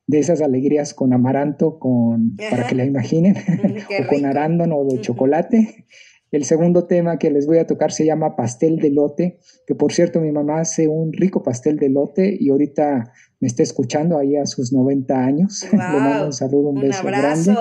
de 0.09 0.19
esas 0.19 0.41
alegrías 0.41 0.95
con 0.95 1.13
amaranto, 1.13 1.79
con, 1.79 2.35
para 2.51 2.67
que 2.67 2.75
la 2.75 2.85
imaginen, 2.85 3.37
o 4.01 4.07
con 4.09 4.25
arándano 4.25 4.85
de 4.85 5.01
chocolate. 5.01 5.87
El 6.31 6.45
segundo 6.45 6.87
tema 6.87 7.19
que 7.19 7.31
les 7.31 7.47
voy 7.47 7.59
a 7.59 7.67
tocar 7.67 7.93
se 7.93 8.05
llama 8.05 8.35
Pastel 8.35 8.79
de 8.79 8.91
Lote, 8.91 9.39
que 9.67 9.75
por 9.75 9.93
cierto 9.93 10.21
mi 10.21 10.33
mamá 10.33 10.61
hace 10.61 10.89
un 10.89 11.13
rico 11.13 11.43
pastel 11.43 11.79
de 11.79 11.89
lote 11.89 12.37
y 12.39 12.51
ahorita 12.51 13.13
me 13.41 13.49
está 13.49 13.63
escuchando 13.63 14.19
ahí 14.19 14.37
a 14.37 14.45
sus 14.45 14.73
90 14.73 15.15
años. 15.15 15.67
Le 15.73 15.79
mando 15.79 16.27
un 16.27 16.33
saludo, 16.33 16.71
un, 16.71 16.81
beso 16.81 17.05
grande. 17.05 17.55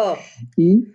Y 0.55 0.87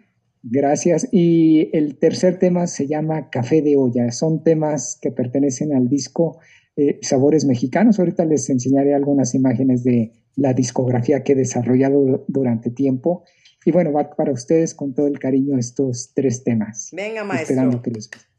Gracias. 0.43 1.09
Y 1.13 1.71
el 1.73 1.99
tercer 1.99 2.39
tema 2.39 2.67
se 2.67 2.89
llama 2.89 3.31
Café 3.31 3.63
de 3.63 3.77
olla. 3.77 4.11
Son 4.11 4.43
temas 4.43 4.99
que 5.01 5.13
pertenecen 5.13 5.73
al 5.73 5.89
disco 5.89 6.41
eh, 6.75 6.99
Sabores 7.03 7.45
Mexicanos. 7.45 8.01
Ahorita 8.01 8.25
les 8.25 8.51
enseñaré 8.51 8.93
algunas 8.93 9.37
imágenes 9.37 9.85
de 9.85 10.11
la 10.37 10.55
discografía 10.55 11.23
que 11.23 11.33
he 11.33 11.37
desarrollado 11.37 12.25
durante 12.29 12.71
tiempo. 12.71 13.25
Y 13.65 13.71
bueno, 13.71 13.93
va 13.93 14.11
para 14.11 14.33
ustedes 14.33 14.75
con 14.75 14.95
todo 14.95 15.07
el 15.07 15.19
cariño 15.19 15.59
estos 15.59 16.13
tres 16.15 16.43
temas. 16.43 16.91
Venga, 16.93 17.25
maestro. 17.25 17.55
Esperando 17.55 17.83
que 17.83 17.91
les 17.91 18.11
guste. 18.11 18.32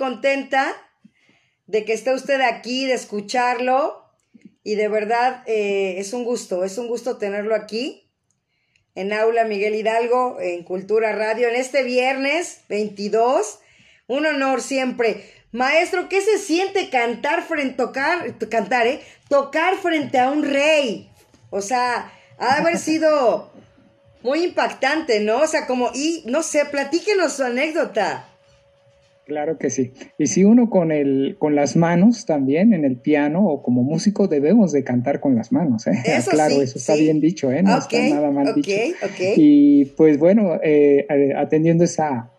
Contenta 0.00 0.74
de 1.66 1.84
que 1.84 1.92
esté 1.92 2.12
usted 2.12 2.40
aquí, 2.40 2.86
de 2.86 2.94
escucharlo. 2.94 4.02
Y 4.64 4.74
de 4.74 4.88
verdad 4.88 5.44
eh, 5.46 5.96
es 5.98 6.12
un 6.14 6.24
gusto, 6.24 6.64
es 6.64 6.76
un 6.78 6.88
gusto 6.88 7.18
tenerlo 7.18 7.54
aquí 7.54 8.10
en 8.94 9.12
Aula 9.12 9.44
Miguel 9.44 9.74
Hidalgo, 9.74 10.38
en 10.40 10.64
Cultura 10.64 11.12
Radio, 11.12 11.48
en 11.48 11.54
este 11.54 11.82
viernes 11.84 12.62
22. 12.68 13.60
Un 14.08 14.26
honor 14.26 14.62
siempre. 14.62 15.24
Maestro, 15.52 16.08
¿qué 16.08 16.20
se 16.22 16.38
siente 16.38 16.90
cantar 16.90 17.42
frente, 17.42 17.74
tocar, 17.76 18.36
cantar, 18.48 18.86
eh? 18.86 19.00
Tocar 19.28 19.76
frente 19.76 20.18
a 20.18 20.30
un 20.30 20.42
rey. 20.42 21.10
O 21.50 21.60
sea, 21.60 22.12
ha 22.38 22.54
de 22.54 22.60
haber 22.60 22.78
sido 22.78 23.52
muy 24.22 24.44
impactante, 24.44 25.20
¿no? 25.20 25.42
O 25.42 25.46
sea, 25.46 25.66
como, 25.66 25.90
y 25.94 26.22
no 26.26 26.42
sé, 26.42 26.64
platíquenos 26.64 27.34
su 27.34 27.44
anécdota. 27.44 28.29
Claro 29.26 29.58
que 29.58 29.70
sí. 29.70 29.92
Y 30.18 30.26
si 30.26 30.44
uno 30.44 30.70
con 30.70 30.90
el, 30.90 31.36
con 31.38 31.54
las 31.54 31.76
manos 31.76 32.26
también 32.26 32.72
en 32.72 32.84
el 32.84 32.96
piano 32.96 33.46
o 33.46 33.62
como 33.62 33.82
músico 33.82 34.26
debemos 34.26 34.72
de 34.72 34.82
cantar 34.82 35.20
con 35.20 35.36
las 35.36 35.52
manos, 35.52 35.86
¿eh? 35.86 35.92
Eso 36.04 36.30
claro, 36.32 36.60
eso 36.60 36.78
está 36.78 36.94
bien 36.94 37.20
dicho, 37.20 37.52
¿eh? 37.52 37.62
No 37.62 37.78
está 37.78 37.98
nada 38.08 38.30
mal 38.30 38.54
dicho. 38.54 38.70
Y 39.36 39.84
pues 39.96 40.18
bueno, 40.18 40.54
eh, 40.62 41.06
eh, 41.08 41.32
atendiendo 41.36 41.84
esa, 41.84 42.30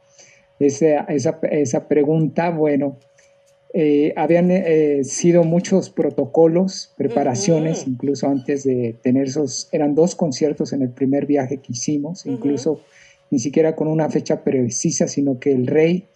esa, 0.60 1.02
esa, 1.06 1.40
esa 1.50 1.88
pregunta, 1.88 2.50
bueno, 2.50 2.98
eh, 3.74 4.14
habían 4.18 4.52
eh, 4.52 5.06
sido 5.06 5.46
muchos 5.46 5.90
protocolos, 5.90 6.94
preparaciones, 6.98 7.88
incluso 7.88 8.28
antes 8.28 8.64
de 8.64 8.98
tener 9.02 9.28
esos, 9.28 9.70
eran 9.72 9.96
dos 9.96 10.16
conciertos 10.16 10.74
en 10.74 10.82
el 10.82 10.90
primer 10.90 11.26
viaje 11.26 11.58
que 11.58 11.72
hicimos, 11.72 12.26
incluso 12.26 12.82
ni 13.30 13.40
siquiera 13.40 13.78
con 13.78 13.88
una 13.88 14.10
fecha 14.10 14.44
precisa, 14.44 15.08
sino 15.08 15.40
que 15.40 15.54
el 15.54 15.68
rey, 15.68 16.08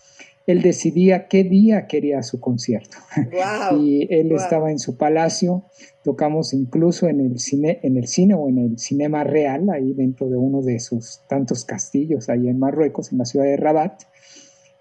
él 0.47 0.61
decidía 0.61 1.27
qué 1.27 1.43
día 1.43 1.87
quería 1.87 2.21
su 2.23 2.39
concierto. 2.39 2.97
y 3.79 4.07
él 4.13 4.31
estaba 4.31 4.71
en 4.71 4.79
su 4.79 4.97
palacio, 4.97 5.63
tocamos 6.03 6.53
incluso 6.53 7.07
en 7.07 7.19
el, 7.19 7.39
cine, 7.39 7.79
en 7.83 7.97
el 7.97 8.07
cine 8.07 8.35
o 8.35 8.47
en 8.47 8.59
el 8.59 8.79
cinema 8.79 9.23
real, 9.23 9.69
ahí 9.69 9.93
dentro 9.93 10.29
de 10.29 10.37
uno 10.37 10.61
de 10.61 10.79
sus 10.79 11.21
tantos 11.27 11.65
castillos, 11.65 12.29
ahí 12.29 12.47
en 12.47 12.59
Marruecos, 12.59 13.11
en 13.11 13.17
la 13.17 13.25
ciudad 13.25 13.45
de 13.45 13.57
Rabat 13.57 14.03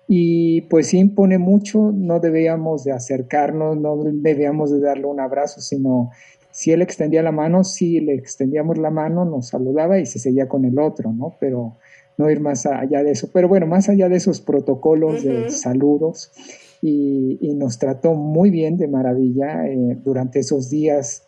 y 0.06 0.62
pues 0.62 0.88
sí 0.88 0.98
impone 0.98 1.38
mucho, 1.38 1.90
no 1.92 2.20
debíamos 2.20 2.84
de 2.84 2.92
acercarnos, 2.92 3.76
no 3.78 3.96
debíamos 4.04 4.70
de 4.70 4.80
darle 4.80 5.06
un 5.06 5.20
abrazo, 5.20 5.60
sino 5.60 6.10
si 6.50 6.72
él 6.72 6.82
extendía 6.82 7.22
la 7.22 7.32
mano, 7.32 7.64
si 7.64 8.00
le 8.00 8.14
extendíamos 8.14 8.78
la 8.78 8.90
mano, 8.90 9.24
nos 9.24 9.48
saludaba 9.48 9.98
y 9.98 10.06
se 10.06 10.18
seguía 10.18 10.46
con 10.46 10.64
el 10.64 10.78
otro, 10.78 11.12
¿no? 11.12 11.34
Pero 11.40 11.76
no 12.16 12.30
ir 12.30 12.40
más 12.40 12.66
allá 12.66 13.02
de 13.02 13.12
eso. 13.12 13.28
Pero 13.32 13.48
bueno, 13.48 13.66
más 13.66 13.88
allá 13.88 14.08
de 14.08 14.16
esos 14.16 14.40
protocolos 14.40 15.22
de 15.22 15.50
saludos, 15.50 16.30
y, 16.82 17.54
nos 17.54 17.78
trató 17.78 18.14
muy 18.14 18.50
bien, 18.50 18.76
de 18.76 18.88
maravilla. 18.88 19.66
Eh, 19.66 19.96
durante 20.04 20.40
esos 20.40 20.68
días 20.68 21.22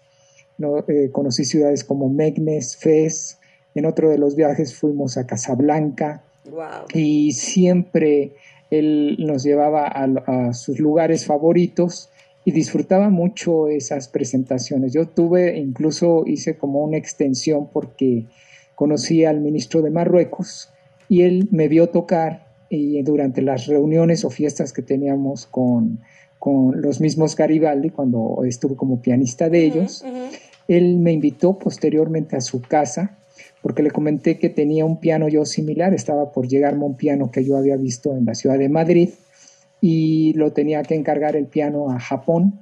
¿no? 0.59 0.79
Eh, 0.89 1.11
conocí 1.13 1.45
ciudades 1.45 1.85
como 1.85 2.09
Megnes, 2.09 2.77
Fez, 2.77 3.39
en 3.75 3.87
otro 3.87 4.11
de 4.11 4.19
los 4.19 4.37
viajes 4.37 4.75
fuimos 4.75 5.17
a 5.17 5.27
Casablanca, 5.27 6.23
y 6.95 7.33
siempre 7.33 8.33
él 8.71 9.17
nos 9.19 9.43
llevaba 9.43 9.87
a, 9.87 10.53
sus 10.53 10.79
lugares 10.79 11.27
favoritos 11.27 12.11
y 12.45 12.53
disfrutaba 12.53 13.11
mucho 13.11 13.69
esas 13.69 14.09
presentaciones. 14.09 14.93
Yo 14.93 15.09
tuve, 15.09 15.59
incluso 15.59 16.25
hice 16.27 16.57
como 16.57 16.85
una 16.85 16.97
extensión 16.97 17.69
porque 17.73 18.27
conocí 18.77 19.25
al 19.25 19.41
ministro 19.41 19.83
de 19.83 19.91
Marruecos 19.91 20.71
y 21.09 21.23
él 21.23 21.49
me 21.51 21.69
vio 21.69 21.89
tocar 21.89 22.47
y 22.69 23.03
durante 23.03 23.43
las 23.43 23.67
reuniones 23.67 24.25
o 24.25 24.31
fiestas 24.31 24.73
que 24.73 24.83
teníamos 24.83 25.47
con, 25.47 26.01
con 26.39 26.81
los 26.81 27.01
mismos 27.01 27.37
Garibaldi, 27.37 27.91
cuando 27.91 28.43
estuve 28.45 28.77
como 28.77 29.01
pianista 29.01 29.49
de 29.49 29.65
ellos, 29.65 30.05
él 30.69 30.97
me 30.99 31.13
invitó 31.13 31.59
posteriormente 31.59 32.37
a 32.37 32.41
su 32.41 32.61
casa 32.61 33.19
porque 33.63 33.83
le 33.83 33.91
comenté 33.91 34.39
que 34.39 34.49
tenía 34.49 34.85
un 34.85 35.01
piano 35.01 35.29
yo 35.29 35.45
similar, 35.45 35.93
estaba 35.93 36.31
por 36.31 36.47
llegarme 36.47 36.85
un 36.85 36.95
piano 36.95 37.31
que 37.31 37.45
yo 37.45 37.57
había 37.57 37.77
visto 37.77 38.17
en 38.17 38.25
la 38.25 38.35
ciudad 38.35 38.59
de 38.59 38.69
Madrid 38.69 39.11
y 39.81 40.33
lo 40.35 40.53
tenía 40.53 40.83
que 40.83 40.95
encargar 40.95 41.37
el 41.37 41.47
piano 41.47 41.91
a 41.91 41.99
Japón. 41.99 42.61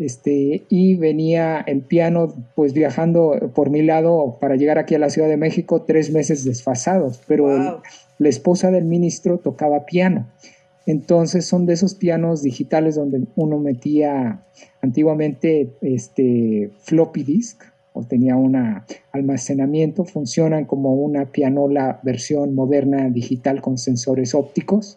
Este, 0.00 0.62
y 0.70 0.94
venía 0.94 1.60
el 1.60 1.82
piano 1.82 2.32
pues 2.54 2.72
viajando 2.72 3.52
por 3.54 3.68
mi 3.68 3.82
lado 3.82 4.38
para 4.40 4.56
llegar 4.56 4.78
aquí 4.78 4.94
a 4.94 4.98
la 4.98 5.10
Ciudad 5.10 5.28
de 5.28 5.36
México 5.36 5.82
tres 5.82 6.10
meses 6.10 6.42
desfasados, 6.42 7.20
pero 7.26 7.82
la 8.16 8.28
esposa 8.28 8.70
del 8.70 8.86
ministro 8.86 9.40
tocaba 9.40 9.84
piano. 9.84 10.26
Entonces 10.86 11.44
son 11.44 11.66
de 11.66 11.74
esos 11.74 11.94
pianos 11.94 12.40
digitales 12.40 12.94
donde 12.94 13.26
uno 13.36 13.58
metía 13.58 14.42
antiguamente 14.80 15.74
este 15.82 16.70
floppy 16.78 17.22
disk 17.22 17.62
o 17.92 18.02
tenía 18.02 18.36
un 18.36 18.56
almacenamiento, 19.12 20.06
funcionan 20.06 20.64
como 20.64 20.94
una 20.94 21.30
pianola 21.30 22.00
versión 22.02 22.54
moderna 22.54 23.10
digital 23.10 23.60
con 23.60 23.76
sensores 23.76 24.34
ópticos 24.34 24.96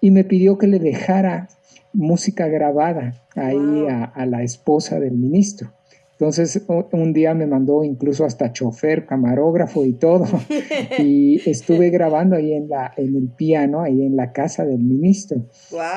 y 0.00 0.10
me 0.10 0.24
pidió 0.24 0.58
que 0.58 0.66
le 0.66 0.78
dejara 0.78 1.48
música 1.92 2.48
grabada 2.48 3.14
ahí 3.34 3.86
a, 3.88 4.26
la 4.26 4.42
esposa 4.42 5.00
del 5.00 5.14
ministro. 5.14 5.72
Entonces 6.12 6.60
un 6.92 7.12
día 7.12 7.32
me 7.32 7.46
mandó 7.46 7.84
incluso 7.84 8.24
hasta 8.24 8.52
chofer, 8.52 9.06
camarógrafo 9.06 9.84
y 9.84 9.92
todo. 9.92 10.26
y 10.98 11.48
estuve 11.48 11.90
grabando 11.90 12.34
ahí 12.34 12.52
en, 12.52 12.68
la, 12.68 12.92
en 12.96 13.16
el 13.16 13.28
piano, 13.28 13.82
ahí 13.82 14.02
en 14.02 14.16
la 14.16 14.32
casa 14.32 14.64
del 14.64 14.80
ministro. 14.80 15.46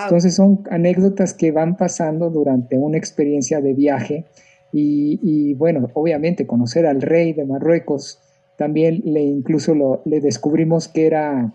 Entonces 0.03 0.35
son 0.35 0.63
anécdotas 0.69 1.33
que 1.33 1.51
van 1.51 1.75
pasando 1.75 2.29
durante 2.29 2.77
una 2.77 2.97
experiencia 2.97 3.61
de 3.61 3.73
viaje 3.73 4.25
y, 4.73 5.53
bueno, 5.55 5.89
obviamente 5.93 6.47
conocer 6.47 6.85
al 6.85 7.01
rey 7.01 7.33
de 7.33 7.45
Marruecos, 7.45 8.19
también 8.57 9.01
le 9.05 9.21
incluso 9.21 9.73
lo, 9.73 10.01
le 10.05 10.21
descubrimos 10.21 10.87
que 10.87 11.07
era, 11.07 11.53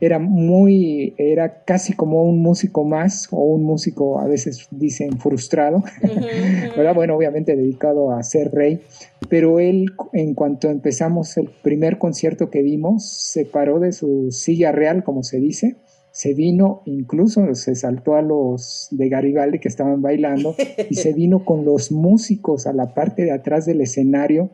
era 0.00 0.18
muy, 0.18 1.14
era 1.16 1.64
casi 1.64 1.94
como 1.94 2.24
un 2.24 2.42
músico 2.42 2.84
más 2.84 3.28
o 3.30 3.38
un 3.38 3.62
músico 3.62 4.18
a 4.20 4.26
veces 4.26 4.68
dicen 4.70 5.18
frustrado, 5.18 5.82
¿verdad? 6.76 6.94
Bueno, 6.94 7.16
obviamente 7.16 7.56
dedicado 7.56 8.10
a 8.10 8.22
ser 8.22 8.52
rey, 8.52 8.80
pero 9.28 9.58
él 9.58 9.86
en 10.12 10.34
cuanto 10.34 10.70
empezamos 10.70 11.36
el 11.36 11.50
primer 11.62 11.98
concierto 11.98 12.50
que 12.50 12.62
vimos, 12.62 13.08
se 13.08 13.44
paró 13.44 13.80
de 13.80 13.92
su 13.92 14.30
silla 14.30 14.72
real, 14.72 15.02
como 15.02 15.22
se 15.22 15.38
dice, 15.38 15.76
se 16.16 16.32
vino, 16.32 16.82
incluso 16.86 17.54
se 17.54 17.74
saltó 17.74 18.14
a 18.14 18.22
los 18.22 18.88
de 18.90 19.10
Garibaldi 19.10 19.58
que 19.58 19.68
estaban 19.68 20.00
bailando 20.00 20.54
y 20.88 20.94
se 20.94 21.12
vino 21.14 21.44
con 21.44 21.66
los 21.66 21.92
músicos 21.92 22.66
a 22.66 22.72
la 22.72 22.94
parte 22.94 23.24
de 23.24 23.32
atrás 23.32 23.66
del 23.66 23.82
escenario, 23.82 24.50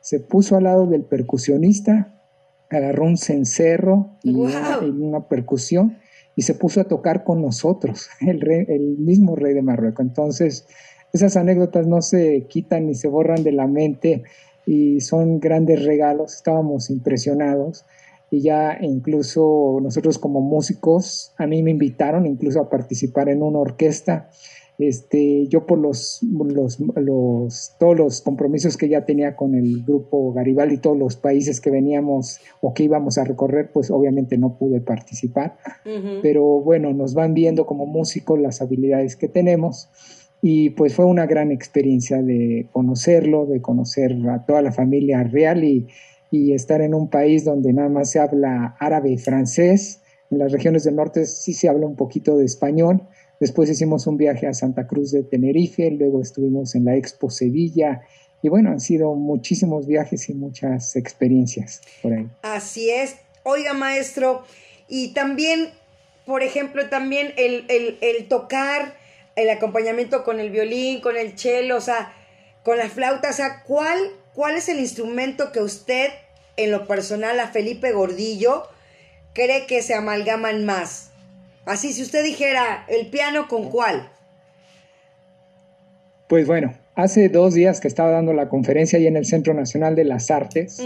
se 0.00 0.20
puso 0.20 0.56
al 0.56 0.64
lado 0.64 0.86
del 0.86 1.04
percusionista, 1.04 2.16
agarró 2.70 3.04
un 3.04 3.16
cencerro 3.16 4.16
y 4.22 4.34
una, 4.34 5.28
percusión 5.28 5.98
y 6.34 6.42
se 6.42 6.54
puso 6.54 6.80
a 6.80 6.84
tocar 6.84 7.24
con 7.24 7.40
nosotros, 7.42 8.08
el, 8.20 8.42
el 8.50 8.98
mismo 8.98 9.36
rey 9.36 9.54
de 9.54 9.62
Marruecos. 9.62 10.04
Entonces, 10.04 10.66
esas 11.12 11.36
anécdotas 11.36 11.86
no 11.86 12.02
se 12.02 12.46
quitan 12.48 12.86
ni 12.86 12.94
se 12.94 13.08
borran 13.08 13.42
de 13.42 13.52
la 13.52 13.66
mente 13.66 14.24
y 14.66 15.00
son 15.00 15.38
grandes 15.38 15.84
regalos, 15.84 16.34
estábamos 16.34 16.90
impresionados 16.90 17.84
y 18.30 18.42
ya 18.42 18.78
incluso 18.80 19.78
nosotros 19.80 20.18
como 20.18 20.40
músicos, 20.40 21.32
a 21.38 21.46
mí 21.46 21.62
me 21.62 21.70
invitaron 21.70 22.26
incluso 22.26 22.60
a 22.60 22.68
participar 22.68 23.28
en 23.28 23.42
una 23.42 23.60
orquesta. 23.60 24.30
Este, 24.78 25.46
yo 25.46 25.66
por 25.66 25.78
los, 25.78 26.20
los, 26.22 26.78
los, 26.80 27.72
todos 27.78 27.96
los 27.96 28.20
compromisos 28.20 28.76
que 28.76 28.88
ya 28.88 29.06
tenía 29.06 29.34
con 29.34 29.54
el 29.54 29.82
grupo 29.84 30.32
Garibaldi, 30.32 30.78
todos 30.78 30.98
los 30.98 31.16
países 31.16 31.60
que 31.60 31.70
veníamos 31.70 32.40
o 32.60 32.74
que 32.74 32.84
íbamos 32.84 33.16
a 33.16 33.24
recorrer, 33.24 33.70
pues 33.72 33.90
obviamente 33.90 34.36
no 34.36 34.58
pude 34.58 34.80
participar. 34.80 35.56
Pero 36.22 36.44
bueno, 36.60 36.92
nos 36.92 37.14
van 37.14 37.32
viendo 37.32 37.64
como 37.64 37.86
músicos 37.86 38.38
las 38.38 38.60
habilidades 38.60 39.16
que 39.16 39.28
tenemos 39.28 39.88
y 40.42 40.70
pues 40.70 40.94
fue 40.94 41.06
una 41.06 41.26
gran 41.26 41.50
experiencia 41.50 42.22
de 42.22 42.68
conocerlo, 42.72 43.46
de 43.46 43.62
conocer 43.62 44.14
a 44.28 44.44
toda 44.44 44.60
la 44.60 44.72
familia 44.72 45.22
real 45.22 45.64
y, 45.64 45.88
y 46.30 46.52
estar 46.52 46.82
en 46.82 46.94
un 46.94 47.08
país 47.08 47.44
donde 47.44 47.72
nada 47.72 47.88
más 47.88 48.10
se 48.10 48.18
habla 48.18 48.76
árabe 48.78 49.12
y 49.12 49.18
francés. 49.18 50.02
En 50.30 50.38
las 50.38 50.52
regiones 50.52 50.84
del 50.84 50.96
norte 50.96 51.24
sí 51.24 51.54
se 51.54 51.68
habla 51.68 51.86
un 51.86 51.96
poquito 51.96 52.36
de 52.36 52.44
español. 52.44 53.02
Después 53.40 53.68
hicimos 53.68 54.06
un 54.06 54.16
viaje 54.16 54.46
a 54.46 54.54
Santa 54.54 54.86
Cruz 54.86 55.10
de 55.10 55.22
Tenerife, 55.22 55.90
luego 55.90 56.22
estuvimos 56.22 56.74
en 56.74 56.84
la 56.84 56.96
Expo 56.96 57.30
Sevilla 57.30 58.02
y 58.42 58.48
bueno, 58.48 58.70
han 58.70 58.80
sido 58.80 59.14
muchísimos 59.14 59.86
viajes 59.86 60.28
y 60.28 60.34
muchas 60.34 60.96
experiencias 60.96 61.80
por 62.02 62.12
ahí. 62.12 62.28
Así 62.42 62.90
es. 62.90 63.16
Oiga, 63.42 63.74
maestro, 63.74 64.44
y 64.88 65.14
también, 65.14 65.68
por 66.26 66.42
ejemplo, 66.42 66.88
también 66.88 67.32
el, 67.36 67.64
el, 67.68 68.28
tocar, 68.28 68.94
el 69.36 69.50
acompañamiento 69.50 70.24
con 70.24 70.40
el 70.40 70.50
violín, 70.50 71.00
con 71.00 71.16
el 71.16 71.38
cello, 71.38 71.76
o 71.76 71.80
sea, 71.80 72.12
con 72.64 72.78
la 72.78 72.88
flauta, 72.88 73.30
o 73.30 73.32
sea, 73.32 73.62
¿cuál 73.64 73.98
¿cuál 74.36 74.56
es 74.56 74.68
el 74.68 74.78
instrumento 74.78 75.50
que 75.50 75.60
usted, 75.60 76.10
en 76.56 76.70
lo 76.70 76.86
personal, 76.86 77.40
a 77.40 77.48
Felipe 77.48 77.90
Gordillo, 77.92 78.68
cree 79.32 79.66
que 79.66 79.82
se 79.82 79.94
amalgaman 79.94 80.64
más? 80.64 81.10
Así, 81.66 81.92
si 81.92 82.02
usted 82.02 82.22
dijera, 82.22 82.84
¿el 82.88 83.08
piano 83.08 83.48
con 83.48 83.70
cuál? 83.70 84.08
Pues 86.28 86.46
bueno, 86.46 86.74
hace 86.94 87.28
dos 87.28 87.54
días 87.54 87.80
que 87.80 87.88
estaba 87.88 88.12
dando 88.12 88.32
la 88.32 88.48
conferencia 88.48 89.00
ahí 89.00 89.08
en 89.08 89.16
el 89.16 89.26
Centro 89.26 89.52
Nacional 89.52 89.96
de 89.96 90.04
las 90.04 90.30
Artes, 90.30 90.80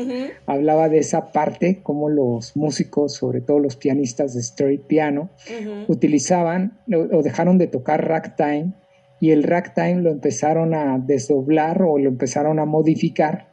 hablaba 0.47 0.89
de 0.89 0.99
esa 0.99 1.33
parte, 1.33 1.81
como 1.83 2.09
los 2.09 2.57
músicos, 2.57 3.15
sobre 3.15 3.43
todo 3.43 3.59
los 3.59 3.77
pianistas 3.77 4.33
de 4.33 4.41
straight 4.41 4.83
piano, 4.83 5.29
utilizaban 5.87 6.79
o 6.91 7.23
dejaron 7.23 7.59
de 7.59 7.67
tocar 7.67 8.09
ragtime 8.09 8.73
y 9.21 9.33
el 9.33 9.43
ragtime 9.43 10.01
lo 10.01 10.11
empezaron 10.11 10.75
a 10.75 10.99
desdoblar 10.99 11.83
o 11.83 11.99
lo 11.99 12.09
empezaron 12.09 12.59
a 12.59 12.65
modificar 12.65 13.49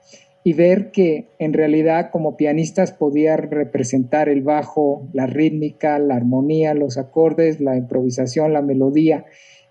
y 0.48 0.54
ver 0.54 0.92
que 0.92 1.28
en 1.40 1.52
realidad 1.52 2.10
como 2.10 2.38
pianistas 2.38 2.94
podía 2.94 3.36
representar 3.36 4.30
el 4.30 4.44
bajo, 4.44 5.10
la 5.12 5.26
rítmica, 5.28 6.00
la 6.00 6.16
armonía, 6.16 6.74
los 6.74 6.98
acordes, 6.98 7.60
la 7.60 7.76
improvisación, 7.76 8.54
la 8.54 8.62
melodía. 8.62 9.26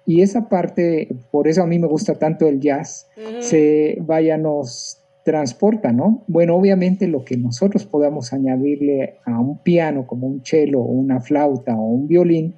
Y 0.05 0.21
esa 0.21 0.51
parte, 0.51 1.09
por 1.31 1.49
eso 1.49 1.63
a 1.63 1.67
mí 1.67 1.79
me 1.79 1.87
gusta 1.87 2.19
tanto 2.19 2.47
el 2.47 2.61
jazz, 2.61 3.09
se 3.41 3.97
vaya, 4.03 4.37
nos 4.37 5.03
transporta, 5.25 5.93
¿no? 5.93 6.25
Bueno, 6.27 6.55
obviamente 6.57 7.09
lo 7.09 7.25
que 7.25 7.39
nosotros 7.39 7.87
podamos 7.87 8.35
añadirle 8.35 9.15
a 9.25 9.41
un 9.41 9.63
piano, 9.63 10.07
como 10.07 10.27
un 10.27 10.45
cello, 10.45 10.81
o 10.81 10.93
una 10.93 11.23
flauta 11.23 11.75
o 11.75 11.87
un 11.87 12.07
violín, 12.07 12.55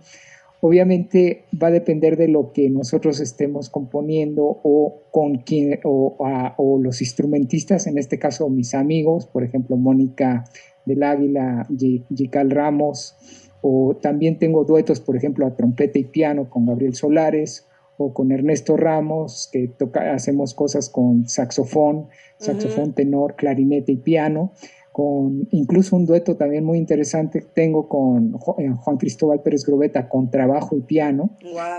Obviamente 0.61 1.45
va 1.61 1.69
a 1.69 1.71
depender 1.71 2.17
de 2.17 2.27
lo 2.27 2.53
que 2.53 2.69
nosotros 2.69 3.21
estemos 3.21 3.71
componiendo 3.71 4.61
o 4.63 5.03
con 5.13 5.37
quien 5.39 5.79
o, 5.85 6.81
los 6.83 7.01
instrumentistas, 7.01 7.87
en 7.87 7.97
este 7.97 8.19
caso 8.19 8.49
mis 8.49 8.75
amigos, 8.75 9.27
por 9.27 9.45
ejemplo 9.45 9.77
Mónica 9.77 10.45
del 10.85 11.05
Águila, 11.05 11.69
Gical 12.15 12.51
Ramos, 12.51 13.17
o 13.61 13.97
también 14.01 14.39
tengo 14.39 14.65
duetos, 14.65 15.01
por 15.01 15.17
ejemplo, 15.17 15.47
a 15.47 15.55
trompeta 15.55 15.99
y 15.99 16.05
piano 16.05 16.49
con 16.49 16.67
Gabriel 16.67 16.95
Solares 16.95 17.67
o 17.97 18.13
con 18.13 18.31
Ernesto 18.31 18.77
Ramos, 18.77 19.49
que 19.53 19.69
toca, 19.69 20.15
hacemos 20.15 20.55
cosas 20.55 20.89
con 20.89 21.29
saxofón, 21.29 22.09
saxofón 22.39 22.95
tenor, 22.95 23.35
clarinete 23.37 23.93
y 23.93 23.97
piano 23.97 24.53
con 24.99 25.47
incluso 25.53 25.95
un 25.95 26.07
dueto 26.07 26.35
también 26.35 26.65
muy 26.65 26.77
interesante 26.77 27.41
tengo 27.55 27.89
con 27.89 28.35
eh, 28.59 28.69
Juan 28.77 28.97
Cristóbal 28.97 29.43
Pérez 29.43 29.65
Grobeta 29.65 30.09
con 30.09 30.29
trabajo 30.29 30.77
y 30.77 30.81
piano. 30.81 31.31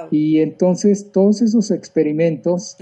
Y 0.09 0.39
entonces 0.39 1.11
todos 1.11 1.41
esos 1.41 1.70
experimentos, 1.72 2.78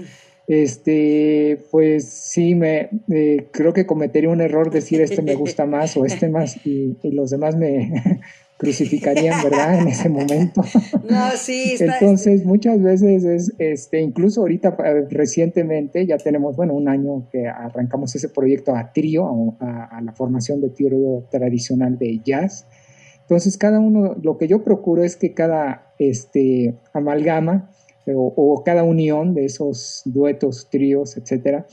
este, 0.46 1.60
pues 1.72 2.04
sí, 2.08 2.54
me 2.54 2.88
eh, 3.10 3.48
creo 3.50 3.72
que 3.72 3.84
cometería 3.84 4.30
un 4.30 4.40
error 4.40 4.70
decir 4.70 5.00
este 5.00 5.22
me 5.22 5.34
gusta 5.34 5.66
más 5.66 5.96
o 5.96 6.04
este 6.04 6.28
más 6.28 6.64
y 6.64 6.96
los 7.02 7.30
demás 7.30 7.56
me, 7.56 7.90
crucificarían, 8.58 9.42
¿verdad? 9.42 9.80
En 9.80 9.88
ese 9.88 10.08
momento. 10.10 10.62
No, 11.08 11.30
sí. 11.36 11.74
Entonces, 11.80 12.44
muchas 12.44 12.82
veces 12.82 13.24
es, 13.24 13.54
este, 13.58 14.00
incluso 14.00 14.42
ahorita 14.42 14.76
eh, 14.84 15.06
recientemente, 15.08 16.06
ya 16.06 16.18
tenemos, 16.18 16.54
bueno, 16.54 16.74
un 16.74 16.86
año 16.86 17.26
que 17.32 17.46
arrancamos 17.46 18.14
ese 18.14 18.28
proyecto 18.28 18.76
a 18.76 18.92
trío, 18.92 19.56
a, 19.60 20.00
la 20.02 20.12
formación 20.12 20.60
de 20.60 20.68
trío 20.68 21.24
tradicional 21.30 21.96
de 21.96 22.20
jazz. 22.22 22.66
Entonces, 23.22 23.56
cada 23.56 23.80
uno, 23.80 24.16
lo 24.22 24.36
que 24.36 24.48
yo 24.48 24.62
procuro 24.64 25.02
es 25.02 25.16
que 25.16 25.32
cada 25.32 25.92
este, 25.98 26.74
amalgama 26.92 27.70
o, 28.06 28.34
o 28.36 28.62
cada 28.64 28.84
unión 28.84 29.34
de 29.34 29.46
esos 29.46 30.02
duetos, 30.04 30.68
tríos, 30.70 31.16
etcétera, 31.16 31.66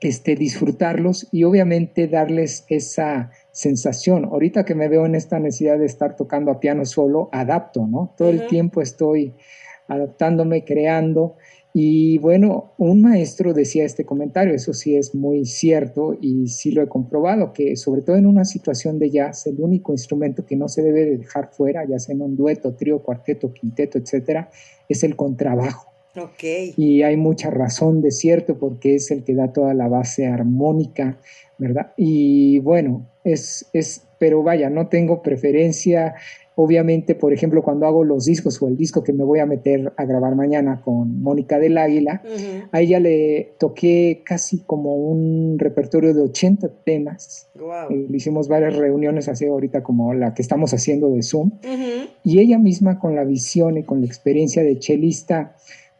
este, 0.00 0.34
disfrutarlos 0.34 1.28
y 1.32 1.44
obviamente 1.44 2.08
darles 2.08 2.64
esa 2.68 3.30
sensación. 3.56 4.26
Ahorita 4.26 4.66
que 4.66 4.74
me 4.74 4.86
veo 4.86 5.06
en 5.06 5.14
esta 5.14 5.40
necesidad 5.40 5.78
de 5.78 5.86
estar 5.86 6.14
tocando 6.14 6.50
a 6.50 6.60
piano 6.60 6.84
solo, 6.84 7.30
adapto, 7.32 7.86
¿no? 7.86 8.12
Todo 8.18 8.28
el 8.28 8.46
tiempo 8.48 8.82
estoy 8.82 9.32
adaptándome, 9.88 10.62
creando. 10.62 11.36
Y 11.72 12.18
bueno, 12.18 12.74
un 12.76 13.00
maestro 13.00 13.54
decía 13.54 13.84
este 13.84 14.04
comentario, 14.04 14.54
eso 14.54 14.74
sí 14.74 14.94
es 14.94 15.14
muy 15.14 15.46
cierto 15.46 16.18
y 16.20 16.48
sí 16.48 16.70
lo 16.70 16.82
he 16.82 16.88
comprobado, 16.88 17.54
que 17.54 17.76
sobre 17.76 18.02
todo 18.02 18.16
en 18.16 18.26
una 18.26 18.44
situación 18.44 18.98
de 18.98 19.08
jazz, 19.08 19.46
el 19.46 19.58
único 19.58 19.92
instrumento 19.92 20.44
que 20.44 20.56
no 20.56 20.68
se 20.68 20.82
debe 20.82 21.06
de 21.06 21.16
dejar 21.16 21.48
fuera, 21.50 21.82
ya 21.88 21.98
sea 21.98 22.14
en 22.14 22.20
un 22.20 22.36
dueto, 22.36 22.74
trío, 22.74 23.02
cuarteto, 23.02 23.54
quinteto, 23.54 23.96
etcétera, 23.96 24.50
es 24.86 25.02
el 25.02 25.16
contrabajo. 25.16 25.90
Okay. 26.14 26.72
Y 26.76 27.02
hay 27.02 27.16
mucha 27.16 27.50
razón 27.50 28.00
de 28.00 28.10
cierto 28.10 28.58
porque 28.58 28.94
es 28.94 29.10
el 29.10 29.22
que 29.22 29.34
da 29.34 29.52
toda 29.52 29.74
la 29.74 29.88
base 29.88 30.26
armónica, 30.26 31.18
¿verdad? 31.58 31.92
Y 31.96 32.58
bueno, 32.60 33.06
es, 33.24 33.68
es, 33.72 34.06
pero 34.18 34.42
vaya, 34.42 34.70
no 34.70 34.88
tengo 34.88 35.22
preferencia. 35.22 36.14
Obviamente, 36.58 37.14
por 37.14 37.34
ejemplo, 37.34 37.62
cuando 37.62 37.86
hago 37.86 38.02
los 38.02 38.24
discos 38.24 38.62
o 38.62 38.68
el 38.68 38.78
disco 38.78 39.04
que 39.04 39.12
me 39.12 39.24
voy 39.24 39.40
a 39.40 39.46
meter 39.46 39.92
a 39.96 40.04
grabar 40.06 40.34
mañana 40.36 40.80
con 40.82 41.20
Mónica 41.20 41.58
del 41.58 41.76
Águila, 41.76 42.22
a 42.72 42.80
ella 42.80 42.98
le 42.98 43.52
toqué 43.58 44.22
casi 44.24 44.60
como 44.60 44.94
un 44.94 45.58
repertorio 45.58 46.14
de 46.14 46.22
80 46.22 46.68
temas. 46.84 47.50
Eh, 47.90 48.06
le 48.08 48.16
hicimos 48.16 48.48
varias 48.48 48.74
reuniones 48.74 49.28
así 49.28 49.44
ahorita 49.44 49.82
como 49.82 50.14
la 50.14 50.32
que 50.32 50.40
estamos 50.40 50.72
haciendo 50.72 51.10
de 51.10 51.22
Zoom. 51.22 51.50
Y 52.24 52.38
ella 52.38 52.58
misma 52.58 52.98
con 52.98 53.14
la 53.14 53.24
visión 53.24 53.76
y 53.76 53.82
con 53.82 54.00
la 54.00 54.06
experiencia 54.06 54.62
de 54.62 54.78
chelista, 54.78 55.56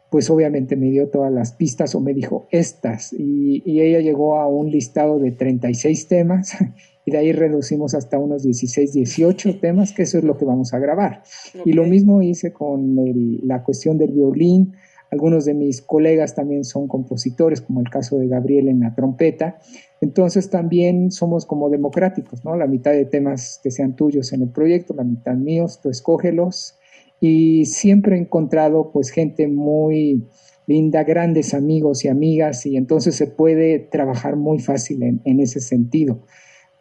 pues 0.09 0.29
obviamente 0.29 0.75
me 0.75 0.89
dio 0.89 1.09
todas 1.09 1.31
las 1.31 1.51
pistas 1.51 1.93
o 1.95 1.99
me 1.99 2.13
dijo 2.13 2.47
estas 2.51 3.13
y, 3.13 3.61
ella 3.65 3.99
llegó 3.99 4.39
a 4.39 4.47
un 4.47 4.71
listado 4.71 5.19
de 5.19 5.31
36 5.31 6.07
temas 6.07 6.55
y 7.05 7.11
de 7.11 7.17
ahí 7.17 7.31
reducimos 7.31 7.93
hasta 7.93 8.17
unos 8.17 8.43
16, 8.43 8.93
18 8.93 9.59
temas, 9.59 9.93
que 9.93 10.03
eso 10.03 10.17
es 10.17 10.23
lo 10.23 10.37
que 10.37 10.45
vamos 10.45 10.73
a 10.73 10.79
grabar. 10.79 11.23
Y 11.63 11.71
lo 11.71 11.85
mismo 11.85 12.21
hice 12.21 12.51
con 12.51 12.97
la 13.43 13.63
cuestión 13.63 13.97
del 13.97 14.11
violín. 14.11 14.73
Algunos 15.09 15.45
de 15.45 15.53
mis 15.53 15.81
colegas 15.81 16.35
también 16.35 16.65
son 16.65 16.89
compositores, 16.89 17.61
como 17.61 17.79
el 17.79 17.89
caso 17.89 18.17
de 18.17 18.27
Gabriel 18.27 18.67
en 18.67 18.81
la 18.81 18.93
trompeta. 18.93 19.57
Entonces 20.01 20.49
también 20.49 21.11
somos 21.11 21.45
como 21.45 21.69
democráticos, 21.69 22.43
¿no? 22.43 22.57
La 22.57 22.67
mitad 22.67 22.91
de 22.91 23.05
temas 23.05 23.61
que 23.63 23.71
sean 23.71 23.95
tuyos 23.95 24.33
en 24.33 24.41
el 24.41 24.49
proyecto, 24.49 24.93
la 24.93 25.05
mitad 25.05 25.35
míos, 25.35 25.79
tú 25.81 25.89
escógelos 25.89 26.77
y 27.19 27.65
siempre 27.65 28.15
he 28.15 28.19
encontrado 28.19 28.91
pues 28.91 29.09
gente 29.09 29.47
muy 29.47 30.23
linda, 30.67 31.03
grandes 31.03 31.53
amigos 31.53 32.05
y 32.05 32.09
amigas 32.09 32.65
y 32.65 32.77
entonces 32.77 33.15
se 33.15 33.25
puede 33.25 33.79
trabajar 33.79 34.35
muy 34.35 34.59
fácil 34.59 35.01
en, 35.23 35.39
ese 35.39 35.61
sentido. 35.61 36.19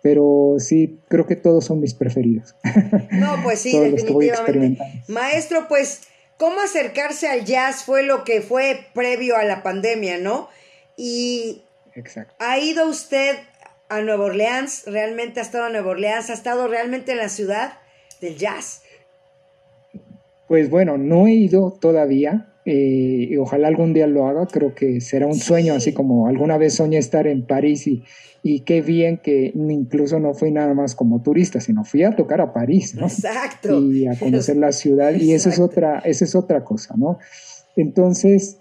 Pero 0.03 0.57
sí, 0.59 1.01
creo 1.09 1.27
que 1.27 1.37
todos 1.37 1.65
son 1.65 1.81
mis 1.81 1.95
preferidos. 1.95 2.55
No, 3.13 3.37
pues 3.43 3.61
sí, 3.61 3.79
definitivamente. 3.79 4.83
Maestro, 5.09 5.67
pues, 5.69 6.03
¿cómo 6.37 6.61
acercarse 6.61 7.29
al 7.29 7.45
jazz 7.45 7.85
fue 7.85 8.03
lo 8.03 8.25
que 8.25 8.41
fue 8.41 8.87
previo 8.93 9.37
a 9.37 9.45
la 9.45 9.63
pandemia, 9.63 10.19
no? 10.19 10.49
Y 10.97 11.63
Exacto. 11.95 12.35
¿ha 12.39 12.59
ido 12.59 12.89
usted 12.89 13.37
a 13.89 14.01
Nueva 14.01 14.27
Orleans? 14.27 14.85
¿Realmente 14.87 15.41
ha 15.41 15.43
estado 15.43 15.67
en 15.67 15.73
Nueva 15.73 15.91
Orleans? 15.91 16.31
¿Ha 16.31 16.35
estado 16.35 16.69
realmente 16.69 17.13
en 17.13 17.19
la 17.19 17.29
ciudad 17.29 17.75
del 18.21 18.37
jazz? 18.37 18.83
Pues 20.49 20.71
bueno, 20.71 20.97
no 20.97 21.27
he 21.27 21.35
ido 21.35 21.77
todavía 21.81 22.53
eh, 22.65 23.29
y 23.31 23.37
ojalá 23.37 23.69
algún 23.69 23.93
día 23.93 24.07
lo 24.07 24.27
haga. 24.27 24.47
Creo 24.47 24.75
que 24.75 25.01
será 25.01 25.27
un 25.27 25.35
sueño, 25.35 25.75
así 25.75 25.93
como 25.93 26.27
alguna 26.27 26.59
vez 26.59 26.75
soñé 26.75 26.99
estar 26.99 27.27
en 27.27 27.47
París 27.47 27.87
y, 27.87 28.05
y 28.43 28.61
qué 28.61 28.81
bien 28.81 29.19
que 29.19 29.53
incluso 29.55 30.21
no 30.21 30.35
fui 30.35 30.53
nada 30.53 30.73
más 30.75 30.95
como 30.95 31.21
turista, 31.23 31.61
sino 31.61 31.85
fui 31.85 32.05
a 32.05 32.15
tocar 32.15 32.41
a 32.41 32.53
París, 32.53 32.95
¿no? 32.95 33.07
Exacto. 33.07 33.83
Y 33.93 34.07
a 34.07 34.17
conocer 34.17 34.57
la 34.57 34.73
ciudad 34.73 35.15
y 35.15 35.33
eso 35.33 35.49
es 35.49 35.59
otra, 35.59 35.99
esa 36.01 36.25
es 36.25 36.35
otra 36.35 36.63
cosa, 36.65 36.95
¿no? 36.97 37.19
Entonces, 37.75 38.59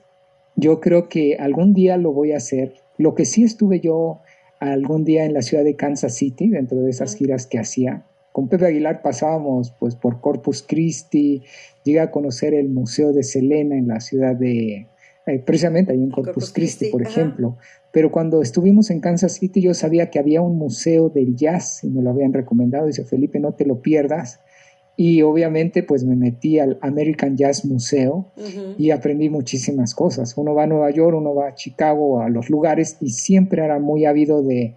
yo 0.56 0.80
creo 0.80 1.08
que 1.08 1.36
algún 1.36 1.74
día 1.74 1.98
lo 1.98 2.14
voy 2.14 2.32
a 2.32 2.38
hacer. 2.38 2.74
Lo 2.98 3.14
que 3.14 3.26
sí 3.26 3.44
estuve 3.44 3.80
yo 3.80 4.22
algún 4.60 5.04
día 5.04 5.26
en 5.26 5.34
la 5.34 5.42
ciudad 5.42 5.64
de 5.64 5.76
Kansas 5.76 6.16
City, 6.16 6.50
dentro 6.50 6.80
de 6.80 6.90
esas 6.90 7.16
giras 7.16 7.46
que 7.46 7.60
hacía, 7.60 8.06
con 8.36 8.50
Pepe 8.50 8.66
Aguilar 8.66 9.02
pasábamos 9.02 9.74
pues 9.80 9.96
por 9.96 10.20
Corpus 10.20 10.62
Christi, 10.62 11.42
llegué 11.86 12.02
a 12.02 12.12
conocer 12.12 12.54
el 12.54 12.68
Museo 12.68 13.14
de 13.14 13.24
Selena 13.24 13.78
en 13.78 13.88
la 13.88 14.02
ciudad 14.02 14.36
de, 14.36 14.88
eh, 15.26 15.40
precisamente 15.46 15.94
ahí 15.94 16.04
en 16.04 16.12
Corpus, 16.12 16.52
Christi, 16.52 16.88
por 16.88 17.02
ejemplo. 17.02 17.56
Pero 17.94 18.12
cuando 18.12 18.42
estuvimos 18.42 18.90
en 18.90 19.00
Kansas 19.00 19.36
City 19.36 19.62
yo 19.62 19.74
sabía 19.74 20.10
que 20.10 20.20
había 20.20 20.42
un 20.42 20.58
museo 20.58 21.08
del 21.08 21.38
jazz 21.38 21.82
y 21.86 21.90
me 21.90 22.02
lo 22.02 22.10
habían 22.10 22.34
recomendado. 22.34 22.88
Dice, 22.88 23.06
Felipe, 23.06 23.40
no 23.40 23.54
te 23.54 23.66
lo 23.66 23.82
pierdas. 23.82 24.42
Y 24.98 25.22
obviamente 25.22 25.82
pues 25.82 26.04
me 26.04 26.18
metí 26.18 26.60
al 26.60 26.78
American 26.82 27.38
Jazz 27.38 27.64
Museo 27.64 28.34
y 28.78 28.92
aprendí 28.92 29.30
muchísimas 29.30 29.96
cosas. 29.96 30.34
Uno 30.36 30.54
va 30.54 30.64
a 30.64 30.68
Nueva 30.68 30.92
York, 30.92 31.16
uno 31.18 31.34
va 31.34 31.48
a 31.48 31.56
Chicago, 31.56 32.20
a 32.20 32.28
los 32.28 32.50
lugares 32.50 32.98
y 33.00 33.12
siempre 33.12 33.64
era 33.64 33.80
muy 33.80 34.04
ávido 34.04 34.44
de 34.44 34.76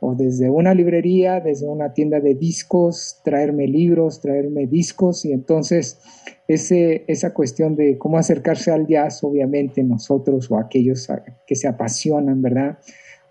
o 0.00 0.14
desde 0.14 0.50
una 0.50 0.74
librería, 0.74 1.40
desde 1.40 1.66
una 1.66 1.92
tienda 1.92 2.20
de 2.20 2.34
discos, 2.34 3.20
traerme 3.24 3.66
libros, 3.66 4.20
traerme 4.20 4.66
discos 4.66 5.24
y 5.24 5.32
entonces 5.32 6.00
ese, 6.48 7.04
esa 7.08 7.32
cuestión 7.32 7.76
de 7.76 7.98
cómo 7.98 8.18
acercarse 8.18 8.70
al 8.70 8.86
jazz, 8.86 9.24
obviamente 9.24 9.82
nosotros 9.82 10.50
o 10.50 10.58
aquellos 10.58 11.08
que 11.46 11.54
se 11.54 11.68
apasionan, 11.68 12.42
¿verdad? 12.42 12.78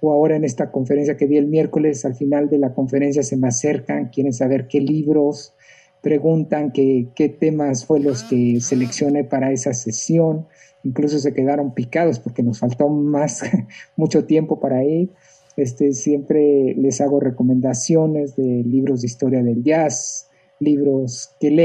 O 0.02 0.12
ahora 0.12 0.36
en 0.36 0.44
esta 0.44 0.72
conferencia 0.72 1.18
que 1.18 1.28
di 1.28 1.38
el 1.38 1.48
miércoles, 1.48 2.04
al 2.06 2.16
final 2.16 2.50
de 2.50 2.58
la 2.58 2.74
conferencia 2.74 3.24
se 3.24 3.38
me 3.38 3.48
acercan, 3.48 4.10
quieren 4.10 4.34
saber 4.34 4.68
qué 4.68 4.82
libros, 4.82 5.54
preguntan 6.02 6.72
qué 6.72 7.38
temas 7.40 7.86
fue 7.86 8.00
los 8.00 8.24
que 8.24 8.60
seleccioné 8.62 9.24
para 9.24 9.52
esa 9.52 9.74
sesión, 9.74 10.48
incluso 10.84 11.18
se 11.20 11.34
quedaron 11.34 11.74
picados 11.74 12.20
porque 12.20 12.44
nos 12.44 12.60
faltó 12.60 12.90
más, 12.90 13.42
mucho 13.96 14.26
tiempo 14.26 14.60
para 14.60 14.84
ir. 14.84 15.12
Este, 15.58 15.94
siempre 15.94 16.76
les 16.78 17.00
hago 17.02 17.20
recomendaciones 17.20 18.36
de 18.36 18.64
libros 18.64 19.02
de 19.02 19.08
historia 19.08 19.44
del 19.44 19.64
jazz, 19.64 20.30
libros 20.60 21.32
que 21.40 21.52